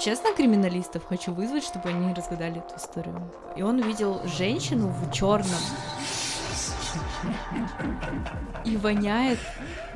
Честно, 0.00 0.32
криминалистов 0.34 1.04
хочу 1.04 1.32
вызвать, 1.32 1.64
чтобы 1.64 1.90
они 1.90 2.14
разгадали 2.14 2.58
эту 2.58 2.76
историю. 2.76 3.30
И 3.54 3.62
он 3.62 3.80
увидел 3.80 4.20
женщину 4.26 4.88
в 4.88 5.12
черном. 5.12 5.60
И 8.64 8.76
воняет 8.76 9.38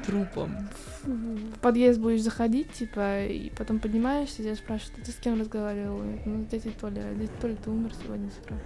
трупом. 0.04 0.68
В 1.04 1.58
подъезд 1.60 2.00
будешь 2.00 2.22
заходить, 2.22 2.72
типа, 2.72 3.24
и 3.24 3.50
потом 3.50 3.78
поднимаешься, 3.78 4.42
тебя 4.42 4.54
спрашивают, 4.54 5.00
«А 5.02 5.04
ты 5.06 5.12
с 5.12 5.16
кем 5.16 5.40
разговаривал? 5.40 6.02
Ну, 6.24 6.46
дядя 6.50 6.70
Толя, 6.80 7.14
дядя 7.14 7.32
Толя, 7.40 7.56
ты 7.56 7.70
умер 7.70 7.92
сегодня 8.02 8.30
с 8.30 8.38
утра. 8.38 8.56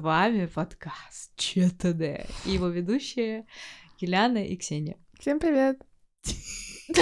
Вами 0.00 0.46
подкаст 0.46 1.36
ЧТД 1.36 2.26
и 2.46 2.52
его 2.52 2.68
ведущие 2.68 3.46
Еляна 3.98 4.46
и 4.46 4.56
Ксения. 4.56 4.96
Всем 5.18 5.38
привет! 5.38 5.82
Всем 6.22 6.96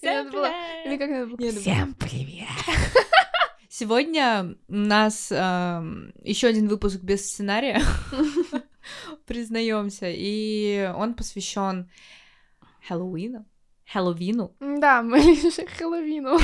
привет! 0.00 0.86
Или 0.86 0.96
как 0.96 1.10
надо 1.10 1.26
было? 1.26 1.50
Всем 1.50 1.94
привет! 1.94 2.48
Сегодня 3.68 4.56
у 4.68 4.74
нас 4.74 5.32
э, 5.32 5.34
еще 6.22 6.46
один 6.46 6.68
выпуск 6.68 7.00
без 7.00 7.28
сценария, 7.28 7.82
признаемся, 9.26 10.06
и 10.08 10.92
он 10.96 11.14
посвящен 11.14 11.90
Хэллоуину. 12.86 13.46
Хэллоуину. 13.92 14.54
Да, 14.60 15.02
мы 15.02 15.18
лишь 15.18 15.56
Хэллоуину. 15.78 16.38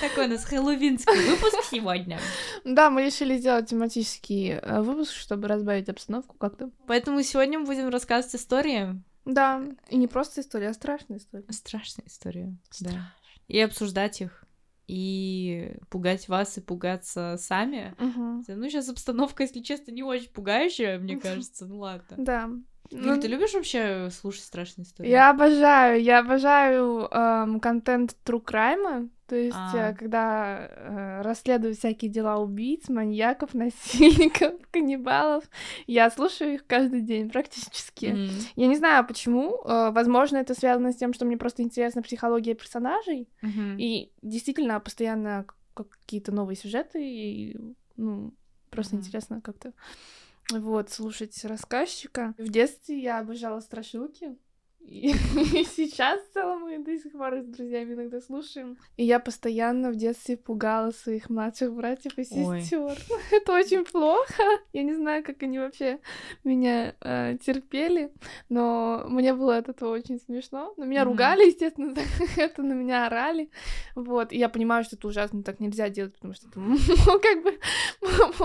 Такой 0.00 0.26
у 0.26 0.28
нас 0.28 0.44
хэллоуинский 0.44 1.30
выпуск 1.30 1.56
сегодня. 1.70 2.18
Да, 2.64 2.90
мы 2.90 3.04
решили 3.04 3.36
сделать 3.36 3.68
тематический 3.68 4.52
э, 4.52 4.80
выпуск, 4.80 5.12
чтобы 5.12 5.48
разбавить 5.48 5.88
обстановку 5.88 6.36
как-то. 6.36 6.70
Поэтому 6.86 7.22
сегодня 7.22 7.58
мы 7.58 7.66
будем 7.66 7.88
рассказывать 7.88 8.34
истории. 8.36 9.02
Да, 9.24 9.62
и 9.90 9.96
не 9.96 10.06
просто 10.06 10.40
история, 10.40 10.68
а 10.70 10.74
страшная 10.74 11.18
история. 11.18 11.44
Страшная 11.50 12.06
история, 12.06 12.56
да. 12.80 13.12
И 13.46 13.60
обсуждать 13.60 14.20
их 14.20 14.44
и 14.86 15.76
пугать 15.90 16.28
вас 16.28 16.56
и 16.56 16.62
пугаться 16.62 17.36
сами. 17.38 17.94
Угу. 17.98 18.44
Ну, 18.48 18.68
сейчас 18.70 18.88
обстановка, 18.88 19.42
если 19.42 19.60
честно, 19.60 19.92
не 19.92 20.02
очень 20.02 20.30
пугающая, 20.30 20.98
мне 20.98 21.18
кажется. 21.18 21.66
Ну 21.66 21.78
ладно. 21.80 22.16
Да. 22.16 22.50
Юль, 22.90 23.06
Ну, 23.06 23.20
ты 23.20 23.28
любишь 23.28 23.52
вообще 23.52 24.08
слушать 24.10 24.44
страшные 24.44 24.86
истории? 24.86 25.10
Я 25.10 25.28
обожаю, 25.30 26.02
я 26.02 26.20
обожаю 26.20 27.06
эм, 27.10 27.60
контент 27.60 28.16
True 28.24 28.42
Crime, 28.42 29.10
то 29.28 29.36
есть, 29.36 29.56
А. 29.74 29.90
э, 29.90 29.94
когда 29.94 30.66
э, 30.70 31.22
расследуют 31.22 31.76
всякие 31.78 32.10
дела 32.10 32.38
убийц, 32.38 32.88
маньяков, 32.88 33.52
насильников, 33.54 34.54
каннибалов, 34.70 35.44
я 35.86 36.10
слушаю 36.10 36.54
их 36.54 36.66
каждый 36.66 37.02
день 37.02 37.28
практически. 37.30 38.06
М. 38.06 38.28
Я 38.56 38.66
не 38.66 38.76
знаю 38.76 39.06
почему, 39.06 39.60
э, 39.64 39.90
возможно, 39.90 40.38
это 40.38 40.54
связано 40.54 40.92
с 40.92 40.96
тем, 40.96 41.12
что 41.12 41.26
мне 41.26 41.36
просто 41.36 41.62
интересна 41.62 42.02
психология 42.02 42.54
персонажей, 42.54 43.28
Мгм. 43.42 43.76
и 43.78 44.10
действительно 44.22 44.80
постоянно 44.80 45.44
какие-то 45.74 46.32
новые 46.32 46.56
сюжеты, 46.56 46.98
и, 47.04 47.56
ну, 47.96 48.32
просто 48.70 48.96
Мгм. 48.96 49.04
интересно 49.04 49.40
как-то 49.42 49.72
вот, 50.50 50.88
слушать 50.90 51.44
рассказчика. 51.44 52.34
В 52.38 52.48
детстве 52.48 52.98
я 52.98 53.18
обожала 53.20 53.60
страшилки. 53.60 54.36
И 54.80 55.12
сейчас 55.76 56.20
в 56.20 56.32
целом 56.32 56.62
мы 56.62 56.78
до 56.78 56.98
сих 56.98 57.12
пор 57.12 57.38
с 57.40 57.44
друзьями 57.44 57.94
иногда 57.94 58.20
слушаем. 58.20 58.78
И 58.96 59.04
я 59.04 59.20
постоянно 59.20 59.90
в 59.90 59.96
детстве 59.96 60.36
пугала 60.36 60.92
своих 60.92 61.28
младших 61.28 61.72
братьев 61.74 62.16
и 62.16 62.24
сестер. 62.24 62.98
Это 63.30 63.52
очень 63.52 63.84
плохо. 63.84 64.42
Я 64.72 64.82
не 64.82 64.94
знаю, 64.94 65.22
как 65.22 65.42
они 65.42 65.58
вообще 65.58 66.00
меня 66.42 66.94
э, 67.00 67.36
терпели, 67.44 68.12
но 68.48 69.04
мне 69.08 69.34
было 69.34 69.58
от 69.58 69.68
этого 69.68 69.92
очень 69.92 70.18
смешно. 70.20 70.72
На 70.76 70.84
меня 70.84 71.02
Мгм. 71.02 71.10
ругали, 71.12 71.46
естественно, 71.46 71.94
за 72.36 72.40
это, 72.40 72.62
на 72.62 72.72
меня 72.72 73.06
орали. 73.06 73.50
Вот, 73.94 74.32
и 74.32 74.38
я 74.38 74.48
понимаю, 74.48 74.84
что 74.84 74.96
это 74.96 75.06
ужасно, 75.08 75.42
так 75.42 75.60
нельзя 75.60 75.90
делать, 75.90 76.14
потому 76.14 76.34
что 76.34 76.48
это, 76.48 76.60
ну, 76.60 76.76
как 77.20 77.42
бы 77.42 77.58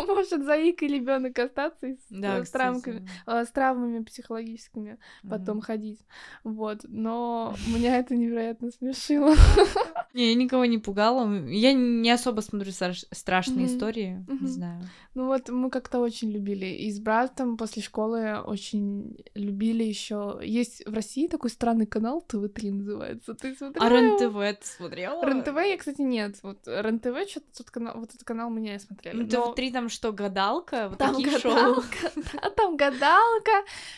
может 0.08 0.44
заикой 0.44 0.90
ребенок 0.90 1.40
остаться 1.40 1.88
и 1.88 1.94
с, 1.94 2.06
Да, 2.10 2.40
э, 2.40 2.46
с 2.46 2.50
травмками, 2.50 3.08
э, 3.28 3.46
с 3.46 3.52
травмами 3.52 4.04
психологическими 4.04 4.98
потом 5.30 5.58
Мгм. 5.58 5.66
ходить. 5.66 6.00
Вот, 6.44 6.82
но 6.88 7.56
меня 7.68 7.98
это 7.98 8.16
невероятно 8.16 8.72
смешило. 8.72 9.36
Не, 10.14 10.30
я 10.30 10.36
никого 10.36 10.66
не 10.66 10.78
пугала. 10.78 11.28
Я 11.48 11.74
не 11.74 12.10
особо 12.12 12.42
смотрю 12.42 12.72
страш- 12.72 13.06
страшные 13.12 13.66
истории. 13.66 14.24
Не 14.28 14.48
знаю. 14.48 14.84
Ну 15.16 15.26
вот 15.26 15.50
мы 15.50 15.70
как-то 15.70 16.00
очень 16.00 16.32
любили. 16.32 16.66
И 16.68 16.92
с 16.92 17.00
братом 17.00 17.58
после 17.58 17.82
школы 17.82 18.40
очень 18.42 19.16
любили 19.36 19.84
еще. 19.84 20.40
Есть 20.44 20.86
в 20.86 20.94
России 20.94 21.28
такой 21.28 21.50
странный 21.50 21.86
канал 21.88 22.22
ТВ-3 22.28 22.72
называется. 22.72 23.34
Ты 23.34 23.56
смотрела? 23.56 23.88
А? 23.88 23.90
РЕН-ТВ 23.90 24.60
ты 24.62 24.68
смотрела? 24.68 25.26
РЕН-ТВ 25.26 25.56
я, 25.56 25.78
кстати, 25.78 26.02
нет. 26.02 26.36
Вот 26.44 26.68
РЕН-ТВ, 26.68 27.30
что-то 27.30 27.48
тут 27.58 27.70
канал, 27.72 27.94
вот 27.98 28.10
этот 28.10 28.24
канал 28.24 28.50
мы 28.52 28.62
не 28.62 28.78
смотрели. 28.80 29.16
Ну, 29.16 29.28
но- 29.32 29.54
ТВ-3 29.54 29.72
там 29.72 29.90
что, 29.90 30.12
гадалка? 30.12 30.90
Вот 30.90 30.98
Там 31.00 31.16
гадалка, 31.22 32.12
да, 32.34 32.50
там 32.56 32.78
гадалка, 32.78 33.52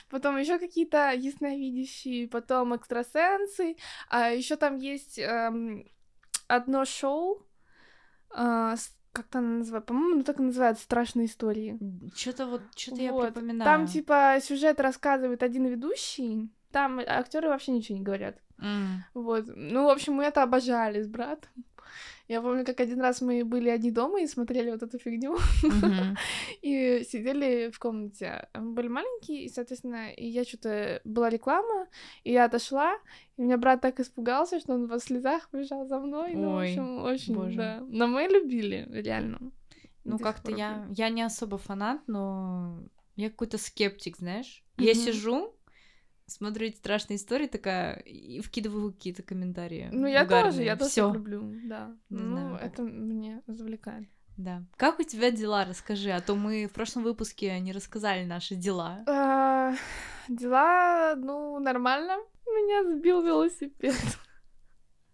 потом 0.10 0.38
еще 0.38 0.60
какие-то 0.60 1.12
ясновидящие, 1.12 2.15
потом 2.26 2.74
экстрасенсы, 2.76 3.76
а 4.10 4.30
еще 4.30 4.56
там 4.56 4.78
есть 4.78 5.20
эм, 5.20 5.86
одно 6.48 6.86
шоу, 6.86 7.46
а, 8.30 8.76
с- 8.76 8.96
как 9.12 9.28
там 9.28 9.46
оно 9.46 9.58
называется, 9.60 9.88
по-моему, 9.88 10.16
ну 10.18 10.24
так 10.24 10.40
и 10.40 10.44
называется 10.44 10.84
«Страшные 10.84 11.28
истории». 11.28 11.80
Что-то 12.16 12.48
вот, 12.48 12.62
что-то 12.76 13.02
я 13.02 13.12
Вот. 13.12 13.34
припоминаю. 13.34 13.64
Там 13.66 13.88
типа 13.88 14.38
сюжет 14.42 14.80
рассказывает 14.80 15.42
один 15.44 15.66
ведущий, 15.68 16.50
там 16.72 17.00
актеры 17.00 17.48
вообще 17.50 17.72
ничего 17.72 17.98
не 17.98 18.04
говорят. 18.04 18.38
М. 18.60 19.04
Вот. 19.14 19.46
Ну, 19.56 19.86
в 19.86 19.90
общем, 19.90 20.14
мы 20.14 20.24
это 20.24 20.44
обожали 20.44 21.02
с 21.02 21.08
братом. 21.08 21.52
Я 22.28 22.42
помню, 22.42 22.66
как 22.66 22.80
один 22.80 23.02
раз 23.02 23.22
мы 23.22 23.46
были 23.46 23.70
одни 23.70 23.92
дома 23.92 24.20
и 24.20 24.28
смотрели 24.28 24.72
вот 24.72 24.82
эту 24.82 24.98
фигню. 24.98 25.38
И 26.64 27.04
сидели 27.08 27.70
в 27.70 27.78
комнате. 27.78 28.48
Мы 28.56 28.72
были 28.74 28.88
маленькие, 28.88 29.44
и, 29.46 29.50
соответственно, 29.50 30.12
и 30.12 30.26
я 30.26 30.44
что-то... 30.44 31.02
Была 31.04 31.30
реклама, 31.30 31.88
и 32.24 32.32
я 32.32 32.46
отошла, 32.46 32.96
и 33.38 33.42
у 33.42 33.44
меня 33.44 33.58
брат 33.58 33.82
так 33.82 34.00
испугался, 34.00 34.60
что 34.60 34.74
он 34.74 34.88
во 34.88 35.00
слезах 35.00 35.50
бежал 35.54 35.86
за 35.86 36.00
мной. 36.00 36.34
Ну, 36.34 36.52
в 36.52 36.56
Ой, 36.56 36.70
общем, 36.70 37.04
очень, 37.04 37.36
боже. 37.36 37.58
да. 37.58 37.84
Но 37.88 38.08
мы 38.08 38.24
любили, 38.24 38.88
реально. 38.92 39.52
Ну, 40.04 40.18
как-то 40.18 40.52
я... 40.52 40.88
Я 40.90 41.10
не 41.10 41.22
особо 41.22 41.60
фанат, 41.60 42.02
но 42.08 42.80
я 43.16 43.30
какой-то 43.30 43.60
скептик, 43.60 44.18
знаешь? 44.18 44.64
Я 44.78 44.96
сижу, 44.96 45.55
смотрю 46.28 46.68
эти 46.68 46.78
страшные 46.78 47.18
истории, 47.18 47.48
такая, 47.48 47.96
и 48.00 48.42
вкидываю 48.42 48.92
какие-то 48.94 49.24
комментарии. 49.24 49.90
Ну, 49.92 50.08
я 50.08 50.24
угарные. 50.24 50.52
тоже, 50.52 50.64
я 50.64 50.76
тоже 50.76 50.92
Всё. 50.92 51.14
люблю, 51.14 51.54
да. 51.66 51.96
Не 52.10 52.20
ну, 52.20 52.38
знаю. 52.38 52.58
это 52.62 52.82
мне 52.84 53.42
завлекает. 53.48 54.08
Да. 54.38 54.64
Как 54.76 55.00
у 55.00 55.04
тебя 55.04 55.32
дела? 55.32 55.66
Расскажи, 55.66 56.12
а 56.12 56.20
то 56.20 56.36
мы 56.36 56.68
в 56.68 56.74
прошлом 56.74 57.04
выпуске 57.04 57.58
не 57.60 57.72
рассказали 57.72 58.26
наши 58.26 58.56
дела. 58.56 59.04
А, 59.08 59.74
Дела, 60.28 61.16
ну, 61.16 61.60
нормально. 61.60 62.18
Меня 62.46 62.84
сбил 62.98 63.22
велосипед. 63.22 63.96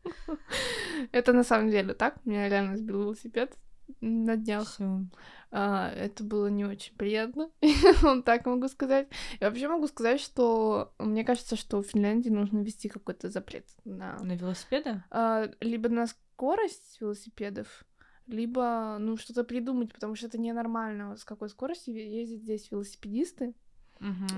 Это 1.11 1.33
на 1.33 1.43
самом 1.43 1.69
деле 1.69 1.93
так. 1.93 2.25
Меня 2.25 2.49
реально 2.49 2.77
сбил 2.77 3.01
велосипед 3.01 3.55
на 4.01 4.37
днях. 4.37 4.67
Всё. 4.67 5.01
А, 5.51 5.89
это 5.91 6.23
было 6.23 6.47
не 6.47 6.63
очень 6.63 6.95
приятно, 6.95 7.49
вот 8.01 8.23
так 8.23 8.45
могу 8.45 8.67
сказать. 8.69 9.09
И 9.39 9.43
вообще 9.43 9.67
могу 9.67 9.87
сказать, 9.87 10.21
что 10.21 10.93
мне 10.97 11.25
кажется, 11.25 11.55
что 11.57 11.81
в 11.81 11.87
Финляндии 11.87 12.29
нужно 12.29 12.59
ввести 12.59 12.87
какой-то 12.87 13.29
запрет 13.29 13.65
на 13.83 14.17
На 14.23 14.33
велосипеды? 14.35 15.03
а, 15.11 15.49
либо 15.59 15.89
на 15.89 16.07
скорость 16.07 17.01
велосипедов, 17.01 17.83
либо 18.27 18.95
ну 18.99 19.17
что-то 19.17 19.43
придумать, 19.43 19.91
потому 19.91 20.15
что 20.15 20.27
это 20.27 20.39
ненормально, 20.39 21.17
с 21.17 21.25
какой 21.25 21.49
скоростью 21.49 21.95
ездят 21.95 22.41
здесь 22.41 22.71
велосипедисты. 22.71 23.53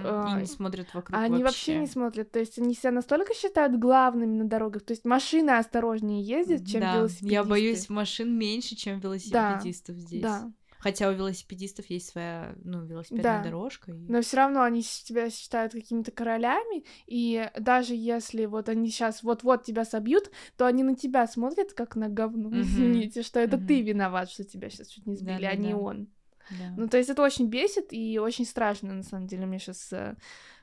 А, 0.04 0.36
И 0.38 0.42
не 0.42 0.46
смотрят 0.46 0.94
вокруг 0.94 1.18
они 1.20 1.44
вообще 1.44 1.80
не 1.80 1.88
смотрят, 1.88 2.32
то 2.32 2.40
есть 2.40 2.60
они 2.60 2.74
себя 2.74 2.92
настолько 2.92 3.34
считают 3.34 3.78
главными 3.80 4.36
на 4.36 4.46
дорогах, 4.46 4.84
то 4.84 4.92
есть 4.92 5.06
машины 5.06 5.52
осторожнее 5.52 6.22
ездят, 6.22 6.68
чем 6.68 6.82
да, 6.82 6.96
велосипедисты. 6.96 7.34
я 7.34 7.44
боюсь 7.44 7.90
машин 7.90 8.38
меньше, 8.38 8.76
чем 8.76 9.00
велосипедистов 9.00 9.96
здесь. 9.98 10.22
Да, 10.22 10.52
Хотя 10.80 11.08
у 11.10 11.14
велосипедистов 11.14 11.86
есть 11.86 12.10
своя, 12.10 12.56
ну, 12.62 12.84
велосипедная 12.84 13.38
Да. 13.38 13.44
дорожка. 13.46 13.94
и- 13.94 13.96
но 14.12 14.22
все 14.22 14.36
равно 14.36 14.64
они 14.64 14.82
тебя 14.84 15.30
считают 15.30 15.72
какими-то 15.72 16.12
королями, 16.12 16.84
и 17.06 17.50
даже 17.58 17.94
если 17.96 18.46
вот 18.48 18.68
они 18.68 18.90
сейчас 18.90 19.24
вот-вот 19.24 19.64
тебя 19.64 19.86
собьют, 19.86 20.30
то 20.58 20.66
они 20.66 20.84
на 20.84 20.96
тебя 20.96 21.26
смотрят 21.26 21.72
как 21.72 21.96
на 21.96 22.10
говно, 22.10 22.50
извините, 22.60 23.22
что 23.22 23.40
это 23.40 23.58
ты 23.58 23.82
виноват, 23.82 24.30
что 24.30 24.44
тебя 24.44 24.70
сейчас 24.70 24.88
чуть 24.90 25.08
не 25.08 25.16
сбили, 25.16 25.46
а 25.46 25.56
не 25.56 25.74
он. 25.74 26.10
Да. 26.50 26.74
Ну, 26.78 26.88
то 26.88 26.98
есть 26.98 27.10
это 27.10 27.22
очень 27.22 27.48
бесит 27.48 27.94
и 27.94 28.20
очень 28.20 28.46
страшно, 28.46 28.94
на 28.94 29.04
самом 29.04 29.28
деле. 29.28 29.46
Мне 29.46 29.60
сейчас 29.60 29.92
э, 29.94 30.16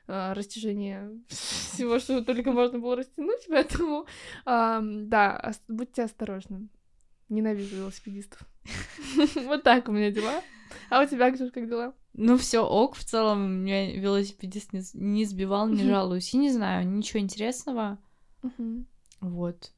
э, 0.07 0.33
растяжение 0.33 1.11
всего, 1.27 1.99
что 1.99 2.23
только 2.23 2.51
можно 2.51 2.79
было 2.79 2.97
растянуть, 2.97 3.45
поэтому, 3.47 4.05
ам, 4.45 5.09
да, 5.09 5.53
будьте 5.67 6.03
осторожны. 6.03 6.67
Ненавижу 7.29 7.77
велосипедистов. 7.77 8.41
Вот 9.45 9.63
так 9.63 9.87
у 9.87 9.91
меня 9.91 10.11
дела. 10.11 10.41
А 10.89 11.01
у 11.01 11.05
тебя, 11.05 11.31
Ксюш, 11.31 11.51
как 11.51 11.67
дела? 11.67 11.93
Ну, 12.13 12.37
все 12.37 12.59
ок, 12.59 12.95
в 12.95 13.03
целом, 13.03 13.63
меня 13.63 13.95
велосипедист 13.95 14.73
не, 14.73 14.81
не 14.93 15.25
сбивал, 15.25 15.67
не 15.67 15.83
жалуюсь. 15.83 16.33
И 16.33 16.37
не 16.37 16.51
знаю, 16.51 16.87
ничего 16.87 17.19
интересного. 17.19 17.97
Вот. 19.21 19.71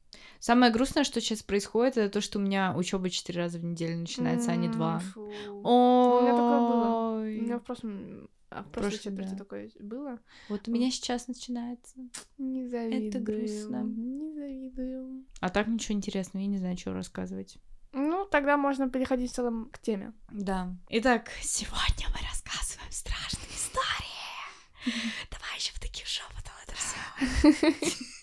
Самое 0.44 0.70
грустное, 0.70 1.04
что 1.04 1.22
сейчас 1.22 1.42
происходит, 1.42 1.96
это 1.96 2.12
то, 2.12 2.20
что 2.20 2.38
у 2.38 2.42
меня 2.42 2.74
учеба 2.76 3.08
четыре 3.08 3.40
раза 3.40 3.58
в 3.58 3.64
неделю 3.64 3.96
начинается, 3.96 4.52
а 4.52 4.56
не 4.56 4.68
два. 4.68 5.00
О, 5.16 6.18
У 6.18 6.22
меня 6.22 6.32
такое 6.32 6.60
было. 6.60 7.14
У 7.16 7.42
меня 7.42 7.58
в 7.58 7.62
прошлом, 7.62 8.28
а 8.50 8.62
в 8.62 8.70
прошлой 8.70 8.98
четверти 8.98 9.30
да. 9.30 9.36
такое 9.38 9.70
было. 9.80 10.18
Вот 10.50 10.68
у 10.68 10.70
меня 10.70 10.90
сейчас 10.90 11.28
начинается. 11.28 11.96
Не 12.36 12.68
завидую. 12.68 13.24
грустно. 13.24 13.84
Не 13.84 14.34
завидую. 14.34 15.24
А 15.40 15.48
так 15.48 15.66
ничего 15.66 15.96
интересного, 15.96 16.42
я 16.42 16.48
не 16.50 16.58
знаю, 16.58 16.76
что 16.76 16.92
рассказывать. 16.92 17.56
Ну, 17.94 18.26
тогда 18.30 18.58
можно 18.58 18.90
переходить 18.90 19.32
в 19.32 19.34
целом 19.34 19.70
к 19.72 19.78
теме. 19.78 20.12
Да. 20.30 20.76
Итак, 20.90 21.30
сегодня 21.40 22.06
мы 22.08 22.18
рассказываем 22.28 22.92
страшные 22.92 23.48
истории. 23.48 24.84
Давай 25.30 25.56
еще 25.56 25.72
в 25.72 25.80
таких 25.80 26.04
шепотом 26.06 26.52
это 26.66 26.74
все. 26.76 27.94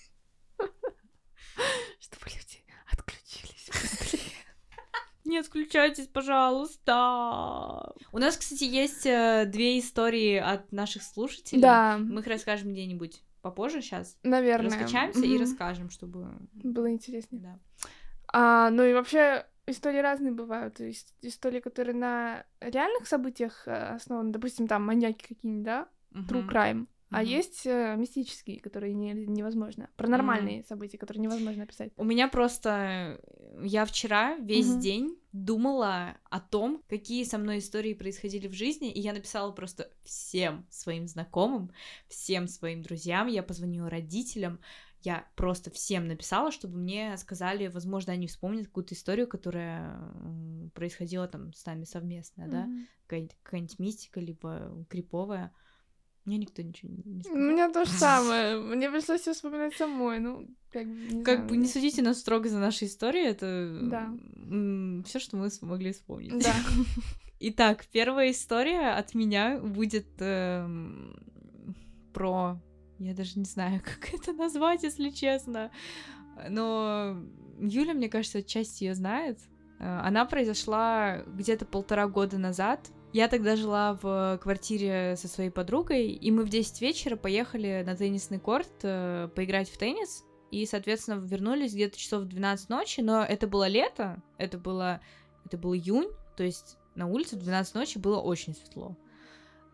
Чтобы 2.00 2.26
люди 2.28 2.64
отключились 2.92 3.68
быстрее. 3.68 4.46
Не 5.32 5.38
отключайтесь, 5.40 6.08
пожалуйста. 6.08 7.94
У 8.12 8.18
нас, 8.20 8.36
кстати, 8.36 8.66
есть 8.66 9.06
э, 9.06 9.46
две 9.48 9.80
истории 9.80 10.36
от 10.36 10.70
наших 10.74 11.04
слушателей. 11.04 11.62
Да, 11.62 11.98
Мы 11.98 12.20
их 12.20 12.28
расскажем 12.28 12.74
где-нибудь 12.74 13.24
попозже 13.42 13.82
сейчас. 13.82 14.18
наверное. 14.24 14.70
Раскачаемся 14.70 15.22
и 15.26 15.30
Мгм. 15.30 15.40
расскажем, 15.40 15.90
чтобы... 15.90 16.28
Было 16.52 16.92
интереснее. 16.92 17.42
Да. 17.42 17.60
А, 18.34 18.70
ну 18.72 18.84
и 18.84 18.94
вообще 18.94 19.46
истории 19.68 20.00
разные 20.00 20.34
бывают. 20.34 20.74
То 20.76 20.84
есть 20.84 21.16
истории, 21.22 21.62
которые 21.62 21.96
на 21.96 22.46
реальных 22.60 23.08
событиях 23.08 23.64
э, 23.68 23.96
основаны, 23.96 24.32
допустим, 24.34 24.68
там 24.68 24.86
маньяки 24.86 25.34
какие-нибудь, 25.34 25.64
да, 25.64 25.88
true 26.14 26.42
Мгм. 26.42 26.50
crime. 26.50 26.88
А 27.12 27.22
Мгм. 27.22 27.30
есть 27.30 27.66
э, 27.66 27.96
мистические, 27.98 28.60
которые 28.62 28.94
не, 28.94 29.14
невозможно. 29.14 29.90
Паранормальные 29.98 30.64
события, 30.64 30.98
которые 30.98 31.22
невозможно 31.22 31.64
описать. 31.64 31.92
У 31.98 32.04
меня 32.06 32.28
просто... 32.28 33.20
Я 33.64 33.86
вчера 33.86 34.36
весь 34.38 34.70
Мгм. 34.70 34.80
день 34.80 35.18
думала 35.34 36.18
о 36.30 36.40
том, 36.40 36.82
какие 36.90 37.26
со 37.26 37.38
мной 37.38 37.60
истории 37.60 37.94
происходили 37.94 38.48
в 38.48 38.54
жизни, 38.54 38.92
и 38.92 39.00
я 39.02 39.14
написала 39.14 39.52
просто 39.52 39.92
всем 40.04 40.66
своим 40.70 41.08
знакомым, 41.08 41.72
всем 42.08 42.48
своим 42.48 42.82
друзьям, 42.82 43.28
я 43.28 43.44
позвонила 43.44 43.90
родителям, 43.90 44.60
я 45.04 45.26
просто 45.36 45.72
всем 45.72 46.08
написала, 46.08 46.52
чтобы 46.52 46.78
мне 46.78 47.18
сказали, 47.18 47.68
возможно, 47.68 48.14
они 48.14 48.28
вспомнят 48.28 48.68
какую-то 48.68 48.94
историю, 48.94 49.28
которая 49.28 50.00
происходила 50.74 51.28
там 51.28 51.54
с 51.54 51.66
нами 51.66 51.84
совместно, 51.86 52.48
да, 52.48 52.66
Мгм. 52.66 52.88
какая-нибудь, 53.08 53.36
какая-нибудь 53.44 53.80
мистика, 53.80 54.20
либо 54.20 54.86
криповая. 54.90 55.54
Мне 56.26 56.38
никто 56.38 56.62
ничего 56.62 56.92
не 56.92 57.02
не 57.06 57.20
У 57.20 57.24
сказал. 57.24 57.40
меня 57.42 57.70
то 57.72 57.86
же 57.86 57.92
самое. 57.98 58.60
Мне 58.60 58.90
пришлось 58.92 59.22
всё 59.22 59.34
вспоминать 59.34 59.76
самой. 59.76 60.20
Ну, 60.20 60.48
как 60.72 60.86
бы, 60.88 60.94
не 60.94 61.24
Как 61.24 61.36
знаю. 61.38 61.50
бы 61.50 61.58
не 61.58 61.68
судите 61.68 62.02
нас 62.02 62.20
строго 62.20 62.48
за 62.50 62.60
наши 62.60 62.86
истории, 62.86 63.26
это 63.26 63.80
Да. 63.84 64.14
все, 65.06 65.20
что 65.20 65.38
мы 65.38 65.50
смогли 65.50 65.92
вспомнить. 65.92 66.44
Да. 66.44 66.54
Итак, 67.40 67.86
первая 67.92 68.30
история 68.32 68.92
от 68.92 69.16
меня 69.16 69.58
будет 69.58 70.08
эм, 70.20 71.16
про... 72.14 72.62
Я 73.00 73.16
даже 73.16 73.40
не 73.40 73.46
знаю, 73.46 73.82
как 73.84 74.14
это 74.14 74.32
назвать, 74.34 74.84
если 74.84 75.10
честно. 75.10 75.72
Но 76.50 77.18
Юля, 77.60 77.94
мне 77.96 78.10
кажется, 78.10 78.40
отчасти 78.40 78.84
ее 78.84 78.94
знает. 78.96 79.40
Э, 79.80 80.02
Она 80.04 80.26
произошла 80.26 81.24
где-то 81.26 81.66
полтора 81.66 82.08
года 82.08 82.38
назад. 82.38 82.92
Я 83.14 83.28
тогда 83.28 83.58
жила 83.58 84.00
в 84.02 84.40
квартире 84.42 85.16
со 85.18 85.28
своей 85.28 85.50
подругой, 85.50 86.12
и 86.12 86.32
мы 86.32 86.44
в 86.44 86.50
10 86.50 86.82
вечера 86.82 87.18
поехали 87.18 87.84
на 87.86 87.96
теннисный 87.96 88.40
корт 88.40 88.72
э, 88.84 89.28
поиграть 89.36 89.70
в 89.70 89.78
теннис. 89.78 90.24
И, 90.50 90.66
соответственно, 90.66 91.20
вернулись 91.20 91.74
где-то 91.74 91.98
часов 91.98 92.24
в 92.24 92.28
12 92.28 92.70
ночи, 92.70 93.02
но 93.02 93.24
это 93.24 93.48
было 93.48 93.68
лето, 93.68 94.22
это 94.38 94.58
было, 94.58 95.02
это 95.46 95.58
был 95.58 95.74
июнь, 95.74 96.10
то 96.36 96.44
есть 96.44 96.78
на 96.96 97.08
улице 97.08 97.38
в 97.38 97.40
12 97.40 97.76
ночи 97.76 97.98
было 97.98 98.20
очень 98.20 98.54
светло. 98.54 98.96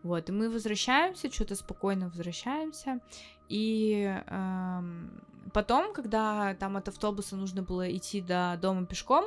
Вот, 0.02 0.28
и 0.28 0.32
мы 0.32 0.48
возвращаемся, 0.50 1.30
что-то 1.32 1.56
спокойно 1.56 2.08
возвращаемся. 2.08 3.00
И 3.48 4.04
эм, 4.26 5.22
потом, 5.52 5.92
когда 5.92 6.54
там 6.54 6.76
от 6.76 6.88
автобуса 6.88 7.36
нужно 7.36 7.62
было 7.62 7.94
идти 7.94 8.20
до 8.20 8.56
дома 8.62 8.86
пешком, 8.86 9.24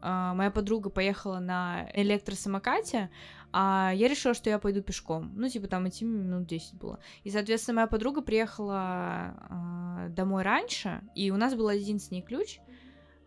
э, 0.00 0.32
моя 0.34 0.52
подруга 0.52 0.90
поехала 0.90 1.40
на 1.40 1.90
электросамокате, 1.94 3.10
а 3.52 3.92
я 3.94 4.08
решила, 4.08 4.34
что 4.34 4.48
я 4.48 4.58
пойду 4.58 4.82
пешком. 4.82 5.32
Ну, 5.36 5.48
типа, 5.48 5.66
там 5.66 5.88
идти 5.88 6.04
минут 6.04 6.46
10 6.46 6.74
было. 6.74 6.98
И, 7.22 7.30
соответственно, 7.30 7.76
моя 7.76 7.86
подруга 7.86 8.22
приехала 8.22 9.34
э, 9.50 10.08
домой 10.08 10.42
раньше, 10.42 11.02
и 11.14 11.30
у 11.30 11.36
нас 11.36 11.54
был 11.54 11.68
один 11.68 12.00
с 12.00 12.10
ней 12.10 12.22
ключ. 12.22 12.60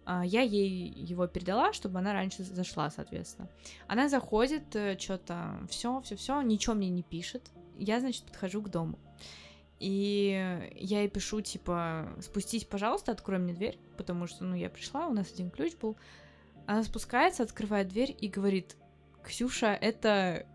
А, 0.05 0.25
Я 0.25 0.41
ей 0.41 0.89
его 0.89 1.27
передала, 1.27 1.73
чтобы 1.73 1.99
она 1.99 2.13
раньше 2.13 2.43
зашла, 2.43 2.89
соответственно. 2.89 3.49
Она 3.87 4.09
заходит, 4.09 4.75
что-то 4.99 5.59
все, 5.69 6.01
все, 6.01 6.15
все, 6.15 6.41
ничего 6.41 6.75
мне 6.75 6.89
не 6.89 7.03
пишет. 7.03 7.51
Я, 7.77 7.99
значит, 7.99 8.23
подхожу 8.23 8.61
к 8.61 8.69
дому. 8.69 8.97
И 9.79 10.69
я 10.75 11.01
ей 11.01 11.09
пишу, 11.09 11.41
типа, 11.41 12.15
спустись, 12.21 12.63
пожалуйста, 12.63 13.11
открой 13.11 13.39
мне 13.39 13.53
дверь, 13.53 13.77
потому 13.97 14.25
что, 14.25 14.45
ну, 14.45 14.55
я 14.55 14.69
пришла, 14.69 15.07
у 15.07 15.13
нас 15.13 15.31
один 15.33 15.51
ключ 15.51 15.75
был. 15.75 15.97
Она 16.65 16.83
спускается, 16.83 17.43
открывает 17.43 17.89
дверь 17.89 18.15
и 18.19 18.27
говорит, 18.27 18.77
Ксюша, 19.25 19.73
это 19.73 20.45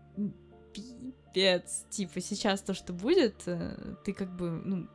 пипец. 0.73 1.85
Типа, 1.89 2.21
сейчас 2.21 2.61
то, 2.61 2.73
что 2.73 2.93
будет, 2.93 3.47
э, 3.47 3.95
ты 4.03 4.13
как 4.13 4.35
бы, 4.35 4.49
ну, 4.49 4.87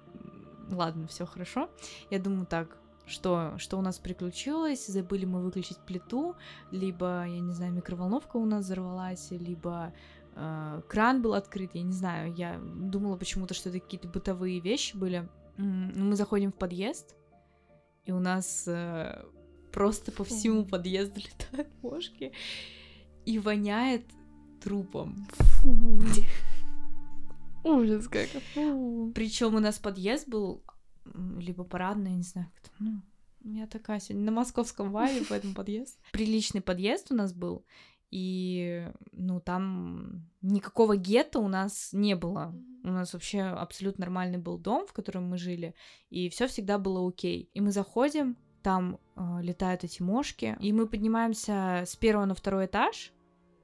ладно, 0.71 1.07
все 1.07 1.27
хорошо. 1.27 1.71
Я 2.11 2.19
думаю, 2.19 2.47
так, 2.47 2.79
что, 3.07 3.55
что 3.59 3.79
у 3.79 3.83
нас 3.83 3.99
приключилось, 3.99 4.87
забыли 4.87 5.25
мы 5.25 5.43
выключить 5.43 5.79
плиту, 5.79 6.35
либо, 6.71 7.25
я 7.27 7.41
не 7.41 7.53
знаю, 7.53 7.73
микроволновка 7.73 8.37
у 8.37 8.45
нас 8.45 8.65
взорвалась, 8.65 9.31
либо 9.31 9.93
э, 10.35 10.83
кран 10.89 11.23
был 11.23 11.35
открыт, 11.35 11.71
я 11.75 11.83
не 11.83 11.93
знаю, 11.93 12.35
я 12.35 12.59
думала 12.59 13.17
почему-то, 13.17 13.55
что 13.55 13.69
это 13.69 13.81
какие-то 13.81 14.09
бытовые 14.09 14.61
вещи 14.61 14.97
были. 14.97 15.29
Ну, 15.57 16.05
Мы 16.05 16.17
заходим 16.17 16.53
в 16.53 16.57
подъезд, 16.57 17.15
и 18.05 18.13
у 18.13 18.19
нас 18.19 18.65
э, 18.67 19.25
просто 19.73 20.11
по 20.11 20.25
всему 20.25 20.65
подъезду 20.65 21.21
летают 21.51 21.69
мошки, 21.83 22.33
воняет 23.39 24.05
трупом. 24.63 25.27
Фу. 25.33 26.01
Ужас 27.65 28.09
как. 28.09 28.29
Причем 28.55 29.55
у 29.55 29.61
нас 29.61 29.79
подъезд 29.79 30.29
был 30.29 30.63
либо 31.39 31.65
парадный, 31.65 32.13
я 32.13 32.17
не 32.17 32.23
знаю, 32.23 32.49
как 32.55 32.65
это, 32.65 32.75
ну, 32.79 33.03
я 33.45 33.67
такая 33.67 34.01
сегодня 34.01 34.27
на 34.27 34.33
московском 34.33 34.91
вайбе, 34.91 35.25
поэтому 35.29 35.55
подъезд. 35.55 35.99
Приличный 36.13 36.61
подъезд 36.61 37.11
у 37.11 37.15
нас 37.15 37.33
был, 37.33 37.65
и, 38.11 38.89
ну, 39.13 39.41
там 39.41 40.29
никакого 40.43 40.97
гетто 40.97 41.41
у 41.41 41.49
нас 41.49 41.93
не 41.93 42.15
было. 42.15 42.55
У 42.85 42.89
нас 42.89 43.13
вообще 43.13 43.41
абсолютно 43.43 44.03
нормальный 44.03 44.39
был 44.39 44.59
дом, 44.59 44.87
в 44.87 44.93
котором 44.93 45.29
мы 45.29 45.39
жили, 45.39 45.75
и 46.09 46.29
все 46.29 46.47
всегда 46.47 46.79
было 46.79 47.07
окей. 47.07 47.51
И 47.53 47.61
мы 47.61 47.73
заходим, 47.73 48.37
там 48.63 48.99
э, 49.17 49.39
летают 49.43 49.85
эти 49.85 50.03
мошки, 50.03 50.57
и 50.61 50.73
мы 50.73 50.87
поднимаемся 50.87 51.83
с 51.87 51.97
первого 51.97 52.27
на 52.27 52.35
второй 52.35 52.67
этаж, 52.67 53.13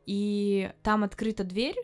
и 0.07 0.73
там 0.83 1.05
открыта 1.05 1.45
дверь 1.45 1.77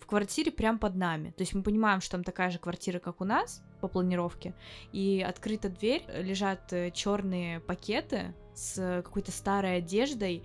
в 0.00 0.06
квартире 0.06 0.50
прям 0.50 0.78
под 0.78 0.96
нами. 0.96 1.30
То 1.30 1.42
есть 1.42 1.54
мы 1.54 1.62
понимаем, 1.62 2.00
что 2.00 2.12
там 2.12 2.24
такая 2.24 2.50
же 2.50 2.58
квартира, 2.58 2.98
как 2.98 3.20
у 3.20 3.24
нас 3.24 3.62
по 3.80 3.88
планировке, 3.88 4.54
и 4.92 5.24
открыта 5.26 5.68
дверь, 5.68 6.04
лежат 6.14 6.72
черные 6.92 7.60
пакеты 7.60 8.34
с 8.54 9.02
какой-то 9.04 9.32
старой 9.32 9.78
одеждой, 9.78 10.44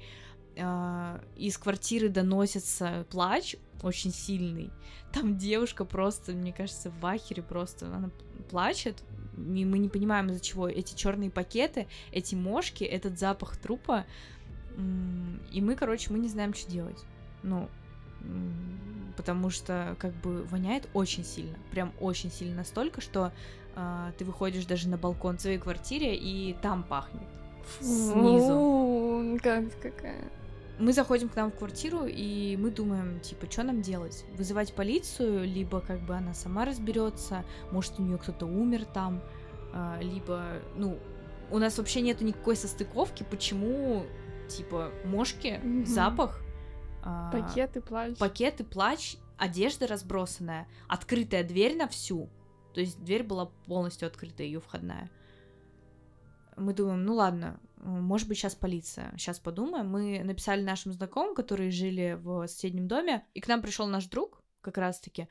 а, 0.57 1.21
из 1.35 1.57
квартиры 1.57 2.09
доносится 2.09 3.05
плач 3.09 3.55
очень 3.83 4.11
сильный. 4.11 4.71
Там 5.11 5.37
девушка 5.37 5.85
просто, 5.85 6.31
мне 6.31 6.53
кажется, 6.53 6.91
в 6.91 7.05
ахере 7.05 7.43
просто, 7.43 7.87
она 7.87 8.09
плачет, 8.49 9.03
и 9.37 9.65
мы 9.65 9.79
не 9.79 9.89
понимаем 9.89 10.29
из-за 10.29 10.39
чего. 10.39 10.67
Эти 10.67 10.95
черные 10.95 11.29
пакеты, 11.29 11.87
эти 12.11 12.35
мошки, 12.35 12.83
этот 12.83 13.19
запах 13.19 13.57
трупа, 13.57 14.05
и 15.51 15.61
мы, 15.61 15.75
короче, 15.75 16.11
мы 16.11 16.19
не 16.19 16.27
знаем, 16.27 16.53
что 16.53 16.69
делать. 16.69 17.03
Ну, 17.45 17.69
потому 19.15 19.49
что 19.49 19.95
как 19.99 20.13
бы 20.15 20.43
воняет 20.43 20.87
очень 20.93 21.23
сильно, 21.23 21.57
прям 21.71 21.93
очень 21.99 22.31
сильно 22.31 22.57
настолько, 22.57 23.01
что 23.01 23.31
а, 23.75 24.11
ты 24.17 24.25
выходишь 24.25 24.65
даже 24.65 24.89
на 24.89 24.97
балкон 24.97 25.37
в 25.37 25.41
своей 25.41 25.57
квартире 25.57 26.15
и 26.15 26.55
там 26.61 26.83
пахнет 26.83 27.27
снизу. 27.79 28.47
Фу, 28.47 29.39
гадость 29.43 29.79
какая. 29.81 30.21
мы 30.79 30.93
заходим 30.93 31.29
к 31.29 31.35
нам 31.35 31.51
в 31.51 31.55
квартиру, 31.55 32.05
и 32.05 32.57
мы 32.57 32.71
думаем, 32.71 33.19
типа, 33.19 33.51
что 33.51 33.63
нам 33.63 33.81
делать? 33.81 34.25
Вызывать 34.37 34.73
полицию, 34.73 35.45
либо 35.45 35.81
как 35.81 35.99
бы 36.01 36.15
она 36.15 36.33
сама 36.33 36.65
разберется, 36.65 37.45
может, 37.71 37.99
у 37.99 38.03
нее 38.03 38.17
кто-то 38.17 38.45
умер 38.45 38.85
там, 38.85 39.21
а, 39.73 39.99
либо, 40.01 40.61
ну, 40.75 40.97
у 41.51 41.59
нас 41.59 41.77
вообще 41.77 42.01
нету 42.01 42.23
никакой 42.23 42.55
состыковки, 42.55 43.25
почему, 43.29 44.03
типа, 44.47 44.91
мошки, 45.05 45.59
mm-hmm. 45.63 45.85
запах, 45.85 46.41
пакеты, 47.31 47.81
плащ. 47.81 48.17
Пакеты, 48.17 48.63
плащ, 48.63 49.15
одежда 49.37 49.87
разбросанная, 49.87 50.67
открытая 50.87 51.43
дверь 51.43 51.77
на 51.77 51.87
всю. 51.87 52.29
То 52.73 52.81
есть 52.81 53.01
дверь 53.03 53.23
была 53.23 53.45
полностью 53.67 54.07
открыта, 54.07 54.43
ее 54.43 54.59
входная. 54.59 55.09
Мы 56.57 56.73
думаем, 56.73 57.03
ну 57.03 57.15
ладно, 57.15 57.59
может 57.77 58.27
быть, 58.27 58.37
сейчас 58.37 58.55
полиция. 58.55 59.13
Сейчас 59.17 59.39
подумаем. 59.39 59.89
Мы 59.89 60.23
написали 60.23 60.61
нашим 60.61 60.93
знакомым, 60.93 61.35
которые 61.35 61.71
жили 61.71 62.17
в 62.21 62.47
соседнем 62.47 62.87
доме, 62.87 63.25
и 63.33 63.41
к 63.41 63.47
нам 63.47 63.61
пришел 63.61 63.87
наш 63.87 64.05
друг, 64.07 64.41
как 64.61 64.77
раз-таки. 64.77 65.27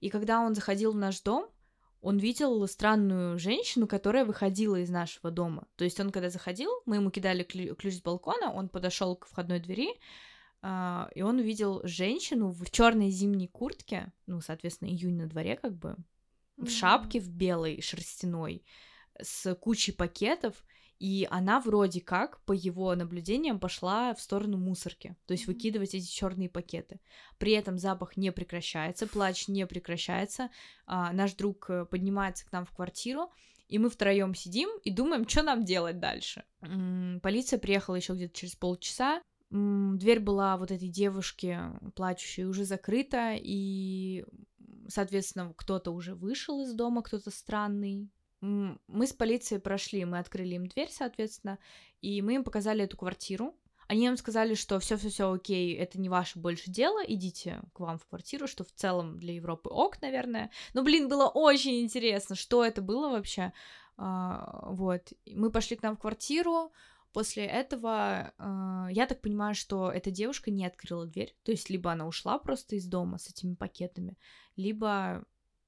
И 0.00 0.08
когда 0.08 0.40
он 0.40 0.54
заходил 0.54 0.92
в 0.92 0.96
наш 0.96 1.20
дом, 1.20 1.50
он 2.00 2.18
видел 2.18 2.66
странную 2.68 3.38
женщину, 3.38 3.86
которая 3.88 4.24
выходила 4.24 4.76
из 4.76 4.88
нашего 4.88 5.30
дома. 5.30 5.66
То 5.76 5.84
есть 5.84 5.98
он, 5.98 6.10
когда 6.10 6.30
заходил, 6.30 6.70
мы 6.86 6.96
ему 6.96 7.10
кидали 7.10 7.42
ключ 7.42 7.94
с 7.94 8.02
балкона, 8.02 8.52
он 8.52 8.68
подошел 8.68 9.16
к 9.16 9.26
входной 9.26 9.58
двери, 9.58 9.88
Uh, 10.60 11.08
и 11.14 11.22
он 11.22 11.38
увидел 11.38 11.80
женщину 11.84 12.50
в 12.50 12.68
черной 12.72 13.10
зимней 13.10 13.46
куртке, 13.46 14.12
ну, 14.26 14.40
соответственно, 14.40 14.88
июнь 14.88 15.16
на 15.16 15.28
дворе, 15.28 15.56
как 15.56 15.76
бы, 15.76 15.94
в 16.56 16.64
mm-hmm. 16.64 16.68
шапке 16.68 17.20
в 17.20 17.28
белой 17.28 17.80
шерстяной, 17.80 18.64
с 19.22 19.54
кучей 19.54 19.92
пакетов, 19.92 20.64
и 20.98 21.28
она 21.30 21.60
вроде 21.60 22.00
как, 22.00 22.40
по 22.44 22.52
его 22.52 22.94
наблюдениям, 22.94 23.60
пошла 23.60 24.14
в 24.14 24.20
сторону 24.20 24.58
мусорки, 24.58 25.14
то 25.26 25.32
есть 25.32 25.46
выкидывать 25.46 25.94
эти 25.94 26.06
черные 26.06 26.48
пакеты. 26.48 27.00
При 27.38 27.52
этом 27.52 27.78
запах 27.78 28.16
не 28.16 28.32
прекращается, 28.32 29.06
плач 29.06 29.46
не 29.46 29.64
прекращается. 29.66 30.50
А, 30.86 31.12
наш 31.12 31.34
друг 31.34 31.70
э, 31.70 31.84
поднимается 31.84 32.44
к 32.46 32.52
нам 32.52 32.64
в 32.64 32.72
квартиру, 32.72 33.30
и 33.68 33.78
мы 33.78 33.90
втроем 33.90 34.34
сидим 34.34 34.70
и 34.82 34.90
думаем, 34.90 35.28
что 35.28 35.42
нам 35.42 35.64
делать 35.64 36.00
дальше. 36.00 36.44
Полиция 37.22 37.58
приехала 37.58 37.94
еще 37.94 38.14
где-то 38.14 38.34
через 38.34 38.56
полчаса. 38.56 39.22
Дверь 39.50 40.20
была 40.20 40.56
вот 40.56 40.70
этой 40.70 40.88
девушки 40.88 41.58
плачущей 41.94 42.44
уже 42.44 42.64
закрыта, 42.64 43.34
и, 43.34 44.26
соответственно, 44.88 45.54
кто-то 45.56 45.90
уже 45.90 46.14
вышел 46.14 46.62
из 46.62 46.74
дома, 46.74 47.02
кто-то 47.02 47.30
странный, 47.30 48.10
мы 48.40 49.06
с 49.06 49.12
полицией 49.12 49.60
прошли, 49.60 50.04
мы 50.04 50.18
открыли 50.18 50.54
им 50.54 50.66
дверь, 50.66 50.90
соответственно, 50.90 51.58
и 52.00 52.22
мы 52.22 52.34
им 52.34 52.44
показали 52.44 52.84
эту 52.84 52.96
квартиру. 52.96 53.56
Они 53.88 54.06
нам 54.06 54.18
сказали, 54.18 54.54
что 54.54 54.78
все, 54.80 54.98
все, 54.98 55.08
все 55.08 55.32
окей, 55.32 55.74
это 55.74 55.98
не 55.98 56.10
ваше 56.10 56.38
больше 56.38 56.70
дело, 56.70 57.02
идите 57.06 57.62
к 57.72 57.80
вам 57.80 57.98
в 57.98 58.04
квартиру, 58.06 58.46
что 58.46 58.62
в 58.62 58.70
целом 58.70 59.18
для 59.18 59.34
Европы 59.34 59.70
ок, 59.70 60.00
наверное. 60.02 60.50
Но, 60.74 60.82
блин, 60.82 61.08
было 61.08 61.26
очень 61.26 61.80
интересно, 61.80 62.36
что 62.36 62.62
это 62.62 62.82
было 62.82 63.08
вообще. 63.08 63.52
А, 63.96 64.68
вот, 64.70 65.14
мы 65.26 65.50
пошли 65.50 65.76
к 65.76 65.82
нам 65.82 65.96
в 65.96 66.00
квартиру. 66.00 66.70
После 67.18 67.46
этого 67.46 68.32
а, 68.38 68.86
я 68.92 69.04
так 69.04 69.20
понимаю, 69.20 69.56
что 69.56 69.90
эта 69.90 70.12
девушка 70.12 70.52
не 70.52 70.64
открыла 70.64 71.04
дверь, 71.04 71.34
то 71.42 71.50
есть 71.50 71.68
либо 71.68 71.90
она 71.90 72.06
ушла 72.06 72.38
просто 72.38 72.76
из 72.76 72.86
дома 72.86 73.18
с 73.18 73.28
этими 73.28 73.56
пакетами, 73.56 74.16
либо 74.54 75.24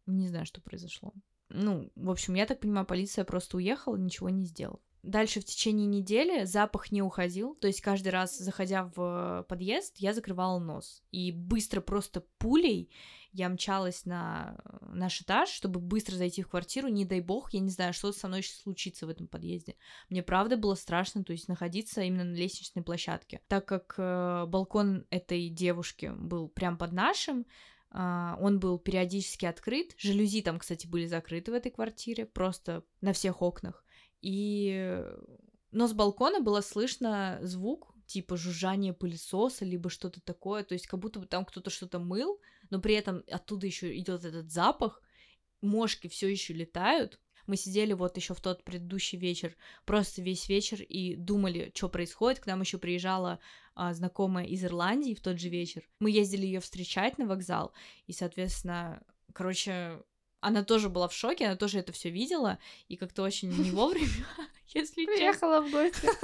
не 0.07 0.29
знаю, 0.29 0.47
что 0.47 0.61
произошло. 0.61 1.13
Ну, 1.49 1.91
в 1.97 2.09
общем, 2.09 2.35
я 2.35 2.47
так 2.47 2.61
понимаю, 2.61 2.87
полиция 2.87 3.25
просто 3.25 3.57
уехала, 3.57 3.97
ничего 3.97 4.29
не 4.29 4.45
сделала. 4.45 4.79
Дальше 5.03 5.41
в 5.41 5.45
течение 5.45 5.87
недели 5.87 6.45
запах 6.45 6.93
не 6.93 7.03
уходил, 7.03 7.55
то 7.55 7.67
есть 7.67 7.81
каждый 7.81 8.09
раз, 8.09 8.37
заходя 8.37 8.91
в 8.95 9.47
подъезд, 9.49 9.97
я 9.97 10.13
закрывала 10.13 10.59
нос. 10.59 11.03
И 11.11 11.33
быстро 11.33 11.81
просто 11.81 12.25
пулей 12.39 12.91
я 13.33 13.49
мчалась 13.49 14.05
на 14.05 14.59
наш 14.83 15.23
этаж, 15.23 15.49
чтобы 15.49 15.81
быстро 15.81 16.17
зайти 16.17 16.43
в 16.43 16.49
квартиру, 16.49 16.89
не 16.89 17.05
дай 17.05 17.21
бог, 17.21 17.53
я 17.53 17.61
не 17.61 17.71
знаю, 17.71 17.93
что 17.93 18.13
со 18.13 18.29
мной 18.29 18.43
сейчас 18.43 18.63
случится 18.63 19.07
в 19.07 19.09
этом 19.09 19.29
подъезде. 19.29 19.77
Мне 20.09 20.23
правда 20.23 20.57
было 20.57 20.75
страшно, 20.75 21.23
то 21.23 21.33
есть 21.33 21.49
находиться 21.49 22.03
именно 22.03 22.25
на 22.25 22.35
лестничной 22.35 22.83
площадке. 22.83 23.41
Так 23.47 23.67
как 23.67 23.95
э, 23.99 24.47
балкон 24.47 25.07
этой 25.11 25.49
девушки 25.49 26.13
был 26.17 26.49
прям 26.49 26.77
под 26.77 26.93
нашим, 26.93 27.47
Uh, 27.93 28.37
он 28.41 28.61
был 28.61 28.79
периодически 28.79 29.47
открыт. 29.47 29.97
Жалюзи 29.99 30.43
там, 30.43 30.61
кстати, 30.61 30.87
были 30.87 31.07
закрыты 31.07 31.51
в 31.51 31.55
этой 31.55 31.73
квартире, 31.73 32.25
просто 32.25 32.85
на 33.01 33.13
всех 33.13 33.43
окнах. 33.43 33.85
И... 34.23 35.05
Но 35.73 35.87
с 35.87 35.93
балкона 35.93 36.41
было 36.41 36.61
слышно 36.63 37.39
звук, 37.43 37.95
типа 38.07 38.37
жужжание 38.37 38.93
пылесоса, 38.93 39.65
либо 39.65 39.89
что-то 39.89 40.21
такое, 40.21 40.65
то 40.65 40.75
есть 40.75 40.87
как 40.87 40.99
будто 40.99 41.21
бы 41.21 41.27
там 41.27 41.45
кто-то 41.45 41.71
что-то 41.71 42.01
мыл, 42.01 42.41
но 42.71 42.81
при 42.81 42.95
этом 42.95 43.23
оттуда 43.31 43.67
еще 43.67 43.97
идет 43.97 44.25
этот 44.25 44.51
запах, 44.51 45.01
мошки 45.61 46.09
все 46.09 46.29
еще 46.29 46.53
летают, 46.53 47.21
мы 47.51 47.57
сидели 47.57 47.93
вот 47.95 48.17
еще 48.17 48.35
в 48.35 48.41
тот 48.41 48.63
предыдущий 48.65 49.19
вечер, 49.19 49.57
просто 49.85 50.23
весь 50.23 50.49
вечер 50.49 50.83
и 50.83 51.17
думали, 51.17 51.73
что 51.75 51.89
происходит. 51.89 52.39
К 52.39 52.47
нам 52.47 52.61
еще 52.61 52.79
приезжала 52.79 53.41
а, 53.75 53.93
знакомая 53.93 54.47
из 54.47 54.65
Ирландии 54.65 55.15
в 55.15 55.21
тот 55.21 55.41
же 55.41 55.49
вечер. 55.49 55.83
Мы 55.99 56.13
ездили 56.13 56.47
ее 56.47 56.61
встречать 56.61 57.19
на 57.19 57.27
вокзал, 57.27 57.73
и, 58.07 58.13
соответственно, 58.13 59.03
короче, 59.33 60.01
она 60.41 60.65
тоже 60.65 60.89
была 60.89 61.09
в 61.09 61.15
шоке, 61.15 61.47
она 61.47 61.57
тоже 61.57 61.79
это 61.79 61.93
все 61.93 62.11
видела, 62.11 62.59
и 62.89 62.97
как-то 62.97 63.23
очень 63.23 63.51
не 63.51 63.71
вовремя, 63.73 64.27
если 64.69 65.07
Приехала 65.07 65.61
в 65.61 65.71
гости. 65.71 66.09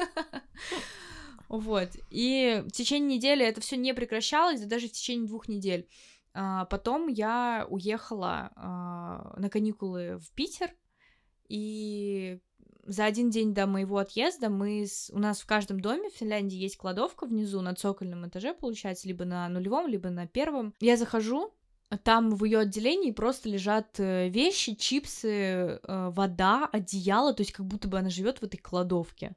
Вот. 1.48 1.90
И 2.10 2.64
в 2.66 2.72
течение 2.72 3.18
недели 3.18 3.46
это 3.46 3.60
все 3.60 3.76
не 3.76 3.94
прекращалось, 3.94 4.62
даже 4.62 4.88
в 4.88 4.92
течение 4.92 5.28
двух 5.28 5.46
недель. 5.46 5.88
А, 6.34 6.64
потом 6.64 7.06
я 7.06 7.68
уехала 7.70 8.50
а, 8.56 9.32
на 9.38 9.48
каникулы 9.48 10.18
в 10.18 10.32
Питер, 10.32 10.74
и 11.48 12.40
за 12.86 13.04
один 13.04 13.30
день 13.30 13.54
до 13.54 13.66
моего 13.66 13.98
отъезда 13.98 14.48
мы 14.48 14.86
с... 14.86 15.10
у 15.12 15.18
нас 15.18 15.40
в 15.40 15.46
каждом 15.46 15.80
доме 15.80 16.10
в 16.10 16.14
Финляндии 16.14 16.56
есть 16.56 16.76
кладовка 16.76 17.26
внизу 17.26 17.60
на 17.60 17.74
цокольном 17.74 18.28
этаже, 18.28 18.54
получается, 18.54 19.08
либо 19.08 19.24
на 19.24 19.48
нулевом, 19.48 19.86
либо 19.86 20.10
на 20.10 20.26
первом. 20.26 20.74
Я 20.80 20.96
захожу, 20.96 21.52
там 22.02 22.30
в 22.30 22.44
ее 22.44 22.60
отделении 22.60 23.12
просто 23.12 23.48
лежат 23.48 24.00
э, 24.00 24.28
вещи, 24.28 24.74
чипсы, 24.74 25.28
э, 25.28 26.10
вода, 26.10 26.68
одеяло, 26.72 27.32
то 27.32 27.42
есть 27.42 27.52
как 27.52 27.66
будто 27.66 27.88
бы 27.88 27.98
она 27.98 28.10
живет 28.10 28.40
в 28.40 28.44
этой 28.44 28.56
кладовке. 28.56 29.36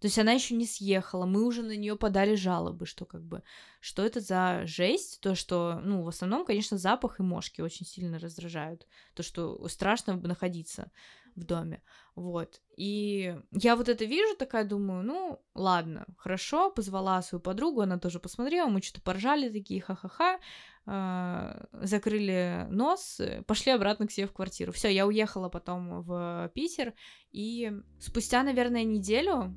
То 0.00 0.06
есть 0.06 0.18
она 0.18 0.32
еще 0.32 0.54
не 0.54 0.66
съехала, 0.66 1.26
мы 1.26 1.44
уже 1.44 1.62
на 1.62 1.76
нее 1.76 1.96
подали 1.96 2.36
жалобы, 2.36 2.86
что 2.86 3.04
как 3.04 3.24
бы, 3.24 3.42
что 3.80 4.04
это 4.04 4.20
за 4.20 4.62
жесть, 4.64 5.20
то, 5.20 5.34
что, 5.34 5.80
ну, 5.82 6.02
в 6.02 6.08
основном, 6.08 6.44
конечно, 6.44 6.78
запах 6.78 7.18
и 7.18 7.24
мошки 7.24 7.62
очень 7.62 7.84
сильно 7.84 8.20
раздражают, 8.20 8.86
то, 9.14 9.24
что 9.24 9.66
страшно 9.66 10.14
находиться 10.16 10.92
в 11.38 11.44
доме, 11.44 11.82
вот. 12.14 12.60
И 12.76 13.36
я 13.52 13.76
вот 13.76 13.88
это 13.88 14.04
вижу, 14.04 14.36
такая 14.36 14.64
думаю, 14.64 15.04
ну, 15.04 15.40
ладно, 15.54 16.06
хорошо, 16.16 16.70
позвала 16.70 17.22
свою 17.22 17.40
подругу, 17.40 17.80
она 17.80 17.98
тоже 17.98 18.20
посмотрела, 18.20 18.68
мы 18.68 18.82
что-то 18.82 19.02
поржали 19.02 19.48
такие, 19.48 19.80
ха-ха-ха, 19.80 20.38
э, 20.86 21.84
закрыли 21.84 22.66
нос, 22.70 23.20
пошли 23.46 23.72
обратно 23.72 24.06
к 24.06 24.10
себе 24.10 24.26
в 24.26 24.32
квартиру. 24.32 24.72
Все, 24.72 24.88
я 24.88 25.06
уехала 25.06 25.48
потом 25.48 26.02
в 26.02 26.50
Питер, 26.54 26.92
и 27.30 27.72
спустя, 28.00 28.42
наверное, 28.42 28.84
неделю 28.84 29.56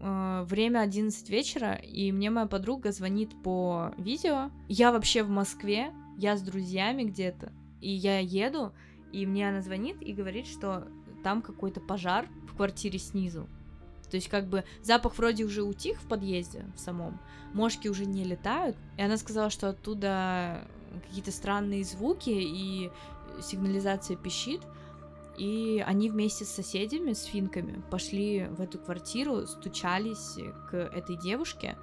э, 0.00 0.44
время 0.46 0.80
11 0.80 1.28
вечера, 1.28 1.74
и 1.74 2.12
мне 2.12 2.30
моя 2.30 2.46
подруга 2.46 2.92
звонит 2.92 3.30
по 3.42 3.92
видео. 3.98 4.50
Я 4.68 4.92
вообще 4.92 5.22
в 5.22 5.28
Москве, 5.28 5.92
я 6.16 6.36
с 6.36 6.42
друзьями 6.42 7.02
где-то, 7.02 7.52
и 7.80 7.90
я 7.90 8.20
еду, 8.20 8.72
и 9.12 9.26
мне 9.26 9.48
она 9.48 9.62
звонит 9.62 10.02
и 10.02 10.12
говорит, 10.12 10.46
что 10.46 10.86
там 11.26 11.42
какой-то 11.42 11.80
пожар 11.80 12.28
в 12.48 12.54
квартире 12.54 13.00
снизу. 13.00 13.48
То 14.08 14.16
есть 14.16 14.28
как 14.28 14.46
бы 14.46 14.62
запах 14.80 15.18
вроде 15.18 15.42
уже 15.42 15.64
утих 15.64 16.00
в 16.00 16.06
подъезде 16.06 16.64
в 16.76 16.78
самом, 16.78 17.18
мошки 17.52 17.88
уже 17.88 18.06
не 18.06 18.22
летают, 18.22 18.76
и 18.96 19.02
она 19.02 19.16
сказала, 19.16 19.50
что 19.50 19.70
оттуда 19.70 20.62
какие-то 21.08 21.32
странные 21.32 21.82
звуки 21.82 22.30
и 22.30 22.92
сигнализация 23.42 24.16
пищит, 24.16 24.60
и 25.36 25.82
они 25.84 26.10
вместе 26.10 26.44
с 26.44 26.50
соседями, 26.50 27.12
с 27.12 27.24
финками, 27.24 27.82
пошли 27.90 28.46
в 28.46 28.60
эту 28.60 28.78
квартиру, 28.78 29.48
стучались 29.48 30.38
к 30.70 30.76
этой 30.76 31.16
девушке, 31.16 31.76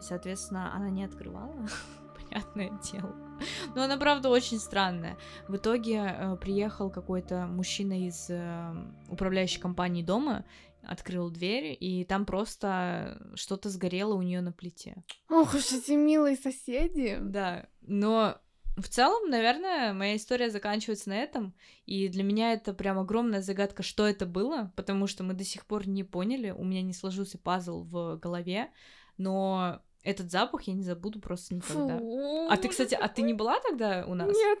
и, 0.00 0.02
соответственно, 0.02 0.74
она 0.74 0.90
не 0.90 1.04
открывала, 1.04 1.54
понятное 2.28 2.72
дело. 2.90 3.29
Но 3.74 3.82
она, 3.82 3.96
правда, 3.96 4.28
очень 4.28 4.58
странная. 4.58 5.16
В 5.48 5.56
итоге 5.56 5.96
э, 5.96 6.36
приехал 6.40 6.90
какой-то 6.90 7.46
мужчина 7.46 8.06
из 8.06 8.26
э, 8.28 8.74
управляющей 9.08 9.60
компании 9.60 10.02
дома, 10.02 10.44
открыл 10.82 11.30
дверь, 11.30 11.76
и 11.78 12.04
там 12.04 12.24
просто 12.24 13.32
что-то 13.34 13.68
сгорело 13.68 14.14
у 14.14 14.22
нее 14.22 14.40
на 14.40 14.52
плите. 14.52 15.04
Ох 15.28 15.54
уж 15.54 15.72
эти 15.72 15.92
милые 15.92 16.36
соседи. 16.36 17.18
Да, 17.20 17.66
но 17.82 18.40
в 18.76 18.88
целом, 18.88 19.28
наверное, 19.28 19.92
моя 19.92 20.16
история 20.16 20.50
заканчивается 20.50 21.10
на 21.10 21.18
этом, 21.18 21.54
и 21.86 22.08
для 22.08 22.22
меня 22.22 22.52
это 22.52 22.72
прям 22.72 22.98
огромная 22.98 23.42
загадка, 23.42 23.82
что 23.82 24.06
это 24.06 24.26
было, 24.26 24.72
потому 24.76 25.06
что 25.06 25.22
мы 25.22 25.34
до 25.34 25.44
сих 25.44 25.66
пор 25.66 25.86
не 25.86 26.04
поняли, 26.04 26.50
у 26.50 26.64
меня 26.64 26.82
не 26.82 26.92
сложился 26.92 27.36
пазл 27.36 27.82
в 27.82 28.16
голове, 28.16 28.70
но 29.18 29.82
Этот 30.02 30.30
запах 30.30 30.62
я 30.62 30.74
не 30.74 30.82
забуду 30.82 31.20
просто 31.20 31.54
никогда. 31.54 31.98
Фу, 31.98 32.48
А 32.50 32.56
ты, 32.56 32.68
кстати, 32.68 32.94
а 32.94 33.08
ты 33.08 33.22
не 33.22 33.34
была 33.34 33.60
тогда 33.60 34.04
у 34.06 34.14
нас? 34.14 34.28
Нет, 34.28 34.58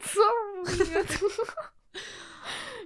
нет. 0.90 1.20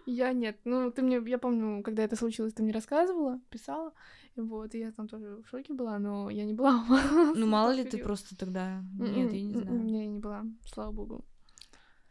Я 0.07 0.33
нет. 0.33 0.59
Ну, 0.65 0.91
ты 0.91 1.01
мне, 1.03 1.19
я 1.27 1.39
помню, 1.39 1.83
когда 1.83 2.03
это 2.03 2.15
случилось, 2.15 2.53
ты 2.53 2.63
мне 2.63 2.73
рассказывала, 2.73 3.41
писала. 3.49 3.93
Вот, 4.37 4.75
и 4.75 4.81
я 4.81 4.93
там 4.93 5.09
тоже 5.09 5.43
в 5.43 5.49
шоке 5.49 5.73
была, 5.73 5.99
но 5.99 6.29
я 6.29 6.45
не 6.45 6.53
была. 6.53 6.85
Ну, 7.35 7.47
мало 7.47 7.71
ли 7.71 7.85
ты 7.85 7.99
просто 7.99 8.37
тогда... 8.37 8.83
Нет, 8.99 9.33
я 9.33 9.41
не 9.43 9.55
м-м, 9.55 9.63
знаю. 9.63 9.89
Я 9.89 10.07
не 10.07 10.19
была, 10.19 10.45
слава 10.67 10.93
богу. 10.93 11.25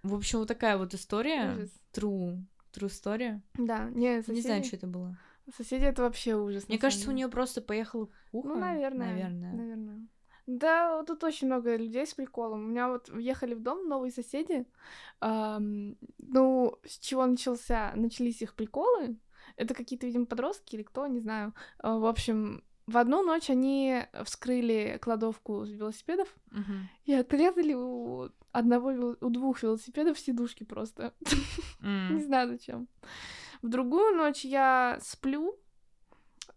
В 0.02 0.16
общем, 0.16 0.40
вот 0.40 0.48
такая 0.48 0.78
вот 0.78 0.94
история. 0.94 1.54
Ужас. 1.54 1.70
True. 1.94 2.44
True 2.74 2.90
story. 2.90 3.42
Да, 3.56 3.90
не, 3.90 4.22
соседи, 4.22 4.36
Не 4.38 4.42
знаю, 4.42 4.64
что 4.64 4.76
это 4.78 4.88
было. 4.88 5.18
соседи 5.56 5.84
это 5.84 6.02
вообще 6.02 6.36
ужас. 6.36 6.68
Мне 6.68 6.80
кажется, 6.80 7.10
у 7.10 7.14
нее 7.14 7.28
просто 7.28 7.62
поехала 7.62 8.10
ухо. 8.32 8.48
Ну, 8.48 8.56
наверное. 8.56 9.12
Наверное. 9.14 9.54
Наверное. 9.54 10.08
Да, 10.46 11.04
тут 11.04 11.24
очень 11.24 11.48
много 11.48 11.76
людей 11.76 12.06
с 12.06 12.14
приколом. 12.14 12.66
У 12.66 12.68
меня 12.68 12.90
вот 12.90 13.10
въехали 13.10 13.54
в 13.54 13.62
дом 13.62 13.88
новые 13.88 14.12
соседи. 14.12 14.66
Ам, 15.20 15.96
ну, 16.18 16.78
с 16.86 17.00
чего 17.00 17.26
начался, 17.26 17.94
начались 17.96 18.42
их 18.42 18.54
приколы? 18.56 19.18
Это 19.56 19.74
какие-то, 19.74 20.06
видимо, 20.06 20.26
подростки 20.26 20.76
или 20.76 20.84
кто, 20.84 21.08
не 21.08 21.20
знаю. 21.20 21.54
А, 21.80 21.98
В 21.98 22.06
общем, 22.06 22.64
в 22.88 22.98
одну 22.98 23.24
ночь 23.24 23.50
они 23.50 24.02
вскрыли 24.26 25.00
кладовку 25.02 25.64
велосипедов 25.64 26.28
Мгм. 26.52 26.90
и 27.06 27.14
отрезали 27.14 27.74
у 27.74 28.30
одного, 28.52 29.16
у 29.22 29.30
двух 29.30 29.64
велосипедов 29.64 30.20
сидушки 30.20 30.64
просто. 30.66 31.14
М. 31.82 32.16
Не 32.18 32.22
знаю 32.24 32.50
зачем. 32.50 32.88
В 33.62 33.70
другую 33.70 34.16
ночь 34.18 34.44
я 34.44 34.98
сплю, 35.02 35.58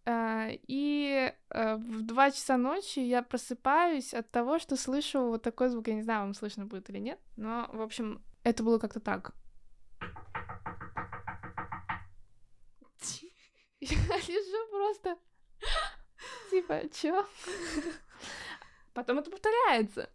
и 0.07 1.33
а, 1.51 1.77
в 1.77 2.03
два 2.03 2.31
часа 2.31 2.57
ночи 2.57 3.01
я 3.01 3.23
просыпаюсь 3.23 4.15
от 4.15 4.31
того, 4.31 4.59
что 4.59 4.77
слышу 4.77 5.21
вот 5.29 5.43
такой 5.43 5.69
звук. 5.69 5.89
Я 5.89 5.95
не 5.95 6.03
знаю, 6.03 6.21
вам 6.21 6.35
слышно 6.35 6.65
будет 6.67 6.89
или 6.91 6.99
нет, 6.99 7.19
но, 7.37 7.69
в 7.73 7.81
общем, 7.83 8.23
это 8.45 8.63
было 8.63 8.79
как-то 8.79 9.01
так. 9.01 9.33
Я 13.81 14.17
лежу 14.17 14.71
просто, 14.73 15.17
типа, 16.51 16.81
чё? 16.93 17.27
Потом 18.95 19.19
это 19.19 19.31
повторяется. 19.31 20.09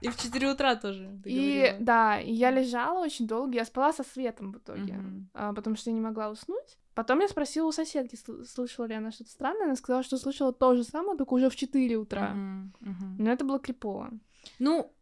И 0.00 0.08
в 0.08 0.16
4 0.16 0.48
утра 0.48 0.76
тоже. 0.76 1.18
ты 1.22 1.30
И 1.30 1.56
говорила. 1.58 1.76
да, 1.80 2.20
и 2.20 2.32
я 2.32 2.50
лежала 2.50 3.00
очень 3.00 3.26
долго, 3.26 3.54
я 3.54 3.64
спала 3.64 3.92
со 3.92 4.04
светом 4.04 4.52
в 4.52 4.58
итоге, 4.58 5.00
а, 5.34 5.52
потому 5.52 5.76
что 5.76 5.90
я 5.90 5.94
не 5.94 6.00
могла 6.00 6.30
уснуть. 6.30 6.78
Потом 6.98 7.20
я 7.20 7.28
спросила 7.28 7.68
у 7.68 7.70
соседки, 7.72 8.16
сл- 8.16 8.44
слышала 8.44 8.86
ли 8.86 8.94
она 8.94 9.12
что-то 9.12 9.30
странное, 9.30 9.66
она 9.66 9.76
сказала, 9.76 10.02
что 10.02 10.18
слышала 10.18 10.52
то 10.52 10.74
же 10.74 10.82
самое, 10.82 11.16
только 11.16 11.32
уже 11.34 11.48
в 11.48 11.54
4 11.54 11.96
утра. 11.96 12.30
Мгм, 12.34 12.74
мгм. 12.80 13.16
Но 13.20 13.30
это 13.30 13.44
было 13.44 13.60
крипово. 13.60 14.10
Ну, 14.58 14.92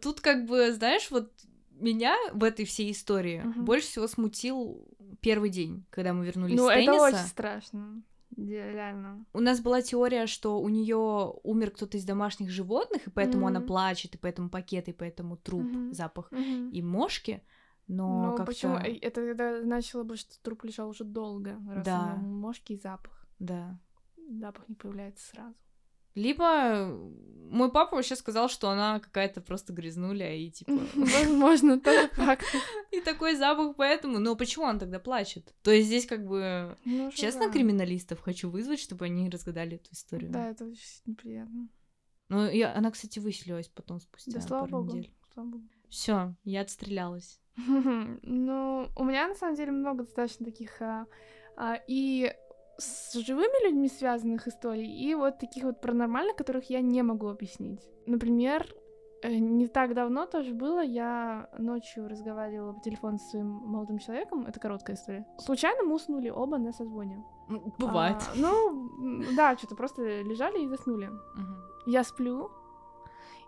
тут 0.00 0.22
как 0.22 0.46
бы, 0.46 0.72
знаешь, 0.72 1.10
вот 1.10 1.30
меня 1.72 2.16
в 2.32 2.44
этой 2.44 2.64
всей 2.64 2.92
истории 2.92 3.42
Мгм. 3.44 3.66
больше 3.66 3.88
всего 3.88 4.06
смутил 4.06 4.88
первый 5.20 5.50
день, 5.50 5.84
когда 5.90 6.14
мы 6.14 6.24
вернулись 6.24 6.56
ну, 6.56 6.64
с 6.68 6.70
это 6.70 6.78
тенниса. 6.80 7.04
очень 7.04 7.28
страшно. 7.28 8.02
Реально. 8.38 9.26
У 9.34 9.40
нас 9.40 9.60
была 9.60 9.82
теория, 9.82 10.26
что 10.26 10.58
у 10.62 10.70
нее 10.70 10.96
умер 11.42 11.72
кто-то 11.72 11.98
из 11.98 12.04
домашних 12.06 12.48
животных, 12.48 13.06
и 13.06 13.10
поэтому 13.10 13.46
она 13.48 13.58
Мгм. 13.60 13.66
плачет, 13.68 14.14
и 14.14 14.18
поэтому 14.18 14.48
пакет, 14.48 14.88
и 14.88 14.92
поэтому 14.94 15.36
труп, 15.36 15.64
Мгм. 15.64 15.92
запах 15.92 16.32
Мгм. 16.32 16.70
и 16.70 16.80
мошки. 16.80 17.42
Но 17.86 18.22
Ну, 18.26 18.36
как-то... 18.36 18.44
почему? 18.52 18.76
Э, 18.76 18.96
Это 19.00 19.26
тогда 19.26 19.60
значило 19.62 20.02
бы, 20.04 20.16
что 20.16 20.40
труп 20.42 20.64
лежал 20.64 20.88
уже 20.90 21.04
долго, 21.04 21.58
раз 21.68 21.84
Да. 21.84 22.14
у 22.16 22.22
него 22.22 22.32
мошки 22.34 22.72
и 22.72 22.78
запах. 22.78 23.26
Да. 23.38 23.78
Запах 24.30 24.68
не 24.68 24.74
появляется 24.74 25.26
сразу. 25.28 25.54
Либо 26.14 26.86
мой 27.50 27.72
папа 27.72 27.96
вообще 27.96 28.14
сказал, 28.14 28.48
что 28.48 28.70
она 28.70 29.00
какая-то 29.00 29.40
просто 29.40 29.72
грязнуля, 29.72 30.32
и 30.32 30.48
типа... 30.48 30.72
Возможно, 30.94 31.80
тоже 31.80 32.08
факт. 32.10 32.44
И 32.92 33.00
такой 33.00 33.34
запах 33.34 33.74
поэтому. 33.76 34.20
Но 34.20 34.36
почему 34.36 34.66
она 34.66 34.78
тогда 34.78 35.00
плачет? 35.00 35.52
То 35.62 35.72
есть 35.72 35.88
здесь 35.88 36.06
как 36.06 36.24
бы... 36.24 36.76
Ну, 36.84 37.10
Честно, 37.10 37.46
да. 37.48 37.52
криминалистов 37.52 38.20
хочу 38.20 38.48
вызвать, 38.48 38.78
чтобы 38.78 39.06
они 39.06 39.28
разгадали 39.28 39.74
эту 39.76 39.92
историю. 39.92 40.30
Да, 40.30 40.48
это 40.50 40.64
очень 40.64 40.82
неприятно. 41.06 41.68
Ну, 42.28 42.48
я, 42.48 42.74
она, 42.76 42.92
кстати, 42.92 43.18
выселилась 43.18 43.68
потом 43.68 43.98
спустя 44.00 44.32
Да, 44.34 44.40
слава 44.40 44.66
пару 44.66 44.84
богу. 44.84 44.96
недель. 44.96 45.12
Слава 45.34 45.48
богу. 45.48 45.64
Все, 45.88 46.34
я 46.44 46.60
отстрелялась. 46.60 47.40
Ну, 48.22 48.88
у 48.96 49.04
меня 49.04 49.28
на 49.28 49.34
самом 49.34 49.54
деле 49.54 49.72
много 49.72 50.04
достаточно 50.04 50.44
таких 50.44 50.80
а, 50.82 51.06
а, 51.56 51.78
и 51.86 52.32
с 52.78 53.14
живыми 53.14 53.66
людьми 53.66 53.88
связанных 53.88 54.48
историй, 54.48 54.90
и 54.90 55.14
вот 55.14 55.38
таких 55.38 55.64
вот 55.64 55.80
паранормальных, 55.80 56.36
которых 56.36 56.70
я 56.70 56.80
не 56.80 57.02
могу 57.02 57.28
объяснить. 57.28 57.80
Например, 58.06 58.66
э, 59.22 59.36
не 59.36 59.68
так 59.68 59.94
давно 59.94 60.26
тоже 60.26 60.52
было, 60.54 60.82
я 60.82 61.48
ночью 61.58 62.08
разговаривала 62.08 62.72
по 62.72 62.80
телефону 62.80 63.18
с 63.18 63.30
своим 63.30 63.46
молодым 63.46 63.98
человеком, 63.98 64.46
это 64.46 64.58
короткая 64.58 64.96
история. 64.96 65.26
Случайно 65.38 65.84
мы 65.84 65.94
уснули 65.94 66.30
оба 66.30 66.58
на 66.58 66.72
созвоне. 66.72 67.24
Бывает. 67.78 68.16
А, 68.16 68.32
ну, 68.36 68.88
да, 69.36 69.56
что-то 69.56 69.76
просто 69.76 70.22
лежали 70.22 70.64
и 70.64 70.68
заснули. 70.68 71.06
Мгм. 71.06 71.62
Я 71.86 72.02
сплю, 72.02 72.50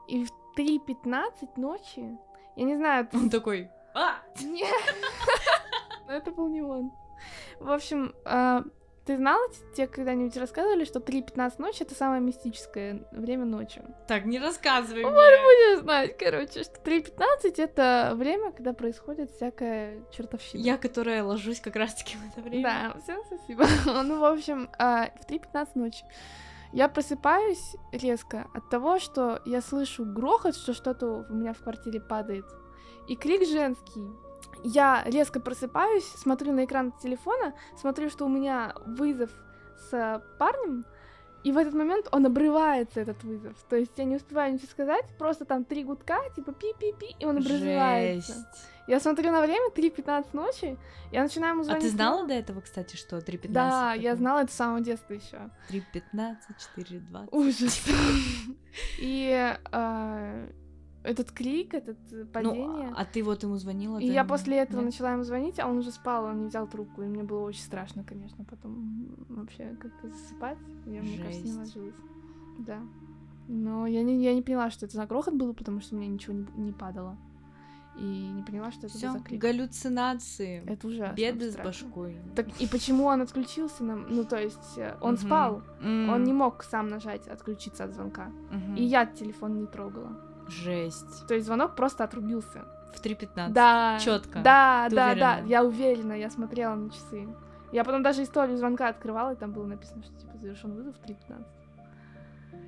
и 0.06 0.24
в 0.24 0.30
3.15 0.56 1.48
ночи, 1.56 2.16
я 2.56 2.64
не 2.64 2.76
знаю, 2.76 3.08
Он 3.12 3.28
такой... 3.28 3.70
А! 3.96 4.16
нет. 4.42 4.74
Но 6.06 6.12
это 6.12 6.30
был 6.30 6.48
не 6.48 6.60
он. 6.60 6.92
В 7.60 7.70
общем, 7.70 8.14
а, 8.26 8.62
ты 9.06 9.16
знала, 9.16 9.48
тебе 9.74 9.86
когда-нибудь 9.86 10.36
рассказывали, 10.36 10.84
что 10.84 10.98
3.15 10.98 11.54
ночи 11.58 11.82
это 11.82 11.94
самое 11.94 12.20
мистическое 12.20 13.06
время 13.12 13.46
ночи? 13.46 13.80
Так, 14.06 14.26
не 14.26 14.38
рассказывай 14.38 15.02
мне. 15.02 15.10
Будешь 15.10 15.80
знать, 15.80 16.18
короче, 16.18 16.64
что 16.64 16.78
3.15 16.84 17.54
это 17.56 18.12
время, 18.14 18.52
когда 18.52 18.74
происходит 18.74 19.30
всякая 19.30 20.02
чертовщина. 20.10 20.60
Я, 20.60 20.76
которая 20.76 21.24
ложусь 21.24 21.60
как 21.60 21.76
раз-таки 21.76 22.16
в 22.18 22.32
это 22.32 22.42
время. 22.42 22.62
Да, 22.64 23.00
всем 23.00 23.22
спасибо. 23.26 23.64
ну, 24.02 24.20
в 24.20 24.24
общем, 24.24 24.68
а, 24.78 25.08
в 25.22 25.30
3.15 25.30 25.68
ночи 25.74 26.04
я 26.72 26.88
просыпаюсь 26.88 27.76
резко 27.92 28.48
от 28.52 28.68
того, 28.68 28.98
что 28.98 29.40
я 29.46 29.62
слышу 29.62 30.04
грохот, 30.04 30.54
что 30.54 30.74
что-то 30.74 31.24
у 31.30 31.32
меня 31.32 31.54
в 31.54 31.62
квартире 31.62 32.00
падает, 32.00 32.44
и 33.08 33.16
крик 33.16 33.46
женский. 33.46 34.04
Я 34.62 35.04
резко 35.06 35.38
просыпаюсь, 35.40 36.04
смотрю 36.16 36.52
на 36.52 36.64
экран 36.64 36.92
телефона, 37.02 37.54
смотрю, 37.80 38.10
что 38.10 38.24
у 38.24 38.28
меня 38.28 38.74
вызов 38.86 39.30
с 39.90 40.22
парнем, 40.38 40.84
и 41.44 41.52
в 41.52 41.58
этот 41.58 41.74
момент 41.74 42.08
он 42.10 42.26
обрывается, 42.26 43.00
этот 43.00 43.22
вызов. 43.22 43.54
То 43.68 43.76
есть 43.76 43.92
я 43.96 44.04
не 44.04 44.16
успеваю 44.16 44.54
ничего 44.54 44.68
сказать, 44.68 45.04
просто 45.18 45.44
там 45.44 45.64
три 45.64 45.84
гудка, 45.84 46.18
типа 46.34 46.52
пи-пи-пи, 46.52 47.14
и 47.20 47.24
он 47.24 47.36
обрывается. 47.38 48.32
Жесть. 48.32 48.68
Я 48.88 49.00
смотрю 49.00 49.30
на 49.32 49.40
время, 49.40 49.70
3.15 49.74 50.28
ночи, 50.32 50.76
я 51.12 51.22
начинаю 51.22 51.52
ему 51.52 51.62
А 51.62 51.64
звонить. 51.64 51.82
ты 51.84 51.90
знала 51.90 52.26
до 52.26 52.34
этого, 52.34 52.60
кстати, 52.60 52.96
что 52.96 53.18
3.15? 53.18 53.48
Да, 53.48 53.92
я 53.94 54.10
такое? 54.10 54.16
знала 54.16 54.38
это 54.40 54.52
с 54.52 54.56
самого 54.56 54.80
детства 54.80 55.12
еще. 55.14 55.50
3.15, 55.70 56.36
4.20. 56.76 57.28
Ужас. 57.32 57.82
И 59.00 59.54
а, 59.72 60.46
этот 61.06 61.30
крик, 61.32 61.74
этот 61.74 61.96
э, 62.12 62.24
падение. 62.26 62.88
Ну, 62.90 62.94
а 62.96 63.04
ты 63.04 63.22
вот 63.22 63.42
ему 63.42 63.56
звонила? 63.56 63.98
И 63.98 64.06
ты 64.08 64.12
я 64.12 64.24
после 64.24 64.56
этого 64.58 64.80
Нет? 64.80 64.86
начала 64.86 65.12
ему 65.12 65.22
звонить, 65.24 65.58
а 65.60 65.66
он 65.68 65.78
уже 65.78 65.90
спал, 65.92 66.24
он 66.24 66.40
не 66.42 66.46
взял 66.48 66.66
трубку, 66.66 67.02
и 67.02 67.06
мне 67.06 67.22
было 67.22 67.40
очень 67.40 67.62
страшно, 67.62 68.04
конечно, 68.04 68.44
потом 68.44 69.08
вообще 69.28 69.76
как-то 69.80 70.08
засыпать. 70.08 70.58
Я, 70.86 71.02
мне 71.02 71.18
кажется, 71.18 71.42
не 71.44 71.52
Жесть. 71.52 71.76
ложилась. 71.76 71.94
Да. 72.58 72.80
Но 73.48 73.86
я 73.86 74.02
не, 74.02 74.22
я 74.24 74.34
не 74.34 74.42
поняла, 74.42 74.70
что 74.70 74.86
это 74.86 74.96
за 74.96 75.06
грохот 75.06 75.34
был, 75.34 75.54
потому 75.54 75.80
что 75.80 75.94
у 75.94 75.98
меня 75.98 76.08
ничего 76.08 76.34
не, 76.34 76.46
не 76.56 76.72
падало. 76.72 77.16
И 77.98 78.04
не 78.04 78.42
поняла, 78.42 78.70
что 78.72 78.88
это 78.88 78.98
Всё, 78.98 79.12
за 79.12 79.20
крик. 79.20 79.40
галлюцинации. 79.40 80.62
Это 80.66 80.86
ужасно. 80.88 81.14
Беды 81.14 81.48
с 81.50 81.52
страшно. 81.54 81.88
башкой. 81.88 82.16
Так 82.34 82.46
и 82.60 82.66
почему 82.66 83.04
он 83.04 83.22
отключился 83.22 83.84
нам? 83.84 84.04
Ну, 84.10 84.24
то 84.24 84.36
есть 84.38 84.76
э, 84.76 84.96
он 85.00 85.14
Мгм. 85.14 85.18
спал, 85.26 85.62
М, 85.80 86.10
он 86.10 86.24
не 86.24 86.32
мог 86.34 86.62
сам 86.64 86.88
нажать 86.88 87.26
отключиться 87.26 87.84
от 87.84 87.94
звонка. 87.94 88.30
мгм. 88.50 88.76
И 88.76 88.82
я 88.82 89.06
телефон 89.06 89.60
не 89.60 89.66
трогала. 89.66 90.12
Жесть. 90.48 91.26
То 91.26 91.34
есть 91.34 91.46
звонок 91.46 91.74
просто 91.76 92.04
отрубился. 92.04 92.64
В 92.94 93.04
3.15. 93.04 93.52
Да. 93.52 93.98
Чётко. 94.00 94.40
Да, 94.42 94.86
Ты 94.88 94.96
да, 94.96 95.14
да. 95.14 95.32
уверена? 95.32 95.48
Я 95.48 95.64
уверена, 95.64 96.12
я 96.14 96.30
смотрела 96.30 96.74
на 96.74 96.90
часы. 96.90 97.28
Я 97.72 97.84
потом 97.84 98.02
даже 98.02 98.22
историю 98.22 98.56
звонка 98.56 98.88
открывала, 98.88 99.32
и 99.34 99.36
там 99.36 99.52
было 99.52 99.66
написано, 99.66 100.02
что 100.02 100.14
типа 100.14 100.38
завершен 100.38 100.74
вызов 100.74 100.96
в 100.96 101.04
3.15. 101.04 101.44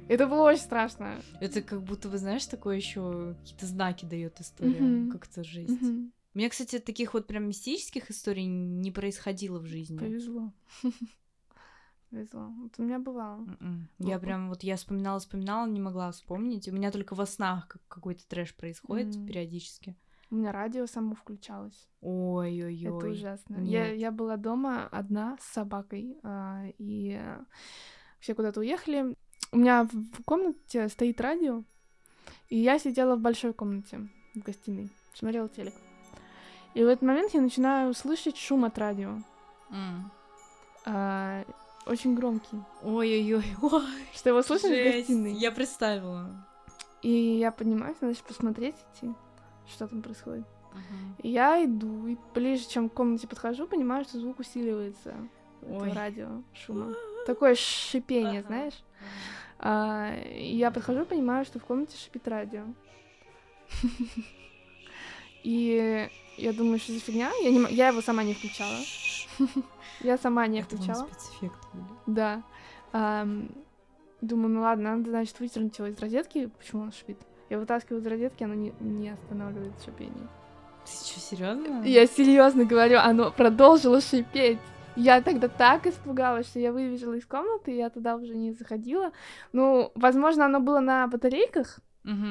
Это 0.08 0.26
было 0.26 0.42
очень 0.42 0.62
страшно. 0.62 1.16
Это 1.40 1.62
как 1.62 1.82
будто, 1.82 2.08
вы 2.08 2.18
знаешь, 2.18 2.46
такое 2.46 2.76
еще 2.76 3.34
какие-то 3.40 3.66
знаки 3.66 4.04
дает 4.04 4.40
история. 4.40 4.80
Мгм. 4.80 5.10
Как-то 5.12 5.44
жесть. 5.44 5.80
Мгм. 5.80 6.12
У 6.34 6.38
меня, 6.38 6.48
кстати, 6.50 6.78
таких 6.78 7.14
вот 7.14 7.26
прям 7.26 7.46
мистических 7.48 8.10
историй 8.10 8.46
не 8.46 8.90
происходило 8.90 9.58
в 9.58 9.66
жизни. 9.66 9.98
Повезло. 9.98 10.52
Повезло. 12.10 12.48
Вот 12.62 12.72
у 12.78 12.82
меня 12.82 12.98
бывало. 12.98 13.44
М-м. 13.60 13.88
Я 13.98 14.18
прям 14.18 14.48
вот 14.48 14.62
я 14.62 14.76
вспоминала, 14.76 15.18
вспоминала, 15.20 15.66
не 15.66 15.80
могла 15.80 16.10
вспомнить. 16.10 16.66
У 16.68 16.72
меня 16.72 16.90
только 16.90 17.14
во 17.14 17.26
снах 17.26 17.68
как- 17.68 17.86
какой-то 17.88 18.26
трэш 18.26 18.54
происходит 18.54 19.14
М. 19.14 19.26
периодически. 19.26 19.94
У 20.30 20.36
меня 20.36 20.52
радио 20.52 20.86
само 20.86 21.14
включалось. 21.14 21.88
Ой-ой-ой. 22.00 22.98
Это 22.98 23.06
ужасно. 23.08 23.56
Я, 23.56 23.88
Нет. 23.88 23.98
я 23.98 24.10
была 24.10 24.36
дома 24.36 24.86
одна 24.90 25.36
с 25.40 25.44
собакой, 25.52 26.18
а, 26.22 26.64
и 26.78 27.20
все 28.20 28.34
куда-то 28.34 28.60
уехали. 28.60 29.14
у 29.52 29.56
меня 29.56 29.84
в 29.84 30.22
комнате 30.24 30.88
стоит 30.90 31.20
радио, 31.22 31.64
и 32.50 32.58
я 32.58 32.78
сидела 32.78 33.16
в 33.16 33.20
большой 33.20 33.54
комнате, 33.54 34.08
в 34.34 34.40
гостиной, 34.40 34.90
смотрела 35.14 35.48
телек. 35.48 35.72
И 36.74 36.84
в 36.84 36.86
этот 36.88 37.02
момент 37.02 37.32
я 37.32 37.40
начинаю 37.40 37.94
слышать 37.94 38.36
шум 38.36 38.64
от 38.66 38.76
радио. 38.78 39.18
М. 39.70 40.10
а, 40.84 41.44
очень 41.88 42.14
громкий. 42.14 42.58
Ой-ой-ой, 42.82 43.44
ой, 43.62 43.82
Что 44.14 44.30
его 44.30 44.42
слышно 44.42 44.68
в 44.68 44.72
гостиной. 44.72 45.32
Я 45.32 45.50
представила. 45.52 46.46
И 47.02 47.10
я 47.10 47.50
поднимаюсь, 47.52 47.96
надо 48.00 48.14
же 48.14 48.20
посмотреть 48.26 48.74
идти, 48.94 49.12
что 49.68 49.86
там 49.86 50.02
происходит. 50.02 50.46
Мгм. 50.72 51.16
И 51.22 51.28
я 51.30 51.64
иду, 51.64 52.06
и 52.08 52.16
ближе, 52.34 52.68
чем 52.68 52.88
к 52.88 52.94
комнате 52.94 53.26
подхожу, 53.26 53.66
понимаю, 53.66 54.04
что 54.04 54.18
звук 54.18 54.40
усиливается. 54.40 55.14
Ой. 55.62 55.92
радио 55.92 56.42
шума. 56.54 56.94
Такое 57.26 57.54
шипение, 57.56 58.40
Ага. 58.40 58.46
знаешь? 58.48 58.84
А, 59.58 60.14
я 60.36 60.70
подхожу, 60.70 61.04
понимаю, 61.04 61.44
что 61.44 61.58
в 61.58 61.64
комнате 61.64 61.96
шипит 61.98 62.26
радио. 62.28 62.64
И 65.42 66.08
я 66.36 66.52
думаю, 66.52 66.78
что 66.78 66.92
за 66.92 67.00
фигня. 67.00 67.30
Я, 67.42 67.50
не 67.50 67.64
я 67.74 67.88
его 67.88 68.00
сама 68.00 68.22
не 68.22 68.34
включала. 68.34 68.78
Я 70.00 70.18
сама 70.18 70.46
не 70.46 70.60
Это 70.60 70.76
включала. 70.76 71.06
спецэффекты 71.06 71.66
были. 71.72 71.86
Да. 72.06 72.42
Думаю, 74.20 74.48
ну 74.48 74.60
ладно, 74.62 74.96
надо, 74.96 75.10
значит, 75.10 75.38
выдернуть 75.38 75.78
его 75.78 75.88
из 75.88 75.98
розетки. 75.98 76.50
Почему 76.58 76.82
он 76.82 76.92
шипит? 76.92 77.18
Я 77.50 77.58
вытаскиваю 77.58 78.02
из 78.02 78.06
розетки, 78.06 78.44
оно 78.44 78.54
не, 78.54 78.72
не 78.80 79.10
останавливает 79.10 79.72
шипение. 79.84 80.28
Ты 80.84 80.92
что, 80.92 81.20
серьезно? 81.20 81.82
Я 81.84 82.06
серьезно 82.06 82.64
говорю, 82.64 82.98
оно 82.98 83.30
продолжило 83.30 84.00
шипеть. 84.00 84.58
Я 84.96 85.22
тогда 85.22 85.46
так 85.46 85.86
испугалась, 85.86 86.48
что 86.48 86.58
я 86.58 86.72
выбежала 86.72 87.14
из 87.14 87.24
комнаты, 87.24 87.70
я 87.70 87.88
туда 87.88 88.16
уже 88.16 88.34
не 88.34 88.52
заходила. 88.52 89.12
Ну, 89.52 89.92
возможно, 89.94 90.46
оно 90.46 90.58
было 90.58 90.80
на 90.80 91.06
батарейках 91.06 91.78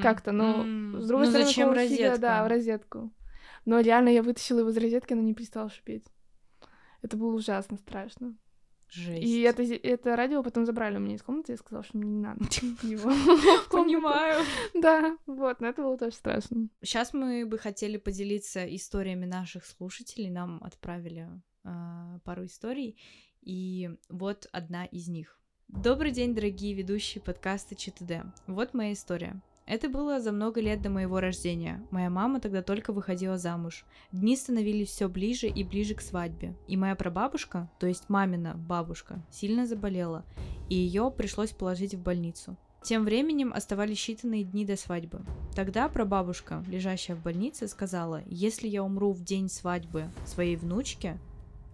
как-то, 0.02 0.32
но 0.32 0.64
М. 0.64 1.02
с 1.02 1.08
другой 1.08 1.26
ну, 1.26 1.32
стороны, 1.32 1.48
зачем 1.48 1.70
фига, 1.70 1.82
розетка? 1.82 2.18
Да, 2.20 2.44
в 2.44 2.48
розетку. 2.48 3.12
Но 3.66 3.80
реально 3.80 4.10
я 4.10 4.24
вытащила 4.24 4.60
его 4.60 4.70
из 4.70 4.78
розетки, 4.78 5.14
оно 5.14 5.22
не 5.22 5.34
перестало 5.34 5.70
шипеть. 5.70 6.06
Это 7.02 7.18
было 7.18 7.34
ужасно 7.36 7.78
страшно. 7.78 8.36
Жесть. 8.90 9.28
И 9.28 9.42
это, 9.42 9.64
это 9.64 10.16
радио 10.16 10.42
потом 10.42 10.66
забрали 10.66 10.96
у 10.96 11.02
меня 11.02 11.16
из 11.16 11.22
комнаты, 11.22 11.52
я 11.52 11.58
сказала, 11.58 11.84
что 11.84 11.98
мне 11.98 12.10
не 12.10 12.22
надо 12.22 12.46
его. 12.82 13.10
Понимаю. 13.72 14.44
Да, 14.74 15.18
вот, 15.26 15.60
но 15.60 15.68
это 15.68 15.82
было 15.82 15.98
тоже 15.98 16.16
страшно. 16.16 16.70
Сейчас 16.82 17.14
мы 17.14 17.46
бы 17.46 17.58
хотели 17.58 17.98
поделиться 17.98 18.64
историями 18.76 19.26
наших 19.26 19.66
слушателей. 19.66 20.30
Нам 20.30 20.64
отправили 20.64 21.28
а, 21.66 22.20
пару 22.24 22.46
историй, 22.46 22.98
и 23.42 23.90
вот 24.10 24.48
одна 24.54 24.86
из 24.86 25.10
них. 25.10 25.38
Добрый 25.68 26.12
день, 26.12 26.34
дорогие 26.34 26.74
ведущие 26.74 27.22
подкаста 27.22 27.76
ЧТД. 27.76 28.24
Вот 28.48 28.74
моя 28.74 28.94
история. 28.94 29.42
Это 29.68 29.90
было 29.90 30.22
за 30.22 30.32
много 30.32 30.62
лет 30.62 30.82
до 30.82 30.90
моего 30.90 31.20
рождения. 31.20 31.86
Моя 31.92 32.10
мама 32.10 32.40
тогда 32.40 32.62
только 32.62 32.94
выходила 32.94 33.38
замуж. 33.38 33.86
Дни 34.14 34.38
становились 34.38 34.88
все 34.88 35.10
ближе 35.10 35.48
и 35.48 35.62
ближе 35.66 35.94
к 35.94 36.00
свадьбе. 36.00 36.56
И 36.70 36.78
моя 36.78 36.96
прабабушка, 36.96 37.70
то 37.78 37.86
есть 37.86 38.08
мамина 38.08 38.54
бабушка, 38.56 39.22
сильно 39.30 39.68
заболела, 39.68 40.24
и 40.70 40.76
ее 40.76 41.12
пришлось 41.12 41.52
положить 41.52 41.96
в 41.96 42.02
больницу. 42.02 42.56
Тем 42.82 43.04
временем 43.04 43.52
оставались 43.54 43.98
считанные 43.98 44.44
дни 44.44 44.66
до 44.66 44.78
свадьбы. 44.78 45.26
Тогда 45.54 45.90
прабабушка, 45.90 46.64
лежащая 46.70 47.18
в 47.18 47.22
больнице, 47.22 47.68
сказала, 47.68 48.24
если 48.28 48.70
я 48.70 48.82
умру 48.84 49.12
в 49.12 49.22
день 49.26 49.50
свадьбы 49.50 50.10
своей 50.26 50.56
внучки, 50.56 51.20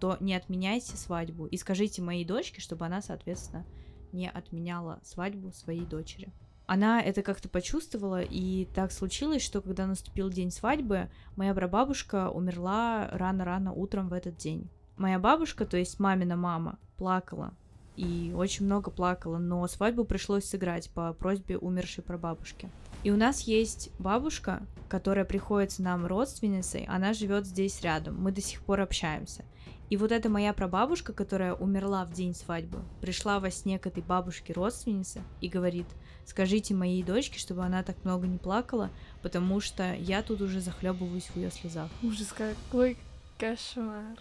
то 0.00 0.16
не 0.18 0.34
отменяйте 0.34 0.96
свадьбу 0.96 1.46
и 1.46 1.56
скажите 1.56 2.02
моей 2.02 2.24
дочке, 2.24 2.60
чтобы 2.60 2.86
она, 2.86 3.00
соответственно, 3.00 3.64
не 4.10 4.28
отменяла 4.28 4.98
свадьбу 5.04 5.52
своей 5.52 5.84
дочери. 5.84 6.32
Она 6.66 7.02
это 7.02 7.22
как-то 7.22 7.48
почувствовала, 7.48 8.22
и 8.22 8.66
так 8.74 8.90
случилось, 8.90 9.42
что 9.42 9.60
когда 9.60 9.86
наступил 9.86 10.30
день 10.30 10.50
свадьбы, 10.50 11.10
моя 11.36 11.54
прабабушка 11.54 12.30
умерла 12.30 13.08
рано-рано 13.12 13.72
утром 13.72 14.08
в 14.08 14.14
этот 14.14 14.36
день. 14.36 14.68
Моя 14.96 15.18
бабушка, 15.18 15.66
то 15.66 15.76
есть 15.76 16.00
мамина 16.00 16.36
мама, 16.36 16.78
плакала, 16.96 17.52
и 17.96 18.32
очень 18.34 18.64
много 18.64 18.90
плакала, 18.90 19.38
но 19.38 19.66
свадьбу 19.66 20.04
пришлось 20.04 20.44
сыграть 20.44 20.88
по 20.90 21.12
просьбе 21.12 21.58
умершей 21.58 22.02
прабабушки. 22.02 22.70
И 23.04 23.10
у 23.10 23.16
нас 23.16 23.42
есть 23.42 23.90
бабушка, 23.98 24.66
которая 24.88 25.26
приходится 25.26 25.82
нам 25.82 26.06
родственницей, 26.06 26.86
она 26.88 27.12
живет 27.12 27.46
здесь 27.46 27.82
рядом, 27.82 28.20
мы 28.20 28.32
до 28.32 28.40
сих 28.40 28.62
пор 28.62 28.80
общаемся. 28.80 29.44
И 29.90 29.98
вот 29.98 30.10
эта 30.10 30.30
моя 30.30 30.54
прабабушка, 30.54 31.12
которая 31.12 31.52
умерла 31.52 32.06
в 32.06 32.12
день 32.12 32.34
свадьбы, 32.34 32.78
пришла 33.02 33.40
во 33.40 33.50
сне 33.50 33.78
к 33.78 33.86
этой 33.86 34.02
бабушке 34.02 34.54
родственнице 34.54 35.22
и 35.42 35.48
говорит, 35.48 35.86
скажите 36.24 36.74
моей 36.74 37.02
дочке, 37.02 37.38
чтобы 37.38 37.62
она 37.62 37.82
так 37.82 38.02
много 38.04 38.26
не 38.26 38.38
плакала, 38.38 38.88
потому 39.20 39.60
что 39.60 39.94
я 39.94 40.22
тут 40.22 40.40
уже 40.40 40.60
захлебываюсь 40.60 41.26
в 41.26 41.36
ее 41.36 41.50
слезах. 41.50 41.90
Ужас, 42.02 42.32
какой 42.32 42.96
кошмар. 43.38 44.16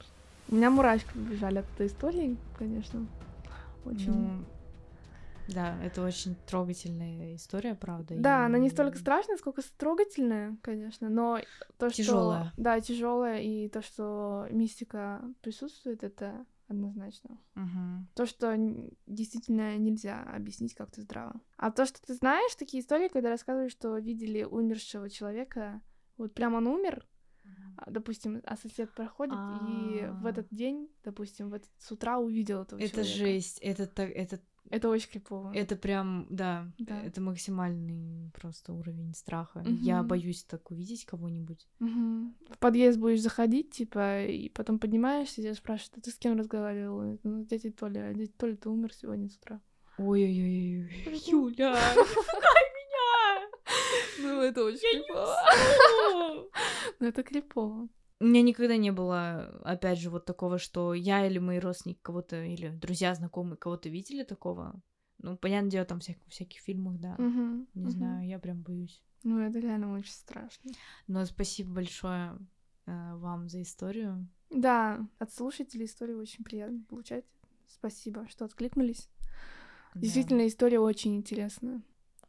У 0.50 0.56
меня 0.56 0.70
мурашки 0.70 1.14
побежали 1.14 1.60
от 1.60 1.66
этой 1.76 1.88
истории, 1.88 2.36
конечно. 2.60 3.08
Очень. 3.86 4.12
Ну, 4.12 4.46
да, 5.48 5.82
это 5.84 6.04
очень 6.06 6.36
трогательная 6.48 7.36
история, 7.36 7.76
правда. 7.76 8.16
да, 8.18 8.44
и- 8.44 8.46
она 8.46 8.58
не 8.60 8.70
столько 8.70 8.98
страшная, 8.98 9.38
сколько 9.38 9.62
трогательная, 9.78 10.58
конечно, 10.62 11.10
но 11.10 11.40
то, 11.78 11.90
что... 11.90 11.98
Тяжёлая. 11.98 12.54
Да, 12.58 12.80
тяжелая, 12.80 13.42
и 13.42 13.68
то, 13.70 13.82
что 13.82 14.48
мистика 14.52 15.22
присутствует, 15.42 16.04
это 16.04 16.46
однозначно. 16.68 17.38
Мгм. 17.56 18.08
То, 18.16 18.26
что 18.26 18.56
действительно 19.06 19.78
нельзя 19.78 20.24
объяснить 20.24 20.74
как-то 20.74 21.02
здраво. 21.02 21.40
А 21.58 21.72
то, 21.72 21.86
что 21.86 22.02
ты 22.02 22.14
знаешь, 22.14 22.56
такие 22.56 22.82
истории, 22.82 23.10
когда 23.10 23.30
рассказывают, 23.30 23.72
что 23.72 23.98
видели 23.98 24.44
умершего 24.44 25.10
человека, 25.10 25.82
вот 26.18 26.34
прям 26.34 26.54
он 26.56 26.68
умер, 26.68 27.06
а, 27.78 27.90
допустим, 27.92 28.42
а 28.46 28.56
сосед 28.56 28.92
проходит, 28.94 29.40
и 29.50 30.08
в 30.22 30.26
А. 30.26 30.30
этот 30.30 30.48
день, 30.52 30.90
допустим, 31.04 31.50
в 31.50 31.54
этот, 31.54 31.70
с 31.80 31.92
утра 31.92 32.18
увидел 32.18 32.62
этого 32.62 32.80
Это 32.80 32.92
человека. 33.04 33.18
жесть, 33.18 33.60
это 33.62 33.86
так, 33.88 34.10
это, 34.12 34.40
Это 34.70 34.90
очень 34.90 35.10
крипово. 35.10 35.52
это 35.54 35.76
прям, 35.76 36.26
да, 36.30 36.72
Да. 36.80 37.00
это 37.04 37.22
максимальный 37.22 38.32
просто 38.32 38.74
уровень 38.74 39.14
страха. 39.14 39.64
Я 39.66 40.00
Мгм. 40.00 40.08
боюсь 40.08 40.44
так 40.44 40.72
увидеть 40.72 41.06
кого-нибудь. 41.06 41.68
Мгм. 41.80 42.36
В 42.50 42.58
подъезд 42.58 42.98
будешь 43.00 43.22
заходить, 43.22 43.72
типа, 43.72 44.24
и 44.26 44.50
потом 44.50 44.80
поднимаешься, 44.80 45.42
и 45.42 45.44
тебя 45.44 45.54
спрашивают, 45.54 45.98
а 45.98 46.02
ты 46.02 46.12
с 46.12 46.16
кем 46.18 46.38
разговаривал? 46.38 47.20
Ну, 47.24 47.46
дядя 47.46 47.72
Толя, 47.72 48.08
а 48.10 48.14
дядя 48.14 48.32
Толя, 48.38 48.56
ты 48.56 48.70
умер 48.70 48.94
сегодня 48.94 49.30
с 49.30 49.36
утра. 49.38 49.62
Ой-ой-ой. 49.98 50.90
Юля, 51.28 51.76
меня! 52.74 53.50
Ну, 54.22 54.42
это 54.42 54.64
очень 54.64 54.80
Я 54.82 55.04
крипово. 55.04 56.50
Ну, 57.00 57.08
это 57.08 57.24
крипово. 57.24 57.88
У 58.24 58.26
меня 58.26 58.42
никогда 58.42 58.78
не 58.78 58.90
было, 58.94 59.60
опять 59.66 60.00
же, 60.00 60.10
вот 60.10 60.24
такого, 60.24 60.58
что 60.58 60.94
я 60.94 61.28
или 61.28 61.40
мои 61.40 61.60
родственники 61.60 62.00
кого-то, 62.02 62.42
или 62.42 62.70
друзья, 62.70 63.14
знакомые 63.16 63.58
кого-то 63.58 63.90
видели 63.90 64.24
такого. 64.24 64.82
Ну, 65.18 65.36
понятное 65.36 65.70
дело, 65.72 65.86
там 65.86 66.00
всяких, 66.00 66.22
всяких 66.30 66.62
фильмах, 66.62 67.00
да. 67.02 67.18
Мгм, 67.18 67.68
Не 67.74 67.82
мгм. 67.82 67.90
знаю, 67.90 68.26
я 68.26 68.40
прям 68.40 68.62
боюсь. 68.62 69.04
Ну, 69.24 69.40
это 69.40 69.60
реально 69.60 69.92
очень 69.94 70.14
страшно. 70.14 70.72
Но 71.06 71.26
спасибо 71.26 71.74
большое 71.74 72.38
э, 72.86 73.16
вам 73.16 73.50
за 73.50 73.62
историю. 73.62 74.26
Да, 74.50 75.06
от 75.20 75.34
слушателей 75.34 75.86
историю 75.86 76.18
очень 76.22 76.46
приятно 76.46 76.82
получать. 76.88 77.26
Спасибо, 77.68 78.26
что 78.30 78.46
откликнулись. 78.46 79.10
Да. 79.96 80.00
Действительно, 80.00 80.48
история 80.48 80.80
очень 80.80 81.18
интересная. 81.18 81.82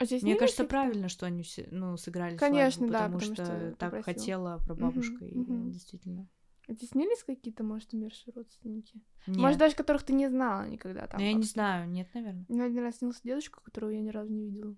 А 0.04 0.06
здесь 0.06 0.22
Мне 0.22 0.32
не 0.32 0.38
кажется, 0.38 0.64
правильно, 0.64 1.08
что 1.08 1.24
они 1.24 1.42
ну, 1.70 1.96
сыграли 1.96 2.36
Конечно, 2.36 2.86
свадьбу, 2.86 2.92
да, 2.92 2.98
потому, 2.98 3.18
потому 3.18 3.34
что, 3.34 3.44
что 3.44 3.76
так 3.76 3.90
попросил. 3.92 4.02
хотела 4.04 4.58
прабабушка, 4.58 5.24
и 5.24 5.34
мгм. 5.34 5.70
действительно. 5.70 6.28
А 6.68 6.74
снились 6.74 7.24
какие-то, 7.24 7.64
может, 7.64 7.94
умершие 7.94 8.34
родственники? 8.34 9.00
Нет. 9.26 9.38
Может, 9.38 9.58
даже 9.58 9.74
которых 9.74 10.02
ты 10.02 10.12
не 10.12 10.28
знала 10.28 10.66
никогда 10.66 11.06
там. 11.06 11.20
Ну, 11.20 11.26
я 11.26 11.32
не 11.32 11.42
знаю, 11.42 11.88
нет, 11.88 12.08
наверное. 12.12 12.44
Мне 12.48 12.64
один 12.64 12.82
раз 12.82 12.98
снился 12.98 13.20
дедушка, 13.24 13.62
которого 13.62 13.90
я 13.90 14.00
ни 14.00 14.10
разу 14.10 14.30
не 14.30 14.44
видела. 14.44 14.76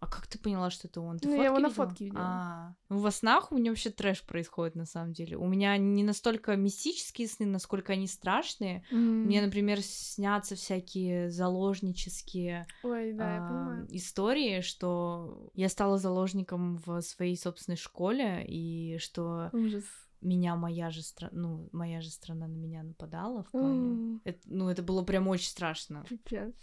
А 0.00 0.06
как 0.06 0.26
ты 0.26 0.38
поняла, 0.38 0.68
что 0.70 0.86
это 0.86 1.00
он? 1.00 1.18
Ты 1.18 1.28
Ну, 1.28 1.34
я 1.36 1.44
его 1.44 1.54
фотки 1.56 1.62
на 1.62 1.68
видела? 1.68 1.86
фотке 1.86 2.04
видела. 2.04 2.22
А, 2.24 2.74
ну, 2.90 2.98
во 2.98 3.10
снах 3.10 3.52
у 3.52 3.56
меня 3.56 3.70
вообще 3.70 3.88
трэш 3.90 4.22
происходит, 4.26 4.74
на 4.74 4.84
самом 4.84 5.12
деле. 5.14 5.36
У 5.38 5.46
меня 5.46 5.76
не 5.78 6.02
настолько 6.04 6.56
мистические 6.56 7.26
сны, 7.26 7.46
насколько 7.46 7.94
они 7.94 8.06
страшные. 8.06 8.84
Мне, 8.90 9.38
М. 9.38 9.46
например, 9.46 9.80
снятся 9.80 10.56
всякие 10.56 11.30
заложнические 11.30 12.66
Ой, 12.82 13.12
да, 13.14 13.34
я 13.34 13.40
а, 13.42 13.48
понимаю. 13.48 13.86
истории, 13.90 14.60
что 14.60 15.50
я 15.54 15.68
стала 15.68 15.96
заложником 15.98 16.76
в 16.84 17.00
своей 17.00 17.36
собственной 17.36 17.76
школе, 17.76 18.44
и 18.46 18.98
что 18.98 19.48
Ужас. 19.52 19.84
меня 20.20 20.56
моя 20.56 20.90
же 20.90 21.02
страна, 21.02 21.32
ну, 21.34 21.68
моя 21.72 22.00
же 22.02 22.10
страна 22.10 22.46
на 22.46 22.56
меня 22.56 22.82
нападала 22.82 23.42
в 23.44 23.50
плане. 23.50 23.78
М, 23.92 24.20
Это- 24.24 24.40
ну, 24.44 24.68
это 24.68 24.82
было 24.82 25.02
прям 25.02 25.28
очень 25.28 25.48
страшно. 25.48 26.04
Пипец. 26.08 26.54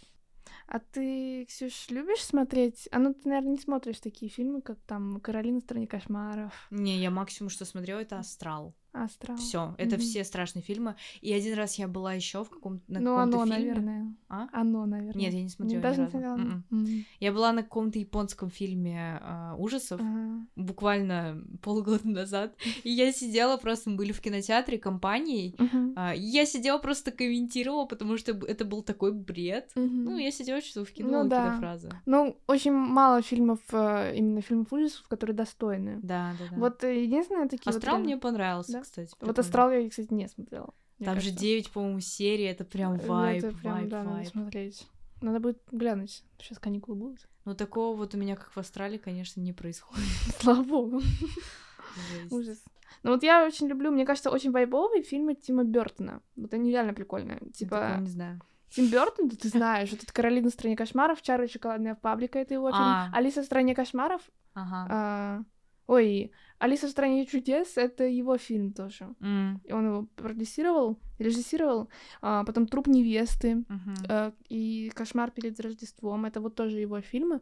А 0.66 0.78
ты, 0.78 1.44
Ксюш, 1.46 1.88
любишь 1.90 2.24
смотреть? 2.24 2.88
А 2.92 2.98
ну 2.98 3.14
ты, 3.14 3.28
наверное, 3.28 3.52
не 3.52 3.58
смотришь 3.58 4.00
такие 4.00 4.30
фильмы, 4.30 4.62
как 4.62 4.80
там 4.80 5.20
«Каролина 5.20 5.60
в 5.60 5.64
стране 5.64 5.86
кошмаров». 5.86 6.52
Не, 6.70 6.98
я 6.98 7.10
максимум, 7.10 7.50
что 7.50 7.64
смотрела, 7.64 8.00
это 8.00 8.18
«Астрал». 8.18 8.74
Астрал. 8.92 9.36
Все, 9.38 9.74
это 9.78 9.96
Мгм. 9.96 10.00
все 10.04 10.22
страшные 10.24 10.62
фильмы. 10.62 10.96
И 11.22 11.32
один 11.32 11.54
раз 11.54 11.76
я 11.78 11.88
была 11.88 12.12
еще 12.14 12.44
в 12.44 12.50
каком-то 12.50 12.84
на 12.92 13.00
Ну, 13.00 13.14
каком-то 13.16 13.42
оно, 13.42 13.46
фильме. 13.46 13.58
наверное. 13.68 14.14
А? 14.28 14.48
Оно, 14.52 14.86
наверное. 14.86 15.20
Нет, 15.20 15.32
я 15.34 15.42
не 15.42 15.48
смотрела 15.48 15.78
ни 15.78 15.82
Даже 15.82 16.02
не 16.02 16.08
смотрела? 16.10 16.36
Мгм. 16.36 17.04
Я 17.20 17.32
была 17.32 17.52
на 17.52 17.62
каком-то 17.62 17.98
японском 17.98 18.50
фильме 18.50 19.18
а, 19.22 19.54
ужасов 19.58 20.00
Ага. 20.00 20.46
буквально 20.56 21.42
полгода 21.62 22.06
назад, 22.08 22.54
и 22.84 22.90
я 22.90 23.12
сидела 23.12 23.56
просто, 23.56 23.90
мы 23.90 23.96
были 23.96 24.12
в 24.12 24.20
кинотеатре 24.20 24.78
компанией, 24.78 25.54
а, 25.96 26.14
и 26.14 26.20
я 26.20 26.44
сидела 26.46 26.78
просто 26.78 27.12
комментировала, 27.12 27.86
потому 27.86 28.16
что 28.18 28.32
это 28.32 28.64
был 28.64 28.82
такой 28.82 29.12
бред. 29.12 29.70
Мгм. 29.74 30.04
Ну, 30.04 30.18
я 30.18 30.30
сидела, 30.30 30.60
что 30.60 30.84
вкинула 30.84 31.22
Ну 31.22 31.28
да. 31.30 31.56
фразы. 31.58 31.90
Ну, 32.06 32.36
очень 32.46 32.72
мало 32.72 33.22
фильмов, 33.22 33.60
э, 33.72 34.14
именно 34.16 34.40
фильмов 34.42 34.72
ужасов, 34.72 35.06
которые 35.08 35.36
достойны. 35.36 35.98
Да, 36.02 36.34
да, 36.38 36.44
да. 36.50 36.56
Вот 36.56 36.84
э, 36.84 37.02
единственное 37.04 37.48
такие 37.48 37.62
вот 37.72 37.76
Астрал 37.76 37.96
реально- 37.96 38.04
мне 38.06 38.16
понравился, 38.18 38.72
Да? 38.72 38.81
Кстати. 38.82 39.14
Вот. 39.20 39.38
Астрал 39.38 39.70
я, 39.70 39.88
кстати, 39.88 40.12
не 40.12 40.28
смотрела. 40.28 40.74
Там 40.98 41.16
же 41.16 41.20
кажется. 41.28 41.40
9, 41.40 41.70
по-моему, 41.72 42.00
серий, 42.00 42.44
это 42.44 42.64
прям 42.64 42.96
Ну, 42.96 43.02
вайп, 43.06 43.44
это 43.44 43.56
прям, 43.56 43.74
вайп, 43.74 43.88
да, 43.88 44.04
надо 44.04 44.24
смотреть. 44.28 44.86
Надо 45.20 45.40
будет 45.40 45.62
глянуть. 45.70 46.22
Сейчас 46.38 46.58
каникулы 46.58 46.96
будут. 46.96 47.28
Но 47.44 47.54
такого 47.54 47.96
вот 47.96 48.14
у 48.14 48.18
меня, 48.18 48.36
как 48.36 48.52
в 48.52 48.58
Австралии, 48.58 48.98
конечно, 48.98 49.40
не 49.40 49.52
происходит. 49.52 50.04
Слава 50.40 50.62
богу. 50.62 51.00
Ужас. 52.30 52.62
Ну 53.02 53.12
вот 53.12 53.22
я 53.22 53.44
очень 53.44 53.66
люблю, 53.68 53.90
мне 53.90 54.04
кажется, 54.06 54.30
очень 54.30 54.52
вайбовые 54.52 55.02
фильмы 55.02 55.34
Тима 55.34 55.64
Бертона. 55.64 56.22
Вот 56.36 56.54
они 56.54 56.70
реально 56.70 56.94
прикольные. 56.94 57.40
Типа, 57.52 57.96
не 58.00 58.08
знаю. 58.10 58.40
Тим 58.70 58.88
Бертон, 58.88 59.28
да 59.28 59.36
ты 59.36 59.48
знаешь, 59.48 59.90
вот 59.90 60.02
это 60.02 60.12
«Каролина 60.12 60.48
в 60.50 60.52
стране 60.52 60.76
кошмаров», 60.76 61.20
«Чарли 61.20 61.46
и 61.46 61.50
шоколадная 61.50 61.94
фабрика»— 61.96 62.38
это 62.40 62.54
его 62.54 62.70
фильм. 62.70 62.82
А. 62.82 63.10
«Алиса 63.12 63.42
в 63.42 63.44
стране 63.44 63.74
кошмаров», 63.74 64.22
Ага. 64.54 64.86
а, 64.90 65.42
ой, 65.86 66.32
«Алиса 66.62 66.86
в 66.86 66.90
стране 66.90 67.26
чудес»— 67.26 67.76
это 67.76 68.04
его 68.04 68.38
фильм 68.38 68.72
тоже. 68.72 69.14
М, 69.20 69.60
И 69.64 69.72
он 69.72 69.86
его 69.86 70.06
продюсировал, 70.16 70.96
режиссировал. 71.18 71.88
А, 72.20 72.44
потом 72.44 72.66
«Труп 72.66 72.86
невесты» 72.86 73.56
мгм. 73.56 73.94
э, 74.08 74.32
и 74.48 74.90
«Кошмар 74.94 75.30
перед 75.30 75.58
Рождеством»— 75.60 76.24
это 76.26 76.40
вот 76.40 76.54
тоже 76.54 76.78
его 76.78 77.00
фильмы, 77.00 77.40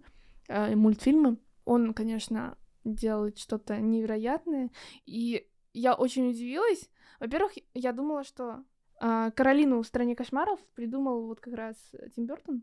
э, 0.49 0.75
мультфильмы. 0.75 1.37
Он, 1.65 1.93
конечно, 1.93 2.57
делает 2.85 3.39
что-то 3.39 3.79
невероятное, 3.79 4.71
и 5.07 5.47
я 5.75 5.95
очень 5.95 6.31
удивилась. 6.31 6.89
Во-первых, 7.21 7.53
я 7.75 7.93
думала, 7.93 8.25
что 8.25 8.65
а, 9.03 9.31
Каролину 9.31 9.83
в 9.83 9.87
стране 9.87 10.17
кошмаров 10.17 10.59
придумал 10.75 11.27
вот 11.27 11.41
как 11.41 11.55
раз 11.55 11.77
Тим 12.15 12.27
Бертон, 12.27 12.63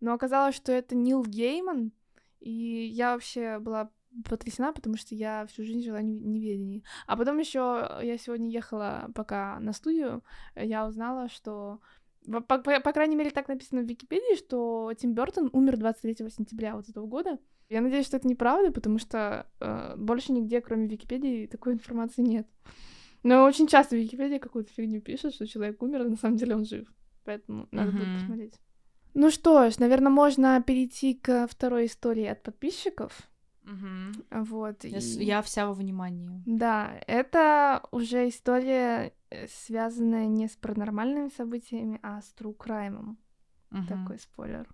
но 0.00 0.14
оказалось, 0.14 0.54
что 0.56 0.72
это 0.72 0.94
Нил 0.96 1.22
Гейман, 1.22 1.92
и 2.40 2.50
я 2.92 3.12
вообще 3.12 3.58
была 3.58 3.90
потрясена, 4.28 4.72
потому 4.72 4.96
что 4.96 5.14
я 5.14 5.46
всю 5.46 5.64
жизнь 5.64 5.82
жила 5.84 5.98
в 5.98 6.02
неведении. 6.02 6.82
А 7.06 7.16
потом 7.16 7.38
еще 7.38 7.98
я 8.02 8.18
сегодня 8.18 8.50
ехала 8.50 9.10
пока 9.14 9.58
на 9.60 9.72
студию, 9.72 10.22
я 10.56 10.86
узнала, 10.86 11.28
что 11.28 11.80
по, 12.26 12.40
по- 12.58 12.80
по 12.80 12.92
крайней 12.92 13.16
мере, 13.16 13.30
так 13.30 13.48
написано 13.48 13.82
в 13.82 13.86
Википедии, 13.86 14.36
что 14.36 14.92
Тим 14.98 15.14
Бертон 15.14 15.48
умер 15.52 15.76
23 15.78 16.28
сентября 16.30 16.74
вот 16.76 16.88
этого 16.88 17.06
года. 17.06 17.38
Я 17.70 17.80
надеюсь, 17.80 18.06
что 18.06 18.16
это 18.16 18.26
неправда, 18.28 18.72
потому 18.72 18.98
что 18.98 19.46
э, 19.60 19.94
больше 19.96 20.32
нигде, 20.32 20.60
кроме 20.60 20.86
Википедии, 20.88 21.46
такой 21.46 21.74
информации 21.74 22.22
нет. 22.22 22.46
Но 23.22 23.44
очень 23.44 23.66
часто 23.66 23.94
в 23.96 23.98
Википедии 23.98 24.38
какую-то 24.38 24.72
фигню 24.72 25.00
пишут, 25.00 25.34
что 25.34 25.46
человек 25.46 25.82
умер, 25.82 26.02
а 26.02 26.04
на 26.04 26.16
самом 26.16 26.36
деле 26.36 26.54
он 26.56 26.64
жив. 26.64 26.86
Поэтому 27.24 27.68
надо 27.72 27.92
будет 27.92 28.14
посмотреть. 28.20 28.54
Ну 29.14 29.30
что 29.30 29.68
ж, 29.70 29.78
наверное, 29.78 30.10
можно 30.12 30.62
перейти 30.62 31.14
к 31.14 31.46
второй 31.48 31.86
истории 31.86 32.24
от 32.26 32.42
подписчиков. 32.42 33.28
Мгм. 33.68 34.12
Вот. 34.30 34.84
Я, 34.84 34.98
и- 34.98 35.24
я 35.24 35.42
вся 35.42 35.66
во 35.66 35.72
внимании. 35.74 36.42
Да, 36.46 37.00
это 37.06 37.82
уже 37.90 38.28
история, 38.28 39.12
э, 39.30 39.46
связанная 39.48 40.26
не 40.26 40.48
с 40.48 40.56
паранормальными 40.56 41.28
событиями, 41.28 42.00
а 42.02 42.20
с 42.22 42.34
true 42.38 42.56
crime. 42.56 43.16
Мгм. 43.70 43.86
Такой 43.86 44.18
спойлер. 44.18 44.66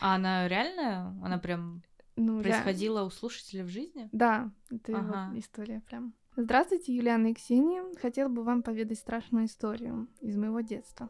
А 0.00 0.14
она 0.16 0.48
реальная? 0.48 1.14
Она 1.24 1.38
прям 1.38 1.82
Ну, 2.16 2.36
я- 2.38 2.42
происходила 2.42 3.04
у 3.04 3.10
слушателя 3.10 3.64
в 3.64 3.68
жизни? 3.68 4.08
Да, 4.12 4.50
это 4.70 4.98
Ага. 4.98 5.28
вот 5.32 5.38
история 5.38 5.80
прям. 5.88 6.12
Здравствуйте, 6.36 6.94
Юлиана 6.94 7.28
и 7.28 7.34
Ксения. 7.34 7.82
Хотела 8.00 8.28
бы 8.28 8.42
вам 8.44 8.62
поведать 8.62 8.98
страшную 8.98 9.46
историю 9.46 10.08
из 10.20 10.36
моего 10.36 10.60
детства. 10.60 11.08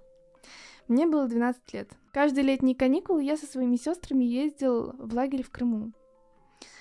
Мне 0.89 1.07
было 1.07 1.29
12 1.29 1.73
лет. 1.75 1.93
Каждые 2.13 2.45
летние 2.45 2.75
каникулы 2.75 3.23
я 3.23 3.37
со 3.37 3.47
своими 3.47 3.77
сестрами 3.77 4.25
ездил 4.25 4.93
в 4.99 5.15
лагерь 5.15 5.43
в 5.43 5.51
Крыму. 5.51 5.93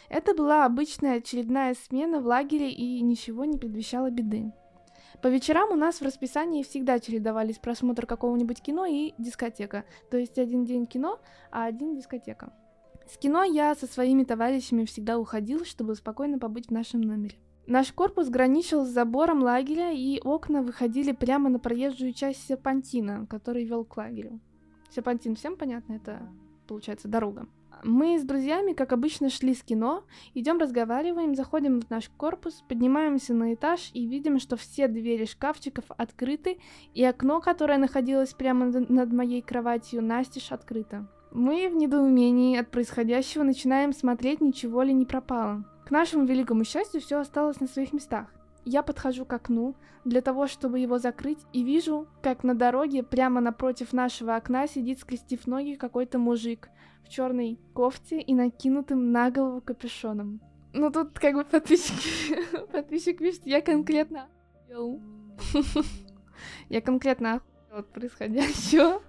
Это 0.09 0.33
была 0.33 0.65
обычная 0.65 1.17
очередная 1.17 1.75
смена 1.75 2.19
в 2.19 2.25
лагере 2.25 2.71
и 2.71 2.99
ничего 3.01 3.45
не 3.45 3.57
предвещало 3.57 4.09
беды. 4.09 4.51
По 5.21 5.27
вечерам 5.27 5.71
у 5.71 5.75
нас 5.75 5.99
в 5.99 6.03
расписании 6.03 6.63
всегда 6.63 6.99
чередовались 6.99 7.59
просмотр 7.59 8.05
какого-нибудь 8.05 8.61
кино 8.61 8.85
и 8.85 9.13
дискотека. 9.17 9.85
То 10.09 10.17
есть 10.17 10.39
один 10.39 10.65
день 10.65 10.85
кино, 10.85 11.19
а 11.51 11.65
один 11.65 11.95
дискотека. 11.95 12.53
С 13.07 13.17
кино 13.17 13.43
я 13.43 13.75
со 13.75 13.87
своими 13.87 14.23
товарищами 14.23 14.85
всегда 14.85 15.19
уходил, 15.19 15.65
чтобы 15.65 15.95
спокойно 15.95 16.39
побыть 16.39 16.67
в 16.67 16.71
нашем 16.71 17.01
номере. 17.01 17.35
Наш 17.67 17.91
корпус 17.91 18.29
граничил 18.29 18.85
с 18.85 18.89
забором 18.89 19.43
лагеря, 19.43 19.91
и 19.91 20.19
окна 20.21 20.63
выходили 20.63 21.11
прямо 21.11 21.49
на 21.49 21.59
проезжую 21.59 22.13
часть 22.13 22.47
серпантина, 22.47 23.27
который 23.27 23.63
вел 23.63 23.85
к 23.85 23.95
лагерю. 23.97 24.39
Серпантин 24.89 25.35
всем 25.35 25.55
понятно, 25.55 25.93
это 25.93 26.19
получается 26.67 27.07
дорога. 27.07 27.47
Мы 27.83 28.19
с 28.19 28.23
друзьями, 28.23 28.73
как 28.73 28.91
обычно, 28.91 29.29
шли 29.29 29.53
с 29.53 29.63
кино, 29.63 30.03
идем 30.33 30.57
разговариваем, 30.57 31.35
заходим 31.35 31.81
в 31.81 31.89
наш 31.89 32.09
корпус, 32.09 32.63
поднимаемся 32.67 33.33
на 33.33 33.53
этаж 33.53 33.91
и 33.93 34.05
видим, 34.05 34.39
что 34.39 34.57
все 34.57 34.87
двери 34.87 35.25
шкафчиков 35.25 35.85
открыты, 35.89 36.59
и 36.93 37.03
окно, 37.03 37.39
которое 37.39 37.77
находилось 37.77 38.33
прямо 38.33 38.65
над 38.65 39.13
моей 39.13 39.41
кроватью, 39.41 40.03
настежь 40.03 40.51
открыто. 40.51 41.07
Мы 41.31 41.69
в 41.69 41.75
недоумении 41.75 42.57
от 42.57 42.71
происходящего 42.71 43.43
начинаем 43.43 43.93
смотреть, 43.93 44.41
ничего 44.41 44.81
ли 44.81 44.93
не 44.93 45.05
пропало. 45.05 45.63
К 45.85 45.91
нашему 45.91 46.25
великому 46.25 46.63
счастью, 46.63 47.01
все 47.01 47.19
осталось 47.19 47.59
на 47.59 47.67
своих 47.67 47.93
местах. 47.93 48.27
Я 48.65 48.83
подхожу 48.83 49.25
к 49.25 49.33
окну 49.33 49.75
для 50.05 50.21
того, 50.21 50.47
чтобы 50.47 50.79
его 50.79 50.97
закрыть, 50.97 51.39
и 51.53 51.63
вижу, 51.63 52.07
как 52.21 52.43
на 52.43 52.55
дороге 52.55 53.03
прямо 53.03 53.41
напротив 53.41 53.93
нашего 53.93 54.35
окна 54.35 54.67
сидит, 54.67 54.99
скрестив 54.99 55.47
ноги, 55.47 55.75
какой-то 55.75 56.19
мужик 56.19 56.69
в 57.09 57.11
черной 57.11 57.59
кофте 57.73 58.21
и 58.21 58.35
накинутым 58.35 59.11
на 59.11 59.31
голову 59.31 59.61
капюшоном. 59.61 60.39
Ну 60.73 60.91
тут 60.91 61.17
как 61.17 61.33
бы 61.33 61.43
подписчик, 61.43 61.95
подписчик 62.71 63.17
пишет, 63.17 63.41
я 63.45 63.61
конкретно. 63.61 64.27
Я 66.69 66.81
конкретно 66.81 67.41
от 67.71 67.91
происходящего. 67.91 69.01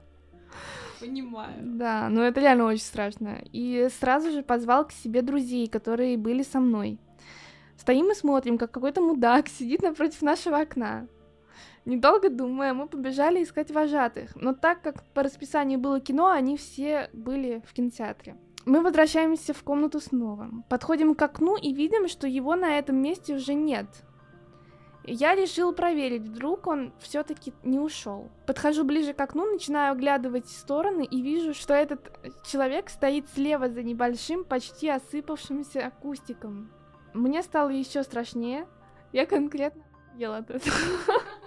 Понимаю. 0.98 1.54
Да, 1.60 2.08
ну 2.08 2.22
это 2.22 2.40
реально 2.40 2.64
очень 2.64 2.82
страшно. 2.82 3.42
И 3.52 3.88
сразу 4.00 4.30
же 4.30 4.42
позвал 4.42 4.86
к 4.86 4.92
себе 4.92 5.22
друзей, 5.22 5.68
которые 5.68 6.16
были 6.16 6.42
со 6.42 6.60
мной. 6.60 6.98
Стоим 7.76 8.10
и 8.10 8.14
смотрим, 8.14 8.58
как 8.58 8.70
какой-то 8.70 9.00
мудак 9.00 9.48
сидит 9.48 9.82
напротив 9.82 10.22
нашего 10.22 10.58
окна. 10.58 11.06
Недолго 11.90 12.30
думая, 12.30 12.72
мы 12.72 12.86
побежали 12.86 13.42
искать 13.42 13.72
вожатых, 13.72 14.36
но 14.36 14.54
так 14.54 14.80
как 14.80 15.02
по 15.12 15.24
расписанию 15.24 15.80
было 15.80 15.98
кино, 15.98 16.28
они 16.28 16.56
все 16.56 17.10
были 17.12 17.64
в 17.66 17.72
кинотеатре. 17.72 18.36
Мы 18.64 18.80
возвращаемся 18.80 19.52
в 19.54 19.64
комнату 19.64 19.98
снова. 19.98 20.50
Подходим 20.68 21.16
к 21.16 21.22
окну 21.22 21.56
и 21.56 21.74
видим, 21.74 22.06
что 22.06 22.28
его 22.28 22.54
на 22.54 22.78
этом 22.78 22.94
месте 23.02 23.34
уже 23.34 23.54
нет. 23.54 23.86
Я 25.02 25.34
решил 25.34 25.72
проверить, 25.72 26.22
вдруг 26.22 26.68
он 26.68 26.92
все-таки 27.00 27.52
не 27.64 27.80
ушел. 27.80 28.28
Подхожу 28.46 28.84
ближе 28.84 29.12
к 29.12 29.20
окну, 29.20 29.50
начинаю 29.50 29.90
оглядывать 29.90 30.48
стороны 30.48 31.04
и 31.04 31.20
вижу, 31.20 31.54
что 31.54 31.74
этот 31.74 32.08
человек 32.46 32.88
стоит 32.88 33.28
слева 33.30 33.68
за 33.68 33.82
небольшим, 33.82 34.44
почти 34.44 34.88
осыпавшимся 34.90 35.90
кустиком. 36.00 36.70
Мне 37.14 37.42
стало 37.42 37.70
еще 37.70 38.04
страшнее. 38.04 38.68
Я 39.12 39.26
конкретно 39.26 39.82
ела 40.16 40.36
от 40.36 40.50
этого. 40.50 40.76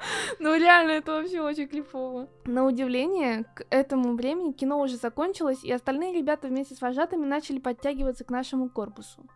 Ну 0.38 0.54
реально, 0.56 0.92
это 0.92 1.12
вообще 1.12 1.40
очень 1.40 1.68
клепово. 1.68 2.28
На 2.44 2.64
удивление, 2.64 3.44
к 3.54 3.64
этому 3.70 4.14
времени 4.14 4.52
кино 4.52 4.80
уже 4.80 4.96
закончилось, 4.96 5.62
и 5.62 5.72
остальные 5.72 6.14
ребята 6.14 6.48
вместе 6.48 6.74
с 6.74 6.80
вожатыми 6.80 7.24
начали 7.24 7.58
подтягиваться 7.58 8.24
к 8.24 8.30
нашему 8.30 8.68
корпусу. 8.68 9.26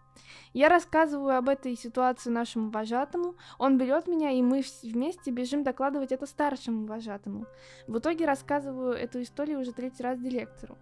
Я 0.53 0.69
рассказываю 0.69 1.37
об 1.37 1.49
этой 1.49 1.77
ситуации 1.77 2.31
нашему 2.31 2.71
вожатому, 2.71 3.35
он 3.59 3.77
берет 3.77 4.07
меня, 4.07 4.31
и 4.31 4.43
мы 4.43 4.63
вместе 4.83 5.31
бежим 5.31 5.65
докладывать 5.65 6.13
это 6.13 6.27
старшему 6.27 6.87
вожатому. 6.87 7.47
В 7.87 7.99
итоге 7.99 8.25
рассказываю 8.25 8.93
эту 8.93 9.23
историю 9.23 9.61
уже 9.61 9.73
третий 9.73 10.03
раз 10.03 10.19
директору. 10.19 10.79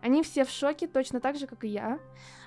Они 0.00 0.22
все 0.22 0.44
в 0.44 0.50
шоке, 0.50 0.86
точно 0.86 1.20
так 1.20 1.36
же, 1.36 1.46
как 1.46 1.64
и 1.64 1.68
я. 1.68 1.98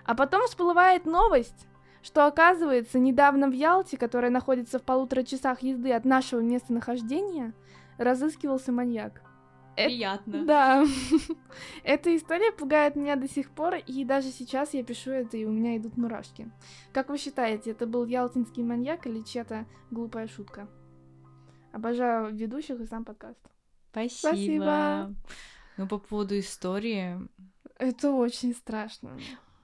А 0.06 0.16
потом 0.16 0.46
всплывает 0.48 1.06
новость, 1.06 1.68
что 2.02 2.26
оказывается, 2.26 3.00
недавно 3.00 3.50
в 3.50 3.54
Ялте, 3.54 3.98
которая 3.98 4.32
находится 4.32 4.80
в 4.80 4.84
полутора 4.84 5.24
часах 5.24 5.62
езды 5.62 5.92
от 5.92 6.06
нашего 6.06 6.40
местонахождения, 6.40 7.54
разыскивался 7.98 8.72
маньяк. 8.72 9.22
Э- 9.78 9.86
Приятно. 9.86 10.46
Да. 10.46 10.86
Эта 11.84 12.16
история 12.16 12.52
пугает 12.52 12.96
меня 12.96 13.16
до 13.16 13.30
сих 13.30 13.52
пор, 13.52 13.76
и 13.76 14.04
даже 14.04 14.30
сейчас 14.30 14.74
я 14.74 14.84
пишу 14.84 15.12
это, 15.12 15.38
и 15.38 15.46
у 15.46 15.52
меня 15.52 15.78
идут 15.78 15.98
мурашки. 15.98 16.52
Как 16.92 17.10
вы 17.10 17.18
считаете, 17.18 17.72
это 17.72 17.86
был 17.86 18.06
ялтинский 18.06 18.64
маньяк 18.64 19.08
или 19.08 19.22
чья-то 19.22 19.66
глупая 19.90 20.28
шутка? 20.28 20.68
Обожаю 21.72 22.36
ведущих 22.36 22.82
и 22.82 22.86
сам 22.86 23.06
подкаст. 23.06 23.40
Спасибо. 23.92 24.18
Спасибо. 24.20 25.16
Ну, 25.78 25.88
по 25.88 25.98
поводу 26.00 26.38
истории, 26.38 27.18
Это 27.78 28.12
очень 28.12 28.54
страшно. 28.54 29.18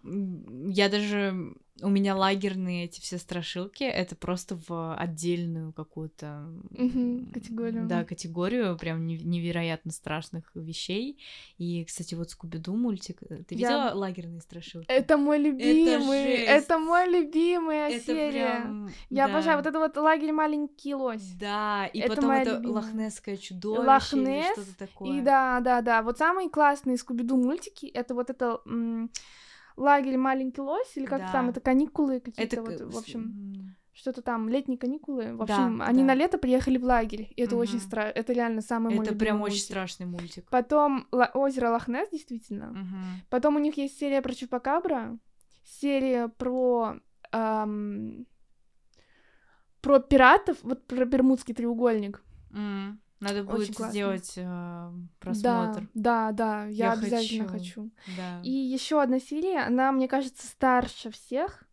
я 0.04 0.90
даже... 0.90 1.54
У 1.82 1.90
меня 1.90 2.16
лагерные 2.16 2.86
эти 2.86 3.00
все 3.00 3.18
страшилки, 3.18 3.84
это 3.84 4.16
просто 4.16 4.60
в 4.68 4.96
отдельную 4.96 5.74
какую-то... 5.74 6.50
Категорию. 7.34 7.86
Да, 7.88 8.04
категорию 8.04 8.78
прям 8.78 9.06
нев- 9.06 9.24
невероятно 9.24 9.92
страшных 9.92 10.50
вещей. 10.56 11.20
И, 11.58 11.84
кстати, 11.86 12.16
вот 12.16 12.30
Скуби-Ду 12.32 12.76
мультик. 12.76 13.18
э, 13.30 13.44
Ты 13.44 13.56
Я- 13.56 13.68
видела 13.70 13.92
лагерные 13.94 14.42
страшилки? 14.42 14.88
Это 14.90 15.18
мой 15.18 15.38
любимый, 15.38 16.38
жесть. 16.38 16.48
это 16.48 16.80
мой 16.80 17.08
любимая 17.10 17.90
Это 17.90 18.06
серия. 18.06 18.62
прям... 18.62 18.90
Я 19.10 19.28
да. 19.28 19.34
обожаю 19.34 19.58
вот 19.58 19.66
это 19.68 19.78
вот 19.80 19.96
лагерь 19.98 20.32
маленький 20.32 20.96
лось. 20.96 21.32
Да, 21.40 21.86
и 21.88 22.00
Это 22.00 22.16
потом 22.16 22.32
это 22.32 22.56
любимая. 22.56 22.74
лохнесское 22.84 23.38
чудовище 23.38 23.82
или 23.82 23.88
Лохнесс, 23.88 24.52
что-то 24.54 24.78
такое. 24.78 25.18
И 25.18 25.22
да, 25.22 25.60
да, 25.60 25.82
да. 25.82 26.02
Вот 26.02 26.18
самые 26.18 26.50
классные 26.50 26.98
Скуби-Ду 26.98 27.38
мультики 27.38 27.86
это 27.86 28.14
вот 28.16 28.30
это 28.30 28.62
м, 28.66 29.10
лагерь 29.78 30.18
маленький 30.18 30.62
лось 30.62 30.92
или 30.98 31.06
как 31.06 31.20
Да. 31.22 31.32
там 31.32 31.50
это 31.50 31.60
каникулы 31.62 32.20
какие-то 32.20 32.56
Это, 32.62 32.64
вот, 32.64 32.94
в 32.94 32.98
общем, 32.98 33.76
что-то 33.94 34.22
там 34.22 34.50
летние 34.50 34.78
каникулы. 34.78 35.34
В 35.36 35.46
Да, 35.46 35.56
общем, 35.56 35.82
они 35.82 36.00
да. 36.02 36.08
на 36.08 36.14
лето 36.16 36.38
приехали 36.38 36.78
в 36.78 36.84
лагерь, 36.84 37.32
и 37.36 37.42
это 37.42 37.56
очень 37.56 37.78
Мгм. 37.78 37.82
страшно. 37.88 38.12
Это 38.20 38.34
реально 38.34 38.62
самый 38.62 38.94
мой 38.96 39.06
Это 39.06 39.16
прям 39.16 39.38
очень 39.42 39.54
мультик. 39.54 39.64
страшный 39.66 40.06
мультик. 40.06 40.46
Потом 40.50 41.08
Ла- 41.12 41.32
озеро 41.34 41.70
Лохнесс, 41.72 42.10
действительно. 42.12 42.68
Мгм. 42.68 43.04
Потом 43.30 43.56
у 43.56 43.60
них 43.60 43.78
есть 43.78 43.98
серия 43.98 44.22
про 44.22 44.34
Чупакабра, 44.34 45.18
серия 45.64 46.28
про 46.28 46.96
ам, 47.32 48.26
про 49.82 50.00
пиратов, 50.00 50.58
вот 50.64 50.86
про 50.88 51.06
Бермудский 51.06 51.54
треугольник. 51.54 52.24
М, 52.54 53.00
Надо 53.20 53.40
Очень 53.42 53.46
будет 53.52 53.76
классно. 53.78 53.92
сделать 53.92 54.34
э, 54.36 54.92
просмотр. 55.20 55.90
Да, 55.96 56.32
да, 56.32 56.32
да, 56.32 56.66
я, 56.66 56.86
Я 56.88 56.92
обязательно 56.94 57.48
хочу. 57.48 57.84
хочу. 57.84 57.92
Да. 58.16 58.42
И 58.44 58.52
еще 58.52 59.02
одна 59.02 59.20
серия, 59.20 59.62
она, 59.66 59.92
мне 59.92 60.08
кажется, 60.08 60.46
старше 60.46 61.10
всех, 61.10 61.64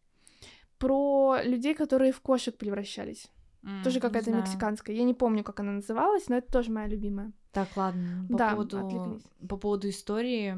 про 0.78 1.42
людей, 1.42 1.74
которые 1.74 2.12
в 2.12 2.20
кошек 2.20 2.56
превращались. 2.56 3.30
М, 3.62 3.82
Тоже 3.82 4.00
какая-то 4.00 4.30
мексиканская. 4.32 4.96
Я 4.96 5.04
не 5.04 5.14
помню, 5.14 5.44
как 5.44 5.60
она 5.60 5.72
называлась, 5.72 6.28
но 6.28 6.36
это 6.36 6.50
тоже 6.52 6.70
моя 6.70 6.86
любимая. 6.88 7.32
Так, 7.52 7.68
ладно. 7.76 8.26
По 8.30 8.36
Да, 8.38 8.50
поводу 8.50 8.78
отвлеклись. 8.78 9.22
по 9.48 9.56
поводу 9.56 9.88
истории. 9.88 10.56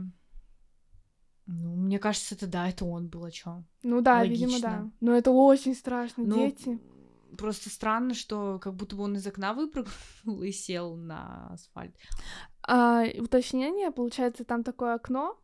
Ну, 1.46 1.76
мне 1.76 1.98
кажется, 2.00 2.34
это 2.34 2.46
да, 2.48 2.68
это 2.68 2.84
он 2.84 3.06
был, 3.08 3.24
о 3.24 3.30
чем. 3.30 3.66
Ну 3.84 4.00
да, 4.00 4.24
видимо, 4.24 4.50
Логично. 4.52 4.68
да. 4.70 4.90
Но 5.00 5.16
это 5.16 5.30
очень 5.30 5.74
страшно, 5.74 6.24
Ну, 6.24 6.34
дети. 6.36 6.80
Просто 7.38 7.70
странно, 7.70 8.14
что 8.14 8.58
как 8.58 8.74
будто 8.74 8.96
бы 8.96 9.02
он 9.04 9.16
из 9.16 9.26
окна 9.26 9.52
выпрыгнул 9.52 10.42
и 10.42 10.52
сел 10.52 10.96
на 10.96 11.48
асфальт. 11.52 11.94
А, 12.62 13.04
уточнение, 13.18 13.90
получается, 13.90 14.44
там 14.44 14.62
такое 14.64 14.94
окно, 14.94 15.38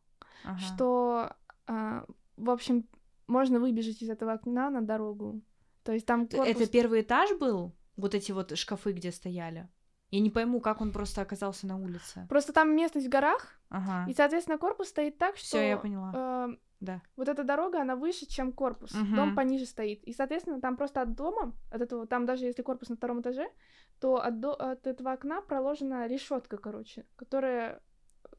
Ага. 0.44 0.58
что, 0.58 1.32
а, 1.66 2.04
в 2.36 2.50
общем, 2.50 2.88
можно 3.26 3.60
выбежать 3.60 4.02
из 4.02 4.10
этого 4.10 4.32
окна 4.32 4.70
на 4.70 4.80
дорогу. 4.80 5.42
То 5.84 5.92
есть 5.92 6.06
там 6.06 6.26
корпус... 6.28 6.48
Это 6.48 6.66
первый 6.66 7.02
этаж 7.02 7.30
был? 7.38 7.72
Вот 7.96 8.14
эти 8.14 8.32
вот 8.32 8.56
шкафы, 8.56 8.92
где 8.92 9.12
стояли? 9.12 9.68
Я 10.10 10.20
не 10.20 10.30
пойму, 10.30 10.60
как 10.60 10.80
он 10.80 10.92
просто 10.92 11.22
оказался 11.22 11.66
на 11.66 11.76
улице. 11.78 12.26
Просто 12.28 12.52
там 12.52 12.74
местность 12.76 13.06
в 13.06 13.10
горах, 13.10 13.58
Ага. 13.70 14.10
и, 14.10 14.14
соответственно, 14.14 14.58
корпус 14.58 14.88
стоит 14.88 15.16
так, 15.18 15.36
что... 15.36 15.46
Все, 15.46 15.68
я 15.68 15.76
поняла. 15.78 16.12
э, 16.14 16.56
Да. 16.82 17.00
вот 17.16 17.28
эта 17.28 17.44
дорога, 17.44 17.80
она 17.80 17.94
выше, 17.94 18.26
чем 18.26 18.52
корпус. 18.52 18.92
Мгм. 18.92 19.14
Дом 19.14 19.34
пониже 19.36 19.66
стоит. 19.66 20.02
И, 20.02 20.12
соответственно, 20.12 20.60
там 20.60 20.76
просто 20.76 21.00
от 21.00 21.14
дома, 21.14 21.54
от 21.70 21.80
этого, 21.80 22.06
там 22.06 22.26
даже 22.26 22.44
если 22.46 22.62
корпус 22.62 22.88
на 22.88 22.96
втором 22.96 23.20
этаже, 23.20 23.48
то 24.00 24.16
от, 24.16 24.40
до- 24.40 24.54
от 24.54 24.86
этого 24.86 25.12
окна 25.12 25.40
проложена 25.42 26.06
решетка, 26.08 26.56
короче, 26.58 27.06
которая... 27.16 27.80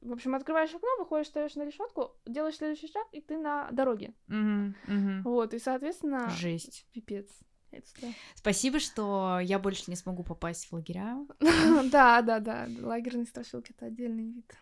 В 0.02 0.12
общем, 0.12 0.36
открываешь 0.36 0.76
окно, 0.76 0.90
выходишь, 1.00 1.28
стоишь 1.28 1.56
на 1.56 1.64
решетку, 1.64 2.18
делаешь 2.26 2.58
следующий 2.58 2.88
шаг, 2.92 3.08
и 3.14 3.22
ты 3.22 3.38
на 3.38 3.72
дороге. 3.72 4.14
Мгм, 4.28 4.76
мгм. 4.88 5.22
Вот, 5.24 5.54
и, 5.54 5.60
соответственно... 5.60 6.30
Жесть. 6.30 6.86
Пипец. 6.92 7.30
Это 7.72 7.88
да. 8.02 8.08
Спасибо, 8.36 8.80
что 8.80 9.40
я 9.42 9.58
больше 9.58 9.86
не 9.88 9.96
смогу 9.96 10.24
попасть 10.24 10.66
в 10.66 10.74
лагеря. 10.74 11.26
Да, 11.92 12.22
да, 12.22 12.40
да. 12.40 12.68
Лагерные 12.82 13.26
страшилки 13.26 13.72
это 13.72 13.86
отдельный 13.86 14.26
вид. 14.26 14.54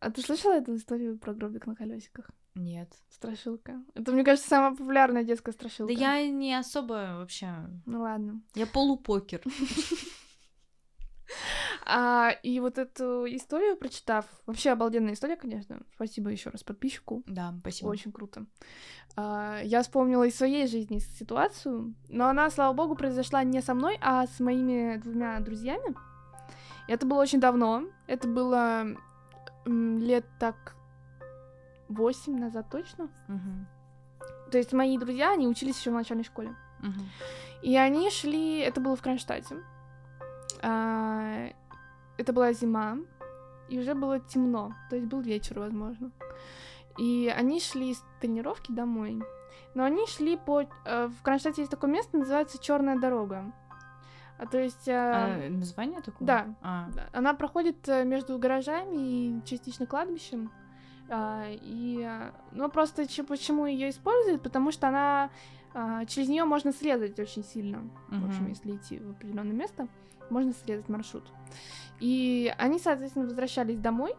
А 0.00 0.10
ты 0.10 0.22
слышала 0.22 0.52
эту 0.54 0.74
историю 0.74 1.18
про 1.18 1.34
гробик 1.34 1.66
на 1.66 1.74
колесиках? 1.76 2.30
Нет. 2.56 2.92
Страшилка. 3.10 3.82
Это, 3.94 4.12
мне 4.12 4.24
кажется, 4.24 4.48
самая 4.48 4.74
популярная 4.74 5.24
детская 5.24 5.52
страшилка. 5.52 5.94
Да 5.94 6.00
я 6.00 6.26
не 6.28 6.54
особо 6.54 7.18
вообще. 7.18 7.48
Ну 7.84 8.00
ладно. 8.00 8.42
Я 8.54 8.66
полупокер. 8.66 9.42
А, 11.88 12.30
и 12.42 12.58
вот 12.60 12.78
эту 12.78 13.26
историю 13.26 13.76
прочитав, 13.76 14.26
вообще 14.46 14.70
обалденная 14.70 15.14
история, 15.14 15.36
конечно. 15.36 15.80
Спасибо 15.94 16.30
еще 16.30 16.50
раз 16.50 16.62
подписчику. 16.64 17.22
Да, 17.26 17.54
спасибо. 17.60 17.88
Очень 17.88 18.12
круто. 18.12 18.46
А, 19.16 19.60
я 19.62 19.82
вспомнила 19.82 20.24
из 20.24 20.36
своей 20.36 20.66
жизни 20.66 20.98
ситуацию, 20.98 21.94
но 22.08 22.28
она, 22.28 22.50
слава 22.50 22.72
богу, 22.72 22.96
произошла 22.96 23.42
не 23.44 23.60
со 23.60 23.74
мной, 23.74 23.98
а 24.00 24.26
с 24.26 24.40
моими 24.40 24.96
двумя 24.98 25.38
друзьями. 25.40 25.96
Это 26.88 27.06
было 27.06 27.22
очень 27.22 27.40
давно. 27.40 27.84
Это 28.06 28.28
было 28.28 28.86
лет 29.64 30.26
так 30.38 30.75
восемь 31.88 32.38
назад 32.38 32.68
точно. 32.70 33.08
Мгм, 33.28 33.66
То 34.50 34.58
есть 34.58 34.72
мои 34.72 34.96
друзья, 34.98 35.32
они 35.32 35.46
учились 35.48 35.78
еще 35.78 35.90
в 35.90 35.94
начальной 35.94 36.24
школе. 36.24 36.54
мгм. 36.80 37.08
И 37.62 37.76
они 37.76 38.10
шли, 38.10 38.58
это 38.60 38.80
было 38.80 38.96
в 38.96 39.02
Кронштадте. 39.02 39.56
А, 40.62 41.48
это 42.18 42.32
была 42.32 42.52
зима, 42.52 42.98
и 43.68 43.78
уже 43.78 43.94
было 43.94 44.20
темно, 44.20 44.72
то 44.90 44.96
есть 44.96 45.08
был 45.08 45.20
вечер, 45.20 45.58
возможно. 45.58 46.10
И 46.98 47.32
они 47.36 47.60
шли 47.60 47.94
с 47.94 48.02
тренировки 48.20 48.72
домой. 48.72 49.20
Но 49.74 49.84
они 49.84 50.06
шли 50.06 50.36
по... 50.38 50.62
э, 50.86 51.08
В 51.08 51.22
Кронштадте 51.22 51.60
есть 51.62 51.70
такое 51.70 51.90
место, 51.90 52.16
называется 52.16 52.58
Черная 52.58 52.98
дорога. 52.98 53.52
А, 54.38 54.46
то 54.46 54.58
есть... 54.58 54.88
э, 54.88 54.92
А, 54.94 55.48
название 55.50 56.00
такое? 56.00 56.26
да. 56.26 56.46
А, 56.62 56.88
Она 57.12 57.34
проходит 57.34 57.86
э, 57.88 58.04
между 58.04 58.38
гаражами 58.38 58.96
и 58.96 59.42
частично 59.44 59.86
кладбищем. 59.86 60.50
А, 61.08 61.44
и, 61.50 62.02
э, 62.02 62.32
ну, 62.52 62.68
просто 62.68 63.06
че- 63.06 63.22
почему 63.24 63.66
ее 63.66 63.90
используют? 63.90 64.42
Потому 64.42 64.72
что 64.72 64.88
она 64.88 65.30
а, 65.78 66.04
через 66.06 66.28
нее 66.28 66.44
можно 66.44 66.72
срезать 66.72 67.18
очень 67.18 67.44
сильно. 67.44 67.88
В 68.08 68.26
общем, 68.26 68.48
если 68.48 68.76
идти 68.76 68.98
в 68.98 69.10
определенное 69.10 69.52
место, 69.54 69.88
можно 70.30 70.52
срезать 70.54 70.88
маршрут. 70.88 71.24
И 72.00 72.52
они, 72.58 72.78
соответственно, 72.78 73.26
возвращались 73.26 73.78
домой 73.78 74.14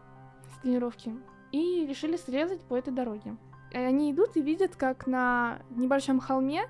с 0.54 0.62
тренировки 0.62 1.14
и 1.50 1.84
решили 1.86 2.16
срезать 2.16 2.60
по 2.62 2.76
этой 2.76 2.92
дороге. 2.92 3.36
И 3.72 3.76
они 3.76 4.12
идут 4.12 4.36
и 4.36 4.40
видят, 4.40 4.76
как 4.76 5.06
на 5.08 5.58
небольшом 5.70 6.20
холме 6.20 6.62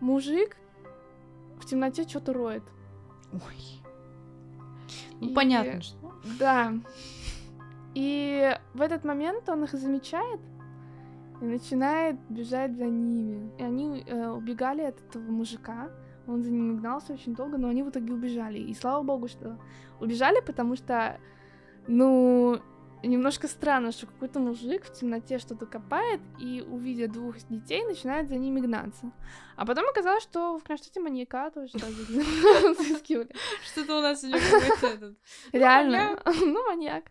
мужик 0.00 0.56
в 1.60 1.66
темноте 1.66 2.08
что-то 2.08 2.32
роет. 2.32 2.62
Ой. 3.32 3.82
Ну, 5.20 5.28
И- 5.28 5.34
понятно, 5.34 5.82
что. 5.82 6.14
Да. 6.38 6.72
И 7.94 8.56
в 8.74 8.80
этот 8.80 9.04
момент 9.04 9.48
он 9.48 9.64
их 9.64 9.72
замечает 9.72 10.40
и 11.40 11.44
начинает 11.44 12.16
бежать 12.28 12.76
за 12.76 12.86
ними. 12.86 13.50
И 13.58 13.62
они 13.62 14.04
э, 14.06 14.28
убегали 14.28 14.82
от 14.82 15.00
этого 15.00 15.22
мужика. 15.30 15.90
Он 16.26 16.42
за 16.42 16.50
ними 16.50 16.78
гнался 16.78 17.14
очень 17.14 17.34
долго, 17.34 17.58
но 17.58 17.68
они 17.68 17.82
в 17.82 17.90
итоге 17.90 18.12
убежали. 18.12 18.58
И 18.58 18.74
слава 18.74 19.02
богу, 19.02 19.26
что 19.26 19.58
убежали, 19.98 20.40
потому 20.46 20.76
что, 20.76 21.18
ну, 21.88 22.60
немножко 23.02 23.48
странно, 23.48 23.92
что 23.92 24.06
какой-то 24.06 24.40
мужик 24.40 24.84
в 24.84 24.92
темноте 24.92 25.38
что-то 25.38 25.66
копает 25.66 26.20
и, 26.38 26.62
увидя 26.66 27.08
двух 27.08 27.36
детей, 27.48 27.84
начинает 27.84 28.28
за 28.28 28.36
ними 28.36 28.60
гнаться. 28.60 29.12
А 29.56 29.66
потом 29.66 29.88
оказалось, 29.88 30.22
что 30.22 30.58
в 30.58 30.64
Кронштадте 30.64 31.00
маньяка 31.00 31.50
тоже 31.50 31.72
разыскивали. 31.74 33.34
Что-то 33.64 33.98
у 33.98 34.02
нас 34.02 34.20
сегодня 34.20 34.40
какой-то 34.40 34.86
этот... 34.86 35.18
Реально. 35.52 36.20
Ну, 36.40 36.66
маньяк. 36.68 37.04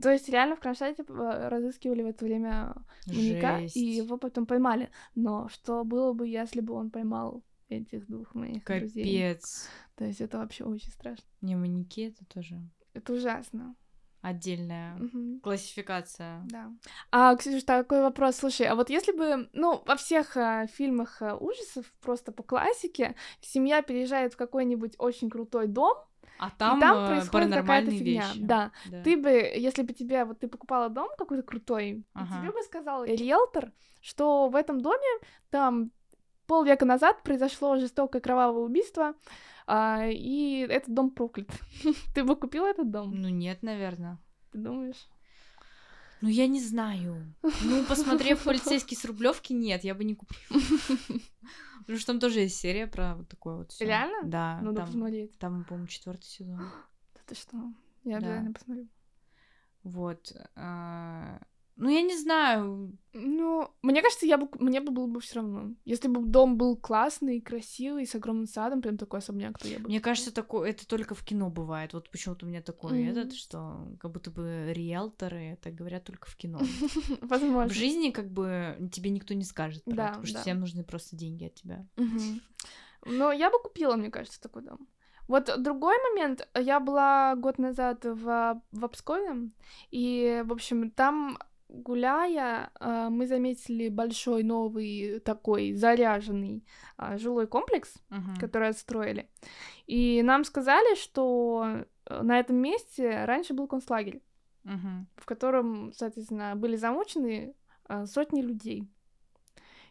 То 0.00 0.10
есть 0.10 0.28
реально 0.28 0.56
в 0.56 0.60
Кронштадте 0.60 1.04
э, 1.08 1.48
разыскивали 1.48 2.02
в 2.02 2.06
это 2.06 2.24
время 2.24 2.74
маньяка, 3.06 3.60
и 3.74 3.80
его 3.80 4.16
потом 4.16 4.46
поймали. 4.46 4.90
Но 5.14 5.48
что 5.48 5.84
было 5.84 6.12
бы, 6.12 6.28
если 6.28 6.60
бы 6.60 6.74
он 6.74 6.90
поймал 6.90 7.42
этих 7.68 8.06
двух 8.06 8.34
моих 8.34 8.64
друзей? 8.64 9.04
Капец. 9.04 9.68
То 9.96 10.04
есть 10.04 10.20
это 10.20 10.38
вообще 10.38 10.64
очень 10.64 10.90
страшно. 10.90 11.24
Не, 11.40 11.56
маньяки 11.56 12.08
это 12.08 12.24
тоже 12.26 12.60
Это 12.94 13.12
ужасно. 13.12 13.74
Отдельная 14.20 14.94
Мгм. 14.96 15.40
классификация. 15.40 16.42
Да. 16.50 16.70
А, 17.12 17.36
Ксюш, 17.36 17.62
такой 17.62 18.02
вопрос. 18.02 18.36
Слушай, 18.36 18.66
а 18.66 18.74
вот 18.74 18.90
если 18.90 19.12
бы, 19.12 19.48
ну, 19.52 19.82
во 19.86 19.96
всех 19.96 20.36
э, 20.36 20.66
фильмах 20.72 21.22
э, 21.22 21.34
ужасов, 21.34 21.86
просто 22.00 22.32
по 22.32 22.42
классике, 22.42 23.14
семья 23.40 23.82
переезжает 23.82 24.34
в 24.34 24.36
какой-нибудь 24.36 24.94
очень 24.98 25.30
крутой 25.30 25.68
дом, 25.68 25.96
А 26.38 26.50
там, 26.50 26.78
и 26.78 26.80
там 26.80 26.96
э, 26.96 27.06
происходит 27.08 27.54
какая-то 27.54 27.90
фигня. 27.90 28.26
вещи. 28.28 28.40
Да. 28.42 28.72
Да. 28.90 29.02
Ты 29.02 29.16
бы, 29.16 29.30
если 29.30 29.82
бы 29.82 29.92
тебе, 29.92 30.24
вот 30.24 30.40
ты 30.40 30.48
покупала 30.48 30.88
дом 30.88 31.08
какой-то 31.16 31.42
крутой, 31.42 32.04
Ага. 32.14 32.40
тебе 32.40 32.52
бы 32.52 32.62
сказал 32.62 33.04
риэлтор, 33.04 33.72
что 34.00 34.48
в 34.48 34.56
этом 34.56 34.80
доме 34.80 35.06
там 35.50 35.90
полвека 36.46 36.84
назад 36.86 37.22
произошло 37.22 37.76
жестокое 37.76 38.20
кровавое 38.22 38.62
убийство, 38.64 39.14
а, 39.70 40.06
и 40.06 40.66
этот 40.68 40.94
дом 40.94 41.10
проклят. 41.10 41.48
Ты 42.14 42.24
бы 42.24 42.34
купил 42.36 42.64
этот 42.64 42.90
дом? 42.90 43.14
Ну 43.14 43.28
нет, 43.28 43.62
наверное. 43.62 44.18
Ты 44.50 44.58
думаешь? 44.58 45.06
Ну 46.22 46.28
я 46.28 46.46
не 46.48 46.60
знаю. 46.60 47.34
Ну, 47.42 47.84
посмотрев 47.84 48.42
полицейский 48.42 48.96
с 48.96 49.04
Рублевки, 49.04 49.52
нет, 49.52 49.84
я 49.84 49.94
бы 49.94 50.04
не 50.04 50.14
купила. 50.14 50.42
Потому 51.80 51.98
что 51.98 52.06
там 52.12 52.20
тоже 52.20 52.40
есть 52.40 52.56
серия 52.56 52.86
про 52.86 53.14
вот 53.16 53.28
такое 53.28 53.56
вот 53.58 53.72
всё. 53.72 53.84
Реально? 53.84 54.28
Да. 54.28 54.58
Надо 54.62 54.78
там, 54.78 54.86
посмотреть. 54.86 55.38
там, 55.38 55.64
по-моему, 55.64 55.86
четвертый 55.86 56.26
сезон. 56.26 56.58
Да 57.14 57.20
ты 57.26 57.34
что? 57.34 57.56
Я 58.04 58.20
Да. 58.20 58.26
обязательно 58.26 58.52
посмотрю. 58.52 58.88
Вот. 59.84 60.32
а, 60.56 61.40
Ну, 61.78 61.88
я 61.88 62.02
не 62.02 62.16
знаю. 62.18 62.98
Ну, 63.12 63.70
мне 63.82 64.02
кажется, 64.02 64.26
я 64.26 64.36
бы, 64.36 64.48
мне 64.58 64.80
бы 64.80 64.90
было 64.90 65.06
бы 65.06 65.20
все 65.20 65.36
равно. 65.36 65.74
Если 65.84 66.08
бы 66.08 66.20
дом 66.26 66.56
был 66.56 66.76
классный, 66.76 67.40
красивый, 67.40 68.04
с 68.04 68.16
огромным 68.16 68.46
садом, 68.46 68.82
прям 68.82 68.96
такой 68.98 69.20
особняк, 69.20 69.56
то 69.58 69.68
я 69.68 69.78
бы... 69.78 69.88
Мне 69.88 70.00
кажется, 70.00 70.34
такое 70.34 70.70
это 70.70 70.88
только 70.88 71.14
в 71.14 71.22
кино 71.24 71.50
бывает. 71.50 71.92
Вот 71.92 72.10
почему-то 72.10 72.46
у 72.46 72.48
меня 72.48 72.62
такой 72.62 72.98
Мгм. 72.98 73.10
этот, 73.10 73.34
что 73.34 73.86
как 74.00 74.10
будто 74.10 74.32
бы 74.32 74.72
риэлторы 74.74 75.56
так 75.62 75.76
говорят 75.76 76.02
только 76.04 76.28
в 76.28 76.34
кино. 76.36 76.58
Возможно. 77.22 77.68
В 77.72 77.76
жизни 77.76 78.10
как 78.10 78.28
бы 78.28 78.76
тебе 78.92 79.10
никто 79.10 79.34
не 79.34 79.44
скажет 79.44 79.84
про 79.84 79.94
Да, 79.94 80.02
это, 80.02 80.08
потому 80.14 80.26
что 80.26 80.34
да. 80.34 80.42
всем 80.42 80.58
нужны 80.60 80.82
просто 80.82 81.14
деньги 81.14 81.44
от 81.44 81.54
тебя. 81.54 81.86
Мгм. 81.96 82.40
Но 83.06 83.30
я 83.30 83.50
бы 83.50 83.58
купила, 83.62 83.94
мне 83.94 84.10
кажется, 84.10 84.40
такой 84.40 84.62
дом. 84.62 84.88
Вот 85.28 85.48
другой 85.62 85.94
момент. 86.10 86.48
Я 86.58 86.80
была 86.80 87.36
год 87.36 87.58
назад 87.58 88.04
в, 88.04 88.60
в 88.72 88.84
Обскове, 88.84 89.50
и, 89.92 90.42
в 90.44 90.52
общем, 90.52 90.90
там 90.90 91.38
гуляя, 91.68 92.70
а, 92.80 93.10
мы 93.10 93.26
заметили 93.26 93.88
большой 93.88 94.42
новый 94.42 95.20
такой 95.20 95.72
заряженный 95.74 96.64
а, 96.96 97.18
жилой 97.18 97.46
комплекс, 97.46 97.94
Мгм. 98.10 98.36
который 98.36 98.68
отстроили. 98.68 99.28
И 99.86 100.22
нам 100.22 100.44
сказали, 100.44 100.94
что 100.96 101.84
э, 102.06 102.22
на 102.22 102.38
этом 102.40 102.56
месте 102.56 103.24
раньше 103.24 103.54
был 103.54 103.66
концлагерь, 103.68 104.22
Мгм. 104.64 105.06
в 105.16 105.26
котором, 105.26 105.92
соответственно, 105.92 106.54
были 106.56 106.76
замучены 106.76 107.54
а, 107.84 108.06
сотни 108.06 108.42
людей. 108.42 108.88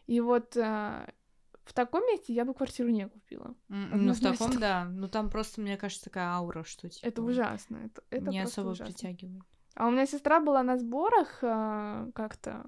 И 0.06 0.20
вот 0.20 0.54
в 0.56 1.74
таком 1.74 2.00
месте 2.06 2.32
я 2.32 2.44
бы 2.46 2.54
квартиру 2.54 2.88
не 2.88 3.06
купила. 3.08 3.54
М, 3.68 4.06
Ну, 4.06 4.14
в 4.14 4.20
таком, 4.20 4.58
да. 4.58 4.84
Ну, 4.86 5.06
там 5.06 5.28
просто, 5.28 5.60
мне 5.60 5.76
кажется, 5.76 6.04
такая 6.04 6.28
аура, 6.28 6.64
что 6.64 6.88
типа... 6.88 7.06
Это 7.06 7.22
ужасно. 7.22 7.76
Это, 7.84 8.02
это 8.10 8.30
не 8.30 8.40
особо 8.40 8.68
ужасно. 8.70 8.86
притягивает. 8.94 9.42
А 9.78 9.86
у 9.86 9.92
меня 9.92 10.06
сестра 10.06 10.40
была 10.40 10.64
на 10.64 10.76
сборах 10.76 11.38
а, 11.40 12.10
как-то 12.12 12.64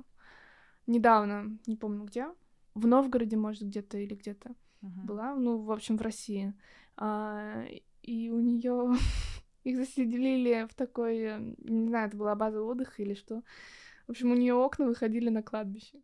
недавно, 0.87 1.59
не 1.67 1.75
помню 1.75 2.05
где, 2.05 2.27
в 2.75 2.87
Новгороде, 2.87 3.37
может, 3.37 3.63
где-то 3.65 3.99
или 3.99 4.15
где-то 4.15 4.55
Мгм. 4.81 5.07
была, 5.07 5.35
ну, 5.35 5.59
в 5.59 5.73
общем, 5.73 5.97
в 5.97 6.03
России. 6.03 6.55
А, 6.97 7.65
и 8.03 8.31
у 8.31 8.39
нее 8.39 8.95
их 9.65 9.77
заселили 9.77 10.69
в 10.71 10.75
такой, 10.75 11.19
э, 11.19 11.55
не 11.59 11.89
знаю, 11.89 12.07
это 12.07 12.17
была 12.17 12.37
база 12.37 12.63
отдыха 12.63 13.03
или 13.03 13.15
что. 13.15 13.43
В 14.07 14.11
общем, 14.11 14.31
у 14.31 14.37
нее 14.37 14.55
окна 14.55 14.87
выходили 14.87 15.31
на 15.31 15.43
кладбище. 15.43 16.01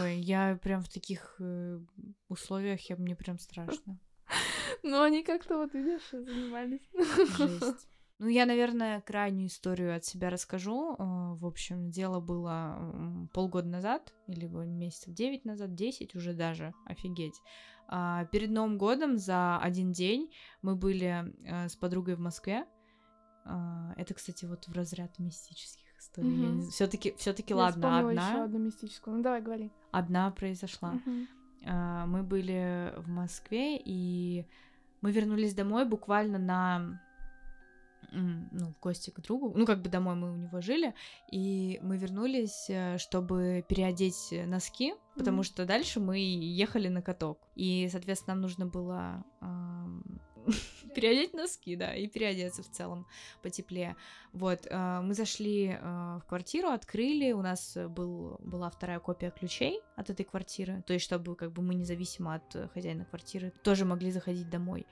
Ой, 0.00 0.16
я 0.16 0.58
прям 0.62 0.80
в 0.80 0.88
таких 0.88 1.36
э, 1.38 1.80
условиях, 2.28 2.80
я 2.88 2.96
мне 2.96 3.14
прям 3.14 3.38
страшно. 3.38 3.98
Но 4.82 5.02
они 5.02 5.22
как-то, 5.22 5.58
вот 5.58 5.74
видишь, 5.74 6.08
занимались. 6.12 6.88
Жесть. 7.36 7.88
Ну, 8.18 8.28
я, 8.28 8.46
наверное, 8.46 9.02
крайнюю 9.02 9.48
историю 9.48 9.94
от 9.94 10.04
себя 10.04 10.30
расскажу. 10.30 10.94
Э, 10.94 11.34
В 11.34 11.44
общем, 11.44 11.90
дело 11.90 12.18
было 12.20 13.28
полгода 13.34 13.68
назад, 13.68 14.14
или 14.26 14.46
месяцев 14.46 15.12
9 15.14 15.44
назад, 15.44 15.74
10 15.74 16.14
уже 16.14 16.32
даже, 16.32 16.72
офигеть. 16.86 17.40
А, 17.88 18.24
Перед 18.26 18.50
Новым 18.50 18.78
годом 18.78 19.18
за 19.18 19.58
один 19.58 19.92
день 19.92 20.32
мы 20.62 20.76
были 20.76 21.34
э, 21.44 21.68
с 21.68 21.76
подругой 21.76 22.14
в 22.16 22.20
Москве. 22.20 22.64
А, 23.44 23.92
Это, 23.96 24.14
кстати, 24.14 24.46
вот 24.46 24.66
в 24.66 24.72
разряд 24.72 25.18
мистических 25.18 25.86
историй. 25.98 26.30
Мгм. 26.30 26.70
Все-таки, 26.70 27.14
все-таки, 27.18 27.54
ладно, 27.54 27.98
одна, 27.98 28.30
еще 28.30 28.42
одну 28.44 28.58
мистическую. 28.58 29.16
Ну, 29.18 29.22
давай, 29.22 29.42
говори. 29.42 29.70
одна 29.92 30.30
произошла. 30.30 30.94
А, 31.66 32.06
мы 32.06 32.22
были 32.22 32.94
в 32.96 33.08
Москве, 33.08 33.76
и 33.76 34.46
мы 35.02 35.12
вернулись 35.12 35.54
домой 35.54 35.84
буквально 35.84 36.38
на 36.38 37.00
ну, 38.12 38.72
в 38.72 38.80
гости 38.80 39.10
к 39.10 39.20
другу. 39.20 39.52
Ну, 39.56 39.66
как 39.66 39.82
бы 39.82 39.88
домой 39.88 40.14
мы 40.14 40.32
у 40.32 40.36
него 40.36 40.60
жили, 40.60 40.94
и 41.30 41.78
мы 41.82 41.96
вернулись, 41.96 42.66
э, 42.68 42.98
чтобы 42.98 43.64
переодеть 43.68 44.32
носки, 44.46 44.94
потому 45.14 45.38
Мгм. 45.38 45.44
что 45.44 45.64
дальше 45.64 46.00
мы 46.00 46.18
ехали 46.18 46.88
на 46.88 47.02
каток. 47.02 47.38
И, 47.54 47.88
соответственно, 47.90 48.34
нам 48.34 48.42
нужно 48.42 48.66
было 48.66 49.24
переодеть 50.94 51.34
носки, 51.34 51.76
да, 51.76 51.94
и 51.94 52.06
переодеться 52.06 52.62
в 52.62 52.70
целом 52.70 53.06
потеплее. 53.42 53.96
Вот, 54.32 54.66
э, 54.66 55.00
мы 55.02 55.14
зашли 55.14 55.76
э, 55.78 55.80
в 55.80 56.24
квартиру, 56.28 56.68
открыли, 56.68 57.32
у 57.32 57.42
нас 57.42 57.76
был, 57.88 58.36
была 58.40 58.70
вторая 58.70 59.00
копия 59.00 59.30
ключей 59.30 59.80
от 59.96 60.10
этой 60.10 60.24
квартиры, 60.24 60.82
то 60.86 60.92
есть 60.92 61.04
чтобы 61.04 61.36
как 61.36 61.52
бы 61.52 61.62
мы 61.62 61.74
независимо 61.74 62.34
от 62.34 62.54
э, 62.54 62.68
хозяина 62.68 63.04
квартиры 63.04 63.52
тоже 63.62 63.84
могли 63.84 64.10
заходить 64.10 64.48
домой, 64.48 64.86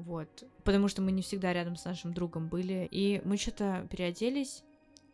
вот, 0.00 0.44
потому 0.64 0.88
что 0.88 1.02
мы 1.02 1.12
не 1.12 1.22
всегда 1.22 1.52
рядом 1.52 1.76
с 1.76 1.84
нашим 1.84 2.12
другом 2.12 2.48
были, 2.48 2.88
и 2.90 3.20
мы 3.24 3.36
что-то 3.36 3.86
переоделись, 3.90 4.64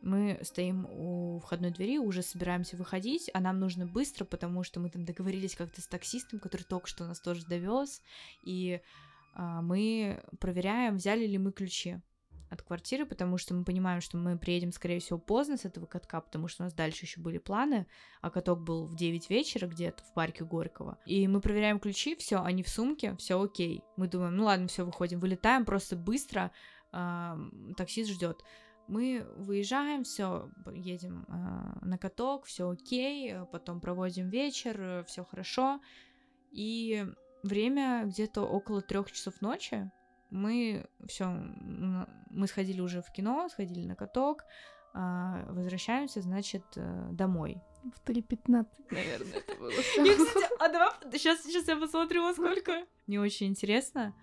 мы 0.03 0.39
стоим 0.43 0.87
у 0.91 1.41
входной 1.41 1.71
двери, 1.71 1.99
уже 1.99 2.23
собираемся 2.23 2.77
выходить, 2.77 3.31
а 3.35 3.41
нам 3.41 3.59
нужно 3.59 3.87
быстро, 3.87 4.25
потому 4.25 4.63
что 4.63 4.81
мы 4.81 4.91
там 4.91 5.05
договорились 5.05 5.57
как-то 5.57 5.81
с 5.81 5.87
таксистом, 5.87 6.39
который 6.39 6.63
только 6.63 6.87
что 6.87 7.07
нас 7.07 7.21
тоже 7.21 7.45
довез, 7.47 8.03
и 8.43 8.81
а, 9.35 9.63
мы 9.63 10.23
проверяем, 10.39 10.97
взяли 10.97 11.27
ли 11.27 11.39
мы 11.39 11.53
ключи 11.53 12.01
от 12.57 12.63
квартиры, 12.63 13.07
потому 13.07 13.39
что 13.39 13.55
мы 13.55 13.65
понимаем, 13.65 14.01
что 14.01 14.17
мы 14.17 14.39
приедем, 14.39 14.73
скорее 14.73 14.99
всего, 14.99 15.19
поздно 15.19 15.57
с 15.57 15.65
этого 15.65 15.87
катка, 15.87 16.21
потому 16.21 16.49
что 16.49 16.63
у 16.63 16.67
нас 16.67 16.75
дальше 16.75 17.05
еще 17.05 17.21
были 17.21 17.39
планы, 17.39 17.87
а 18.21 18.31
каток 18.31 18.63
был 18.63 18.87
в 18.87 18.97
9 18.97 19.31
вечера 19.31 19.67
где-то 19.67 20.03
в 20.03 20.13
парке 20.15 20.45
Горького. 20.45 20.99
И 21.07 21.29
мы 21.29 21.41
проверяем 21.41 21.79
ключи, 21.79 22.17
все, 22.17 22.43
они 22.43 22.63
в 22.63 22.69
сумке, 22.69 23.15
все 23.17 23.41
окей. 23.41 23.83
Мы 23.97 24.09
думаем, 24.09 24.37
ну 24.37 24.45
ладно, 24.45 24.67
все, 24.69 24.85
выходим, 24.85 25.21
вылетаем 25.21 25.65
просто 25.65 25.97
быстро, 25.97 26.51
а, 26.93 27.39
таксист 27.77 28.11
ждет. 28.11 28.43
Мы 28.89 29.27
выезжаем, 29.37 30.05
все, 30.05 30.49
едем 30.73 31.27
а, 31.29 31.79
на 31.83 31.99
каток, 31.99 32.47
все 32.47 32.71
окей, 32.71 33.35
потом 33.53 33.81
проводим 33.81 34.31
вечер, 34.31 35.05
все 35.07 35.25
хорошо. 35.25 35.81
И 36.51 37.07
время 37.43 38.05
где-то 38.07 38.43
около 38.43 38.81
трех 38.81 39.11
часов 39.13 39.41
ночи. 39.41 39.91
Мы 40.31 40.87
все, 41.07 41.27
мы 41.27 42.47
сходили 42.47 42.81
уже 42.81 43.03
в 43.03 43.13
кино, 43.13 43.49
сходили 43.49 43.87
на 43.87 43.95
каток, 43.95 44.45
а, 44.99 45.45
возвращаемся, 45.51 46.23
значит, 46.23 46.65
э, 46.77 47.09
домой. 47.13 47.61
В 47.95 48.09
3.15, 48.09 48.67
наверное, 48.91 49.39
это 49.41 49.55
было. 49.57 49.71
Я, 49.97 50.15
кстати, 50.17 50.47
а 50.59 50.69
давай 50.71 50.91
сейчас, 51.13 51.43
сейчас 51.43 51.69
я 51.69 51.77
посмотрю, 51.77 52.23
во 52.23 52.33
сколько. 52.33 52.87
Не 53.07 53.19
очень 53.19 53.49
интересно. 53.49 54.15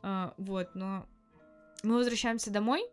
А, 0.00 0.32
вот, 0.38 0.76
но 0.76 1.06
мы 1.82 1.96
возвращаемся 1.96 2.52
домой. 2.52 2.88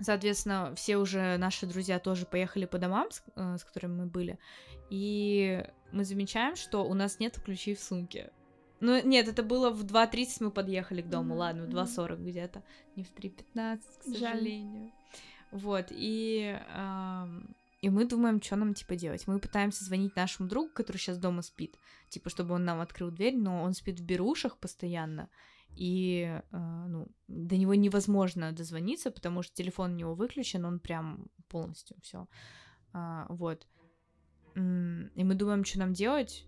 Соответственно, 0.00 0.74
все 0.74 0.96
уже 0.96 1.36
наши 1.36 1.66
друзья 1.66 2.00
тоже 2.00 2.26
поехали 2.26 2.64
по 2.64 2.78
домам, 2.78 3.12
с, 3.12 3.22
э, 3.36 3.56
с 3.56 3.64
которыми 3.64 4.00
мы 4.00 4.06
были. 4.06 4.40
И 4.90 5.64
мы 5.92 6.04
замечаем, 6.04 6.56
что 6.56 6.84
у 6.84 6.94
нас 6.94 7.20
нет 7.20 7.38
ключей 7.40 7.76
в 7.76 7.80
сумке. 7.80 8.32
Ну, 8.84 9.02
нет, 9.08 9.28
это 9.28 9.42
было 9.42 9.70
в 9.70 9.82
2.30 9.84 10.36
мы 10.40 10.50
подъехали 10.50 11.00
к 11.02 11.08
дому, 11.08 11.34
ладно, 11.34 11.64
в 11.64 11.68
мгм. 11.68 11.78
2.40 11.78 12.22
где-то. 12.24 12.62
Не 12.96 13.02
в 13.02 13.12
3.15, 13.12 13.78
к 13.80 14.04
Жаль. 14.04 14.14
сожалению. 14.14 14.92
Вот, 15.52 15.86
и, 15.90 16.60
и 17.80 17.90
мы 17.90 18.04
думаем, 18.06 18.42
что 18.42 18.56
нам, 18.56 18.74
типа, 18.74 18.96
делать. 18.96 19.26
Мы 19.26 19.38
пытаемся 19.38 19.84
звонить 19.84 20.16
нашему 20.16 20.48
другу, 20.48 20.68
который 20.74 20.96
сейчас 20.98 21.18
дома 21.18 21.42
спит, 21.42 21.78
типа, 22.10 22.28
чтобы 22.28 22.54
он 22.54 22.64
нам 22.64 22.80
открыл 22.80 23.10
дверь, 23.10 23.36
но 23.36 23.62
он 23.62 23.72
спит 23.72 24.00
в 24.00 24.04
берушах 24.04 24.58
постоянно, 24.58 25.28
и, 25.70 26.40
а, 26.52 26.86
ну, 26.88 27.08
до 27.28 27.56
него 27.56 27.74
невозможно 27.74 28.52
дозвониться, 28.52 29.10
потому 29.10 29.42
что 29.42 29.54
телефон 29.54 29.92
у 29.92 29.96
него 29.96 30.14
выключен, 30.14 30.64
он 30.64 30.78
прям 30.78 31.26
полностью 31.48 31.96
все. 32.02 32.26
вот. 33.28 33.66
М, 34.56 35.10
И 35.16 35.24
мы 35.24 35.34
думаем, 35.34 35.64
что 35.64 35.78
нам 35.80 35.92
делать, 35.92 36.46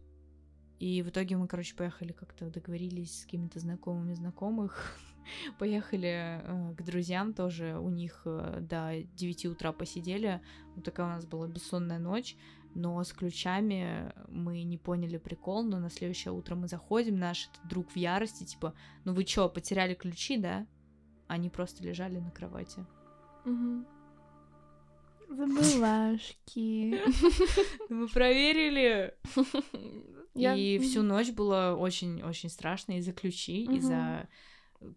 и 0.78 1.02
в 1.02 1.08
итоге 1.08 1.36
мы, 1.36 1.48
короче, 1.48 1.74
поехали 1.74 2.12
как-то 2.12 2.50
договорились 2.50 3.20
с 3.20 3.24
какими-то 3.24 3.58
знакомыми 3.58 4.14
знакомых. 4.14 4.98
Поехали 5.58 6.40
э, 6.42 6.74
к 6.74 6.82
друзьям 6.82 7.32
тоже. 7.32 7.78
У 7.78 7.90
них 7.90 8.22
э, 8.24 8.58
до 8.60 9.02
9 9.16 9.46
утра 9.46 9.72
посидели. 9.72 10.40
Вот 10.74 10.84
такая 10.84 11.06
у 11.06 11.10
нас 11.10 11.26
была 11.26 11.48
бессонная 11.48 11.98
ночь. 11.98 12.36
Но 12.74 13.02
с 13.02 13.12
ключами 13.12 14.12
мы 14.28 14.62
не 14.62 14.76
поняли 14.76 15.16
прикол. 15.16 15.64
Но 15.64 15.78
на 15.78 15.90
следующее 15.90 16.32
утро 16.32 16.54
мы 16.54 16.68
заходим. 16.68 17.18
Наш 17.18 17.48
этот 17.48 17.66
друг 17.68 17.90
в 17.90 17.96
ярости, 17.96 18.44
типа, 18.44 18.74
ну 19.04 19.14
вы 19.14 19.24
чё, 19.24 19.48
потеряли 19.48 19.94
ключи, 19.94 20.36
да? 20.36 20.66
они 21.28 21.50
просто 21.50 21.82
лежали 21.82 22.18
на 22.18 22.30
кровати. 22.30 22.84
Мгм. 23.44 23.86
Забывашки. 25.28 27.00
Мы 27.88 28.08
проверили. 28.08 29.14
Я- 30.36 30.54
И 30.54 30.78
Мгм. 30.78 30.86
всю 30.88 31.02
ночь 31.02 31.30
было 31.30 31.76
очень-очень 31.78 32.48
страшно 32.50 32.98
из-за 32.98 33.12
ключей, 33.12 33.66
Мгм. 33.66 33.76
из-за 33.76 34.28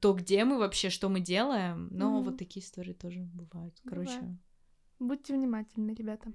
то, 0.01 0.13
где 0.13 0.43
мы 0.45 0.57
вообще, 0.57 0.89
что 0.89 1.09
мы 1.09 1.19
делаем. 1.19 1.87
Но 1.91 2.09
Мгм. 2.17 2.23
вот 2.25 2.37
такие 2.37 2.63
истории 2.65 2.93
тоже 2.93 3.19
бывают. 3.33 3.79
Короче. 3.87 4.19
Бывает. 4.19 4.37
Будьте 4.99 5.33
внимательны, 5.33 5.91
ребята. 5.91 6.33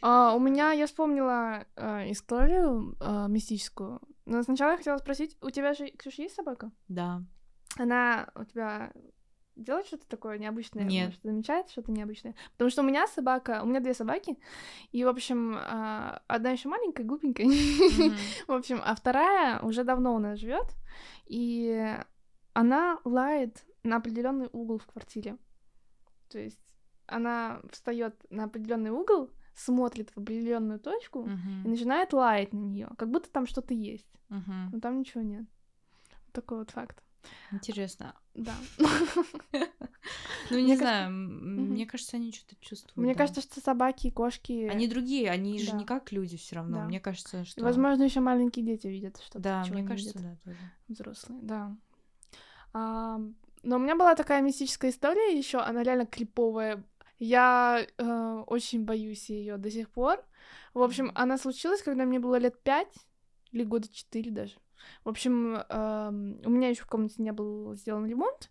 А, 0.00 0.34
у 0.34 0.38
меня, 0.40 0.72
я 0.72 0.86
вспомнила 0.86 1.66
а, 1.76 2.10
историю 2.10 2.96
а, 3.00 3.26
мистическую. 3.28 4.00
Но 4.24 4.42
сначала 4.42 4.70
я 4.72 4.76
хотела 4.78 4.96
спросить, 4.98 5.36
у 5.42 5.50
тебя 5.50 5.74
же, 5.74 5.88
Ксюша, 5.88 6.22
есть 6.22 6.34
собака? 6.34 6.70
Да. 6.88 7.22
Она 7.76 8.30
у 8.34 8.44
тебя 8.44 8.92
делает 9.58 9.86
что-то 9.86 10.06
такое 10.08 10.38
необычное? 10.38 10.84
Нет. 10.84 11.06
Может, 11.06 11.22
замечает 11.22 11.68
что-то 11.70 11.90
необычное? 11.92 12.34
Потому 12.52 12.70
что 12.70 12.82
у 12.82 12.84
меня 12.86 13.06
собака, 13.06 13.60
у 13.62 13.66
меня 13.66 13.80
две 13.80 13.94
собаки, 13.94 14.38
и, 14.92 15.04
в 15.04 15.08
общем, 15.08 15.54
а, 15.56 16.22
одна 16.26 16.50
еще 16.50 16.68
маленькая, 16.68 17.04
глупенькая. 17.04 17.46
В 18.48 18.52
общем, 18.52 18.80
а 18.84 18.94
вторая 18.94 19.60
уже 19.60 19.84
давно 19.84 20.14
у 20.14 20.18
нас 20.18 20.38
живет, 20.38 20.66
и 21.26 21.96
она 22.52 22.98
лает 23.04 23.64
на 23.82 23.96
определенный 23.96 24.48
угол 24.52 24.78
в 24.78 24.86
квартире. 24.86 25.36
То 26.28 26.38
есть 26.38 26.60
она 27.06 27.60
встает 27.70 28.14
на 28.30 28.44
определенный 28.44 28.90
угол, 28.90 29.30
смотрит 29.54 30.10
в 30.10 30.18
определенную 30.18 30.78
точку 30.78 31.24
и 31.26 31.30
Мгм. 31.30 31.70
начинает 31.70 32.12
лаять 32.12 32.52
на 32.52 32.58
нее, 32.58 32.88
как 32.96 33.10
будто 33.10 33.30
там 33.30 33.46
что-то 33.46 33.74
есть, 33.74 34.08
Мгм. 34.28 34.70
но 34.72 34.80
там 34.80 34.98
ничего 35.00 35.22
нет. 35.22 35.44
Вот 36.12 36.32
такой 36.32 36.58
вот 36.58 36.70
факт. 36.70 37.02
Интересно. 37.52 38.14
Да. 38.34 38.54
Ну, 40.50 40.58
не 40.58 40.76
знаю, 40.76 41.10
мне 41.10 41.84
кажется, 41.84 42.16
они 42.16 42.32
что-то 42.32 42.56
чувствуют. 42.60 42.96
Мне 42.96 43.14
кажется, 43.14 43.42
что 43.42 43.60
собаки 43.60 44.06
и 44.06 44.10
кошки, 44.10 44.68
Они 44.68 44.88
другие, 44.88 45.30
они 45.30 45.58
же 45.58 45.72
не 45.72 45.84
как 45.84 46.12
люди 46.12 46.36
все 46.36 46.56
равно. 46.56 46.84
Мне 46.84 47.00
кажется, 47.00 47.44
что. 47.44 47.62
возможно, 47.62 48.02
еще 48.04 48.20
маленькие 48.20 48.64
дети 48.64 48.86
видят 48.86 49.18
что-то. 49.20 49.40
Да, 49.40 49.64
мне 49.68 49.82
не 49.82 49.88
кажется, 49.88 50.18
да, 50.18 50.36
тоже. 50.44 50.58
взрослые. 50.88 51.40
Да. 51.42 51.76
Но 53.64 53.76
у 53.76 53.78
меня 53.80 53.96
была 53.96 54.14
такая 54.14 54.40
мистическая 54.40 54.90
история 54.90 55.36
еще, 55.36 55.58
она 55.58 55.82
реально 55.82 56.06
криповая. 56.06 56.84
Я 57.18 57.84
э, 57.98 58.42
очень 58.46 58.84
боюсь 58.84 59.28
ее 59.28 59.56
до 59.56 59.70
сих 59.70 59.90
пор. 59.90 60.24
В 60.74 60.82
общем, 60.82 61.10
она 61.16 61.36
случилась, 61.38 61.82
когда 61.82 62.04
мне 62.04 62.20
было 62.20 62.36
лет 62.36 62.62
пять 62.62 62.94
или 63.50 63.64
года 63.64 63.88
четыре 63.92 64.30
даже. 64.30 64.54
В 65.04 65.08
общем, 65.08 65.56
эм, 65.68 66.40
у 66.44 66.50
меня 66.50 66.68
еще 66.68 66.82
в 66.82 66.86
комнате 66.86 67.22
не 67.22 67.32
был 67.32 67.74
сделан 67.74 68.06
ремонт, 68.06 68.50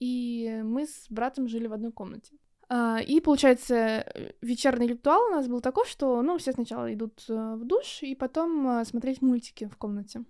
и 0.00 0.60
мы 0.64 0.86
с 0.86 1.06
братом 1.10 1.48
жили 1.48 1.66
в 1.66 1.72
одной 1.72 1.92
комнате. 1.92 2.34
А, 2.68 3.00
И, 3.00 3.20
получается, 3.20 3.74
э, 3.74 4.32
вечерний 4.42 4.88
ритуал 4.88 5.22
у 5.26 5.30
нас 5.30 5.48
был 5.48 5.60
такой, 5.60 5.86
что, 5.86 6.20
ну, 6.22 6.36
все 6.36 6.52
сначала 6.52 6.92
идут 6.92 7.24
э, 7.28 7.54
в 7.54 7.64
душ, 7.64 8.02
и 8.02 8.14
потом 8.14 8.68
э, 8.68 8.84
смотреть 8.84 9.22
мультики 9.22 9.66
в 9.66 9.76
комнате. 9.76 10.24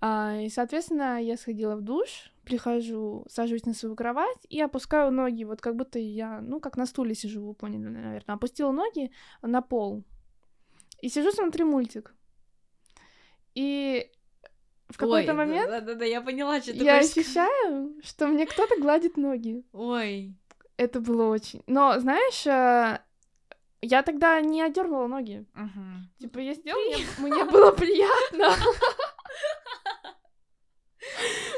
А, 0.00 0.36
И, 0.36 0.50
соответственно, 0.50 1.22
я 1.22 1.36
сходила 1.36 1.76
в 1.76 1.80
душ, 1.80 2.30
прихожу, 2.44 3.24
сажусь 3.28 3.64
на 3.64 3.72
свою 3.72 3.96
кровать 3.96 4.46
и 4.50 4.60
опускаю 4.60 5.10
ноги, 5.12 5.44
вот 5.44 5.60
как 5.60 5.76
будто 5.76 5.98
я, 5.98 6.40
ну, 6.42 6.60
как 6.60 6.76
на 6.76 6.86
стуле 6.86 7.14
сижу, 7.14 7.46
вы 7.46 7.54
поняли, 7.54 7.88
наверное. 7.88 8.34
Опустила 8.34 8.72
ноги 8.72 9.10
на 9.40 9.62
пол. 9.62 10.04
И 11.00 11.08
сижу, 11.08 11.32
смотрю 11.32 11.66
мультик. 11.66 12.14
И 13.54 14.10
в 14.92 14.96
какой-то 14.98 15.34
момент 15.34 15.70
Да, 15.70 15.80
да, 15.80 15.94
да, 15.94 16.04
я 16.04 16.20
поняла, 16.20 16.60
что 16.60 16.72
ты 16.72 16.84
я 16.84 16.98
хочешь 16.98 17.16
ощущаю, 17.16 17.94
что 18.02 18.26
мне 18.26 18.46
кто-то 18.46 18.80
гладит 18.80 19.16
ноги. 19.16 19.64
Ой. 19.72 20.34
Это 20.76 21.00
было 21.00 21.28
очень... 21.28 21.62
Но, 21.66 21.98
знаешь, 22.00 22.46
э, 22.46 23.00
я 23.82 24.02
тогда 24.02 24.40
не 24.40 24.62
одернула 24.62 25.06
ноги. 25.06 25.44
Мгм. 25.54 26.10
Типа, 26.18 26.38
я 26.38 26.54
сидела, 26.54 26.78
мне, 26.78 26.96
мне 27.18 27.44
было 27.44 27.70
приятно. 27.72 28.48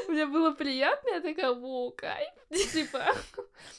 Мне 0.07 0.25
было 0.25 0.51
приятно, 0.51 1.09
я 1.09 1.21
такая, 1.21 1.53
во, 1.53 1.91
кайф. 1.91 2.29
Типа, 2.73 3.05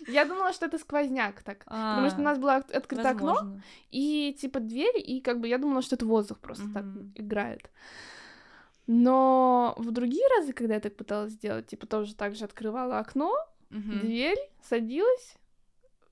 я 0.06 0.24
думала, 0.24 0.52
что 0.52 0.66
это 0.66 0.78
сквозняк 0.78 1.42
так. 1.42 1.64
Потому 1.64 2.08
что 2.10 2.18
у 2.18 2.22
А, 2.22 2.24
нас 2.24 2.38
было 2.38 2.56
от- 2.56 2.70
открыто 2.70 3.10
окно, 3.10 3.60
и 3.90 4.36
типа 4.38 4.60
дверь, 4.60 4.96
и 4.96 5.20
как 5.20 5.40
бы 5.40 5.48
я 5.48 5.58
думала, 5.58 5.82
что 5.82 5.96
это 5.96 6.06
воздух 6.06 6.38
просто 6.38 6.64
так 6.72 6.84
играет. 7.14 7.70
Но 8.86 9.74
в 9.78 9.90
другие 9.90 10.24
разы, 10.38 10.52
когда 10.52 10.74
я 10.74 10.80
так 10.80 10.96
пыталась 10.96 11.32
сделать, 11.32 11.66
типа 11.66 11.86
тоже 11.86 12.14
так 12.14 12.34
же 12.36 12.44
открывала 12.44 12.98
окно, 12.98 13.34
Мгм. 13.70 14.00
дверь, 14.00 14.38
садилась, 14.62 15.36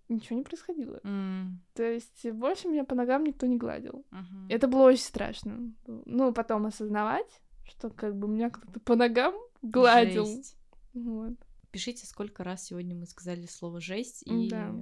ничего 0.09 0.39
не 0.39 0.45
происходило. 0.45 1.01
М, 1.05 1.63
То 1.75 1.85
есть 1.85 2.29
больше 2.33 2.69
меня 2.69 2.85
по 2.85 2.95
ногам 2.97 3.25
никто 3.25 3.47
не 3.47 3.57
гладил. 3.57 4.05
мгм. 4.11 4.49
Это 4.49 4.67
было 4.67 4.83
очень 4.89 5.05
страшно. 5.05 5.73
Ну, 5.87 6.33
потом 6.33 6.67
осознавать, 6.67 7.41
что 7.65 7.91
как 7.91 8.17
бы 8.17 8.27
меня 8.29 8.51
кто-то 8.51 8.81
по 8.81 8.97
ногам 8.97 9.35
гладил. 9.63 10.27
Жесть. 10.27 10.57
Вот. 10.95 11.35
Пишите, 11.71 12.07
сколько 12.07 12.45
раз 12.45 12.65
сегодня 12.67 12.95
мы 12.95 13.07
сказали 13.07 13.47
слово 13.47 13.81
жесть 13.81 14.23
и 14.27 14.49
Да. 14.51 14.75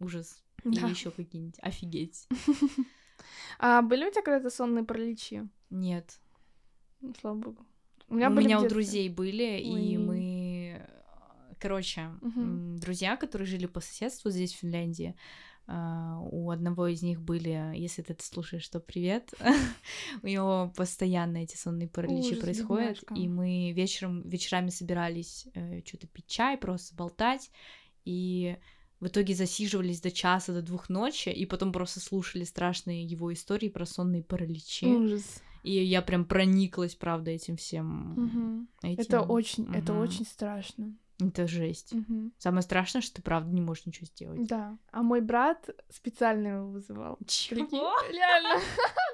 ужас. 0.00 0.42
Да. 0.64 0.86
И 0.86 0.90
еще 0.90 1.10
какие-нибудь. 1.10 1.58
Офигеть. 1.62 2.28
А 3.60 3.82
были 3.82 4.06
у 4.06 4.10
тебя 4.10 4.22
когда-то 4.22 4.50
сонные 4.50 4.84
параличи? 4.84 5.48
Нет. 5.70 6.18
Ну, 7.02 7.12
Слава 7.20 7.36
богу. 7.36 7.66
У 8.08 8.14
У 8.14 8.16
меня, 8.16 8.28
меня, 8.28 8.58
были 8.58 8.64
в 8.64 8.66
у 8.66 8.68
друзей 8.68 9.08
были, 9.08 9.60
и 9.60 9.96
Ой. 9.96 9.96
мы... 9.98 10.86
Короче, 11.58 12.00
м, 12.22 12.76
друзья, 12.78 13.16
которые 13.16 13.46
жили 13.46 13.66
по 13.66 13.80
соседству 13.80 14.30
здесь, 14.30 14.52
в 14.52 14.58
Финляндии, 14.58 15.14
а, 15.68 16.18
у 16.20 16.50
одного 16.50 16.88
из 16.88 17.02
них 17.02 17.20
были, 17.20 17.72
если 17.76 18.02
ты 18.02 18.14
это 18.14 18.24
слушаешь, 18.24 18.68
то 18.68 18.80
привет. 18.80 19.32
У 20.22 20.26
него 20.26 20.72
постоянно 20.76 21.38
эти 21.38 21.56
сонные 21.56 21.88
параличи 21.88 22.30
Ужас, 22.32 22.38
происходят, 22.40 22.98
бедняжка. 23.00 23.14
и 23.14 23.28
мы 23.28 23.72
вечером, 23.72 24.28
вечерами 24.28 24.70
собирались 24.70 25.46
что-то 25.86 26.08
пить 26.08 26.26
чай, 26.26 26.58
просто 26.58 26.96
болтать, 26.96 27.50
и 28.04 28.56
в 28.98 29.06
итоге 29.06 29.34
засиживались 29.34 30.00
до 30.00 30.10
часа, 30.10 30.52
до 30.52 30.62
двух 30.62 30.88
ночи, 30.88 31.28
и 31.28 31.46
потом 31.46 31.72
просто 31.72 32.00
слушали 32.00 32.42
страшные 32.44 33.04
его 33.04 33.32
истории 33.32 33.68
про 33.68 33.86
сонные 33.86 34.24
параличи. 34.24 34.86
Ужас. 34.86 35.42
И 35.62 35.72
я 35.72 36.02
прям 36.02 36.24
прониклась, 36.24 36.94
правда, 36.94 37.30
этим 37.30 37.56
всем. 37.56 38.14
Мгм. 38.14 38.68
этим. 38.82 39.00
Это 39.02 39.20
очень, 39.22 39.72
это 39.74 39.92
Мгм. 39.92 40.02
очень 40.02 40.24
страшно. 40.26 40.96
Это 41.20 41.46
жесть. 41.46 41.92
Мгм. 41.92 42.32
Самое 42.38 42.62
страшное, 42.62 43.00
что 43.00 43.14
ты 43.16 43.22
правда 43.22 43.52
не 43.54 43.60
можешь 43.60 43.86
ничего 43.86 44.06
сделать. 44.06 44.44
Да. 44.48 44.76
А 44.90 45.02
мой 45.02 45.20
брат 45.20 45.70
специально 45.88 46.48
его 46.48 46.68
вызывал. 46.68 47.16
Прикинь? 47.16 47.68
Чего? 47.68 47.94
Реально. 48.10 48.48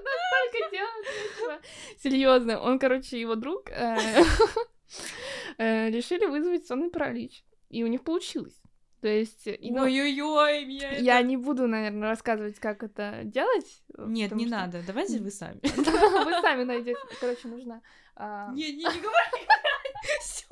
Настолько 0.04 0.70
делать. 0.72 1.60
Серьезно. 2.02 2.60
Он, 2.60 2.78
короче, 2.78 3.20
его 3.20 3.34
друг 3.34 3.68
э, 3.70 3.96
э, 5.58 5.90
решили 5.90 6.26
вызвать 6.26 6.66
сонный 6.66 6.88
паралич. 6.90 7.44
И 7.68 7.84
у 7.84 7.86
них 7.88 8.02
получилось. 8.04 8.58
То 9.00 9.06
есть, 9.08 9.46
ну, 9.60 9.82
Ой-ой-ой, 9.82 10.64
меня 10.64 10.90
это- 10.92 11.00
я 11.02 11.22
не 11.22 11.36
буду, 11.36 11.68
наверное, 11.68 12.08
рассказывать, 12.10 12.58
как 12.58 12.82
это 12.82 13.20
делать. 13.24 13.66
Нет, 13.96 14.30
потому 14.30 14.40
не 14.42 14.48
что- 14.48 14.56
надо. 14.56 14.82
Давайте 14.86 15.18
вы 15.20 15.30
сами. 15.30 15.60
Вы 16.24 16.32
сами 16.42 16.64
найдете. 16.64 16.98
Короче, 17.20 17.46
нужно. 17.48 17.80
а, 18.16 18.50
Не, 18.52 18.72
не, 18.72 18.78
не 18.78 18.82
говори. 19.00 19.46
Все, 20.20 20.46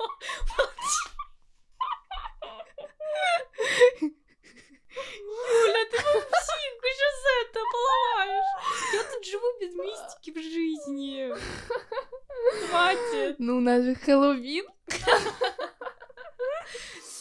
Юля, 4.47 5.85
ты 5.91 5.97
мою 6.03 6.21
психику 6.21 6.85
сейчас 6.93 7.17
это 7.41 7.59
поломаешь. 7.73 8.51
Я 8.93 9.03
тут 9.03 9.25
живу 9.25 9.47
без 9.59 9.73
мистики 9.75 10.31
в 10.31 10.41
жизни. 10.41 11.33
Хватит. 12.69 13.35
Ну, 13.39 13.57
у 13.57 13.59
нас 13.59 13.83
же 13.83 13.95
Хэллоуин. 13.95 14.65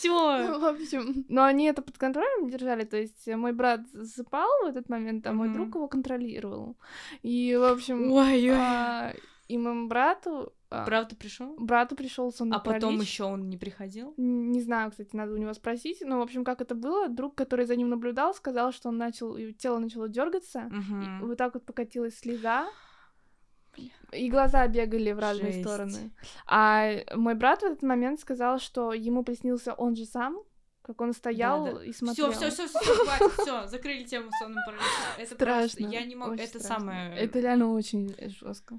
Все. 0.09 0.59
В 0.59 0.65
общем, 0.65 1.25
но 1.29 1.45
они 1.45 1.67
это 1.67 1.83
под 1.83 1.99
контролем 1.99 2.49
держали, 2.49 2.85
то 2.85 2.97
есть 2.97 3.27
мой 3.29 3.53
брат 3.53 3.81
засыпал 3.93 4.49
в 4.63 4.67
этот 4.67 4.89
момент, 4.89 5.27
а 5.27 5.33
мой 5.33 5.49
друг 5.53 5.75
его 5.75 5.89
контролировал. 5.89 6.77
И, 7.23 7.57
в 7.57 7.65
общем, 7.65 8.13
а, 8.59 9.13
и 9.49 9.59
моему 9.59 9.87
брату... 9.89 10.53
а, 10.71 10.85
Правда 10.85 11.15
пришел? 11.15 11.55
Брату 11.59 11.95
пришел 11.95 12.33
сонный 12.33 12.57
А 12.57 12.61
потом 12.61 13.01
еще 13.01 13.25
он 13.25 13.49
не 13.49 13.57
приходил? 13.57 14.13
Не 14.17 14.61
знаю, 14.61 14.91
кстати, 14.91 15.15
надо 15.15 15.33
у 15.35 15.37
него 15.37 15.53
спросить. 15.53 16.03
Но, 16.05 16.19
в 16.19 16.23
общем, 16.23 16.45
как 16.45 16.61
это 16.61 16.75
было, 16.75 17.09
друг, 17.09 17.35
который 17.35 17.67
за 17.67 17.77
ним 17.77 17.89
наблюдал, 17.89 18.35
сказал, 18.35 18.73
что 18.73 18.89
он 18.89 18.97
начал, 18.97 19.37
тело 19.59 19.79
начало 19.79 20.09
дергаться, 20.09 20.71
и 21.21 21.25
вот 21.25 21.39
так 21.39 21.55
вот 21.55 21.65
покатилась 21.65 22.19
слеза, 22.19 22.67
и 24.13 24.31
глаза 24.31 24.67
бегали 24.69 25.13
в 25.13 25.19
разные 25.19 25.53
Жесть. 25.53 25.65
стороны. 25.69 26.11
А 26.47 26.91
мой 27.15 27.35
брат 27.35 27.61
в 27.63 27.65
этот 27.65 27.83
момент 27.83 28.21
сказал, 28.21 28.59
что 28.59 28.93
ему 28.93 29.23
приснился 29.25 29.75
он 29.75 29.97
же 29.97 30.05
сам, 30.07 30.39
как 30.83 31.01
он 31.01 31.13
стоял 31.13 31.65
Да, 31.67 31.73
да. 31.73 31.85
и 31.85 31.93
смотрел. 31.93 32.31
Все, 32.33 32.51
все, 32.51 32.67
все, 32.69 32.81
все, 32.81 32.95
хватит, 33.05 33.33
все, 33.41 33.67
закрыли 33.67 34.05
тему 34.05 34.31
сонным 34.39 34.63
параличом. 34.65 34.89
Это 35.19 35.35
Страшно. 35.35 35.61
просто, 35.79 35.83
я 35.83 36.05
не 36.05 36.15
могу, 36.15 36.35
это 36.35 36.47
страшно. 36.61 36.69
самое. 36.69 37.17
Это 37.17 37.41
реально 37.41 37.73
очень 37.73 38.15
жестко. 38.41 38.79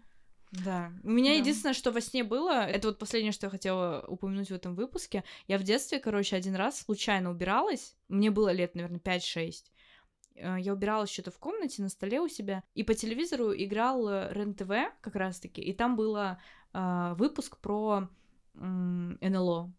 Да. 0.63 0.93
У 1.03 1.09
меня 1.09 1.33
Да. 1.33 1.39
единственное, 1.39 1.73
что 1.73 1.91
во 1.91 1.99
сне 1.99 2.23
было, 2.23 2.65
это 2.65 2.87
вот 2.87 2.97
последнее, 2.99 3.33
что 3.33 3.47
я 3.47 3.49
хотела 3.49 4.05
упомянуть 4.07 4.47
в 4.47 4.53
этом 4.53 4.75
выпуске. 4.75 5.25
Я 5.47 5.57
в 5.57 5.63
детстве, 5.63 5.99
короче, 5.99 6.37
один 6.37 6.55
раз 6.55 6.79
случайно 6.79 7.29
убиралась. 7.31 7.95
Мне 8.07 8.31
было 8.31 8.53
лет, 8.53 8.73
наверное, 8.73 9.01
5-6. 9.01 9.65
Э, 10.38 10.57
Я 10.59 10.73
убиралась 10.73 11.09
что-то 11.11 11.31
в 11.31 11.39
комнате 11.39 11.81
на 11.81 11.89
столе 11.89 12.21
у 12.21 12.27
себя, 12.27 12.63
и 12.75 12.83
по 12.83 12.93
телевизору 12.93 13.53
играл 13.53 14.07
э, 14.07 14.33
РЕН-ТВ 14.33 14.69
как 15.01 15.15
раз-таки, 15.15 15.61
и 15.61 15.73
там 15.73 15.95
было 15.95 16.39
э, 16.73 17.13
выпуск 17.17 17.57
про 17.59 18.07
м, 18.55 19.17
НЛО. 19.21 19.71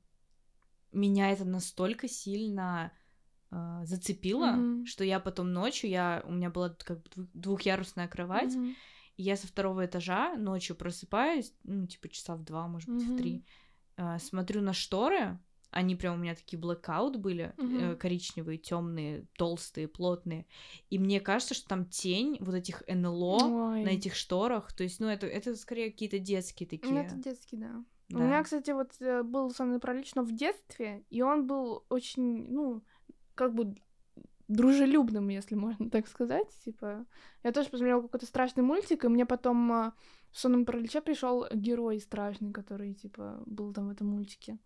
Меня 0.92 1.30
это 1.30 1.44
настолько 1.44 2.08
сильно 2.08 2.92
э, 3.50 3.80
зацепило, 3.84 4.52
Мгм. 4.52 4.86
что 4.86 5.04
я 5.04 5.20
потом 5.20 5.52
ночью, 5.52 5.90
я, 5.90 6.22
у 6.26 6.32
меня 6.32 6.50
была 6.50 6.70
как 6.70 7.02
бы 7.02 7.08
двух- 7.10 7.30
двухъярусная 7.34 8.08
кровать, 8.08 8.54
Мгм. 8.54 8.74
и 9.16 9.22
я 9.22 9.36
со 9.36 9.46
второго 9.46 9.86
этажа 9.86 10.36
ночью 10.36 10.76
просыпаюсь, 10.76 11.52
ну, 11.64 11.86
типа 11.86 12.08
часа 12.08 12.36
в 12.36 12.44
два, 12.44 12.66
может 12.68 12.88
быть, 12.90 13.04
в 13.04 13.16
три, 13.16 13.44
э, 13.96 14.18
смотрю 14.18 14.60
на 14.62 14.72
шторы, 14.72 15.38
они 15.70 15.96
прям 15.96 16.14
у 16.14 16.18
меня 16.18 16.34
такие 16.34 16.60
blackout 16.60 17.18
были, 17.18 17.52
Мгм. 17.56 17.96
коричневые, 17.98 18.58
темные, 18.58 19.26
толстые, 19.36 19.88
плотные, 19.88 20.46
и 20.90 20.98
мне 20.98 21.20
кажется, 21.20 21.54
что 21.54 21.68
там 21.68 21.86
тень 21.86 22.36
вот 22.40 22.54
этих 22.54 22.82
НЛО 22.86 23.70
Ой. 23.72 23.84
на 23.84 23.88
этих 23.88 24.14
шторах, 24.14 24.72
то 24.72 24.82
есть, 24.82 25.00
ну, 25.00 25.08
это, 25.08 25.26
это 25.26 25.54
скорее 25.56 25.90
какие-то 25.90 26.18
детские 26.18 26.68
такие. 26.68 26.94
Ну, 26.94 27.00
это 27.00 27.16
детский, 27.16 27.56
да. 27.56 27.84
У 28.10 28.18
да. 28.18 28.24
меня, 28.24 28.42
кстати, 28.42 28.70
вот 28.70 28.92
э, 29.00 29.22
был 29.22 29.50
сонный 29.50 29.80
паралич, 29.80 30.14
но 30.14 30.22
в 30.22 30.32
детстве, 30.32 31.04
и 31.10 31.20
он 31.20 31.46
был 31.46 31.84
очень, 31.90 32.50
ну, 32.50 32.82
как 33.34 33.54
бы 33.54 33.74
дружелюбным, 34.48 35.28
если 35.28 35.54
можно 35.54 35.90
так 35.90 36.08
сказать. 36.08 36.48
Типа, 36.64 37.06
я 37.44 37.52
тоже 37.52 37.68
посмотрела 37.68 38.00
какой-то 38.00 38.26
страшный 38.26 38.62
мультик, 38.62 39.04
и 39.04 39.08
мне 39.08 39.26
потом 39.26 39.70
э, 39.72 39.92
в 40.30 40.38
сонном 40.38 40.64
параличе 40.64 41.02
пришел 41.02 41.46
герой 41.52 42.00
страшный, 42.00 42.50
который, 42.50 42.94
типа, 42.94 43.42
был 43.44 43.74
там 43.74 43.88
в 43.88 43.90
этом 43.90 44.08
мультике. 44.08 44.58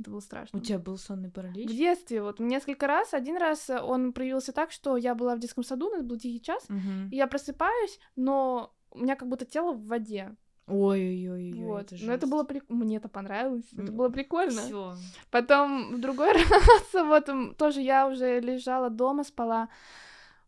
Это 0.00 0.10
было 0.10 0.20
страшно. 0.20 0.58
У 0.58 0.62
тебя 0.62 0.78
был 0.78 0.96
сонный 0.98 1.28
В 1.28 1.32
паралич? 1.32 1.70
детстве, 1.70 2.22
вот, 2.22 2.40
несколько 2.40 2.86
раз. 2.86 3.12
Один 3.14 3.36
раз 3.36 3.68
э, 3.70 3.80
он 3.80 4.12
проявился 4.12 4.52
так, 4.52 4.72
что 4.72 4.96
я 4.96 5.14
была 5.14 5.36
в 5.36 5.38
детском 5.38 5.62
саду, 5.62 5.88
у 5.88 5.90
нас 5.90 6.02
был 6.02 6.16
тихий 6.18 6.40
час, 6.40 6.64
Мгм. 6.68 7.08
и 7.10 7.16
я 7.16 7.26
просыпаюсь, 7.26 7.98
но 8.16 8.72
у 8.90 8.98
меня 9.00 9.16
как 9.16 9.28
будто 9.28 9.44
тело 9.44 9.72
в 9.72 9.86
воде. 9.86 10.34
Ой-ой-ой. 10.66 11.52
Вот. 11.54 11.92
Но 12.00 12.12
это 12.12 12.26
было 12.28 12.44
прик... 12.44 12.64
Мне 12.68 12.96
это 12.98 13.08
понравилось. 13.08 13.64
Это 13.76 13.90
было 13.92 14.08
прикольно. 14.08 14.62
Все. 14.62 14.94
Потом 15.30 15.94
в 15.96 16.00
другой 16.00 16.32
раз, 16.32 16.92
вот 16.94 17.56
тоже 17.56 17.80
я 17.80 18.06
уже 18.06 18.40
лежала 18.40 18.88
дома, 18.88 19.24
спала. 19.24 19.68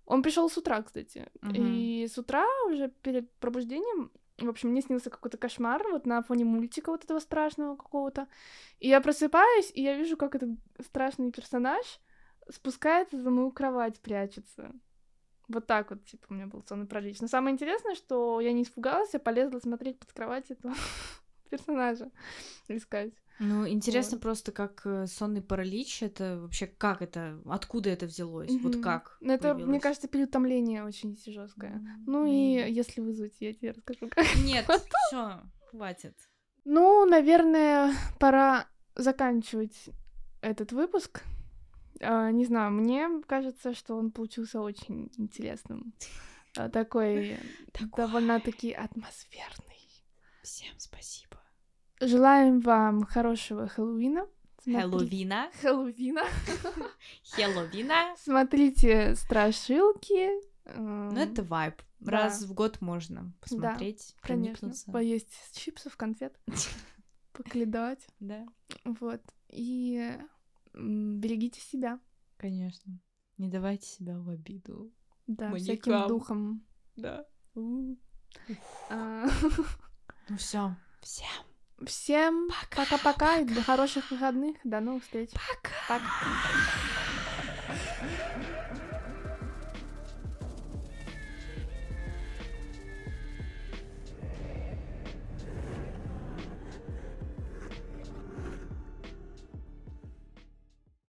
Он 0.07 0.23
пришел 0.23 0.49
с 0.49 0.57
утра, 0.57 0.81
кстати. 0.83 1.27
Мгм. 1.41 1.55
И 1.57 2.07
с 2.07 2.19
утра 2.19 2.45
уже 2.69 2.89
перед 3.03 3.31
пробуждением, 3.33 4.11
в 4.47 4.51
общем, 4.51 4.71
мне 4.71 4.83
снился 4.83 5.11
какой-то 5.11 5.37
кошмар 5.39 5.83
вот 5.91 6.07
на 6.07 6.23
фоне 6.23 6.45
мультика 6.45 6.91
вот 6.91 7.05
этого 7.05 7.19
страшного 7.19 7.77
какого-то. 7.77 8.29
И 8.79 8.89
я 8.89 9.01
просыпаюсь, 9.01 9.71
и 9.75 9.83
я 9.83 9.97
вижу, 9.97 10.17
как 10.17 10.35
этот 10.35 10.51
страшный 10.81 11.31
персонаж 11.33 11.85
спускается 12.51 13.21
за 13.21 13.31
мою 13.31 13.51
кровать, 13.53 14.01
прячется. 14.01 14.73
Вот 15.49 15.67
так 15.67 15.91
вот, 15.91 16.05
типа, 16.05 16.27
у 16.31 16.35
меня 16.35 16.47
был 16.47 16.63
сонный 16.63 16.87
паралич. 16.87 17.21
Но 17.21 17.29
самое 17.29 17.53
интересное, 17.53 17.95
что 17.95 18.41
я 18.41 18.53
не 18.53 18.63
испугалась, 18.63 19.13
я 19.13 19.21
полезла 19.21 19.59
смотреть 19.59 19.99
под 19.99 20.13
кровать 20.13 20.51
этого 20.51 20.75
персонажа, 21.51 22.11
искать. 22.69 23.13
Ну, 23.39 23.67
интересно 23.67 24.17
Вот. 24.17 24.23
просто, 24.23 24.53
как 24.53 24.83
э, 24.85 25.07
сонный 25.07 25.43
паралич, 25.43 26.03
это 26.03 26.39
вообще 26.41 26.67
как 26.67 27.03
это, 27.03 27.41
откуда 27.47 27.91
это 27.91 28.07
взялось, 28.07 28.53
вот 28.63 28.77
Мгм. 28.77 28.83
как 28.83 29.17
Ну, 29.21 29.33
это, 29.33 29.55
мне 29.55 29.55
появилось? 29.55 29.83
кажется, 29.83 30.09
переутомление 30.09 30.85
очень 30.85 31.17
жесткое. 31.27 31.73
М, 31.73 32.05
Ну 32.07 32.25
и 32.27 32.57
maybe. 32.59 32.71
если 32.71 33.01
вызвать, 33.01 33.35
я 33.41 33.53
тебе 33.53 33.73
расскажу, 33.73 34.09
как. 34.09 34.27
Нет, 34.39 34.67
все, 35.09 35.43
хватит. 35.71 36.17
Ну, 36.65 37.05
наверное, 37.05 37.93
пора 38.21 38.67
заканчивать 38.95 39.91
этот 40.41 40.73
выпуск. 40.73 41.23
А, 42.01 42.31
не 42.31 42.45
знаю, 42.45 42.71
мне 42.73 43.09
кажется, 43.27 43.75
что 43.75 43.97
он 43.97 44.13
получился 44.13 44.61
очень 44.61 45.11
интересным. 45.17 45.93
А, 46.57 46.69
Такой 46.69 47.37
довольно-таки 47.97 48.73
атмосферный. 48.73 49.89
Всем 50.43 50.79
спасибо. 50.79 51.42
Желаем 52.03 52.59
вам 52.61 53.05
хорошего 53.05 53.69
Хэллоуина. 53.69 54.27
Хэллоуина. 54.65 55.51
Хэллоуина. 55.61 56.25
Хэллоуина. 57.33 58.17
Смотрите 58.19 59.15
страшилки. 59.15 60.29
Ну, 60.77 61.17
это 61.17 61.45
вайб. 61.45 61.81
Да. 62.01 62.11
Раз 62.13 62.43
в 62.43 62.55
год 62.55 62.81
можно 62.81 63.33
посмотреть, 63.41 64.17
Конечно. 64.21 64.73
Поесть 64.93 65.33
чипсов, 65.53 65.97
конфет, 65.97 66.37
покледать. 67.33 68.05
Да, 68.19 68.45
Вот. 68.85 69.23
И 69.49 70.13
берегите 70.75 71.61
себя. 71.61 72.01
конечно. 72.37 72.99
Не 73.39 73.49
давайте 73.49 73.87
себя 73.87 74.19
в 74.19 74.29
обиду. 74.29 74.93
Да, 75.29 75.51
Маньякам. 75.51 75.93
всяким 75.93 76.09
духом. 76.09 76.67
Да. 76.97 77.27
А, 78.91 79.27
Ну 80.29 80.37
все. 80.37 80.77
Всем 81.03 81.52
Всем 81.87 82.49
пока-пока 82.71 83.39
и 83.39 83.45
до 83.45 83.63
хороших 83.63 84.11
выходных. 84.11 84.57
До 84.65 84.81
новых 84.81 85.03
встреч. 85.05 85.31
пока. 85.89 86.01
Пока. 86.01 86.05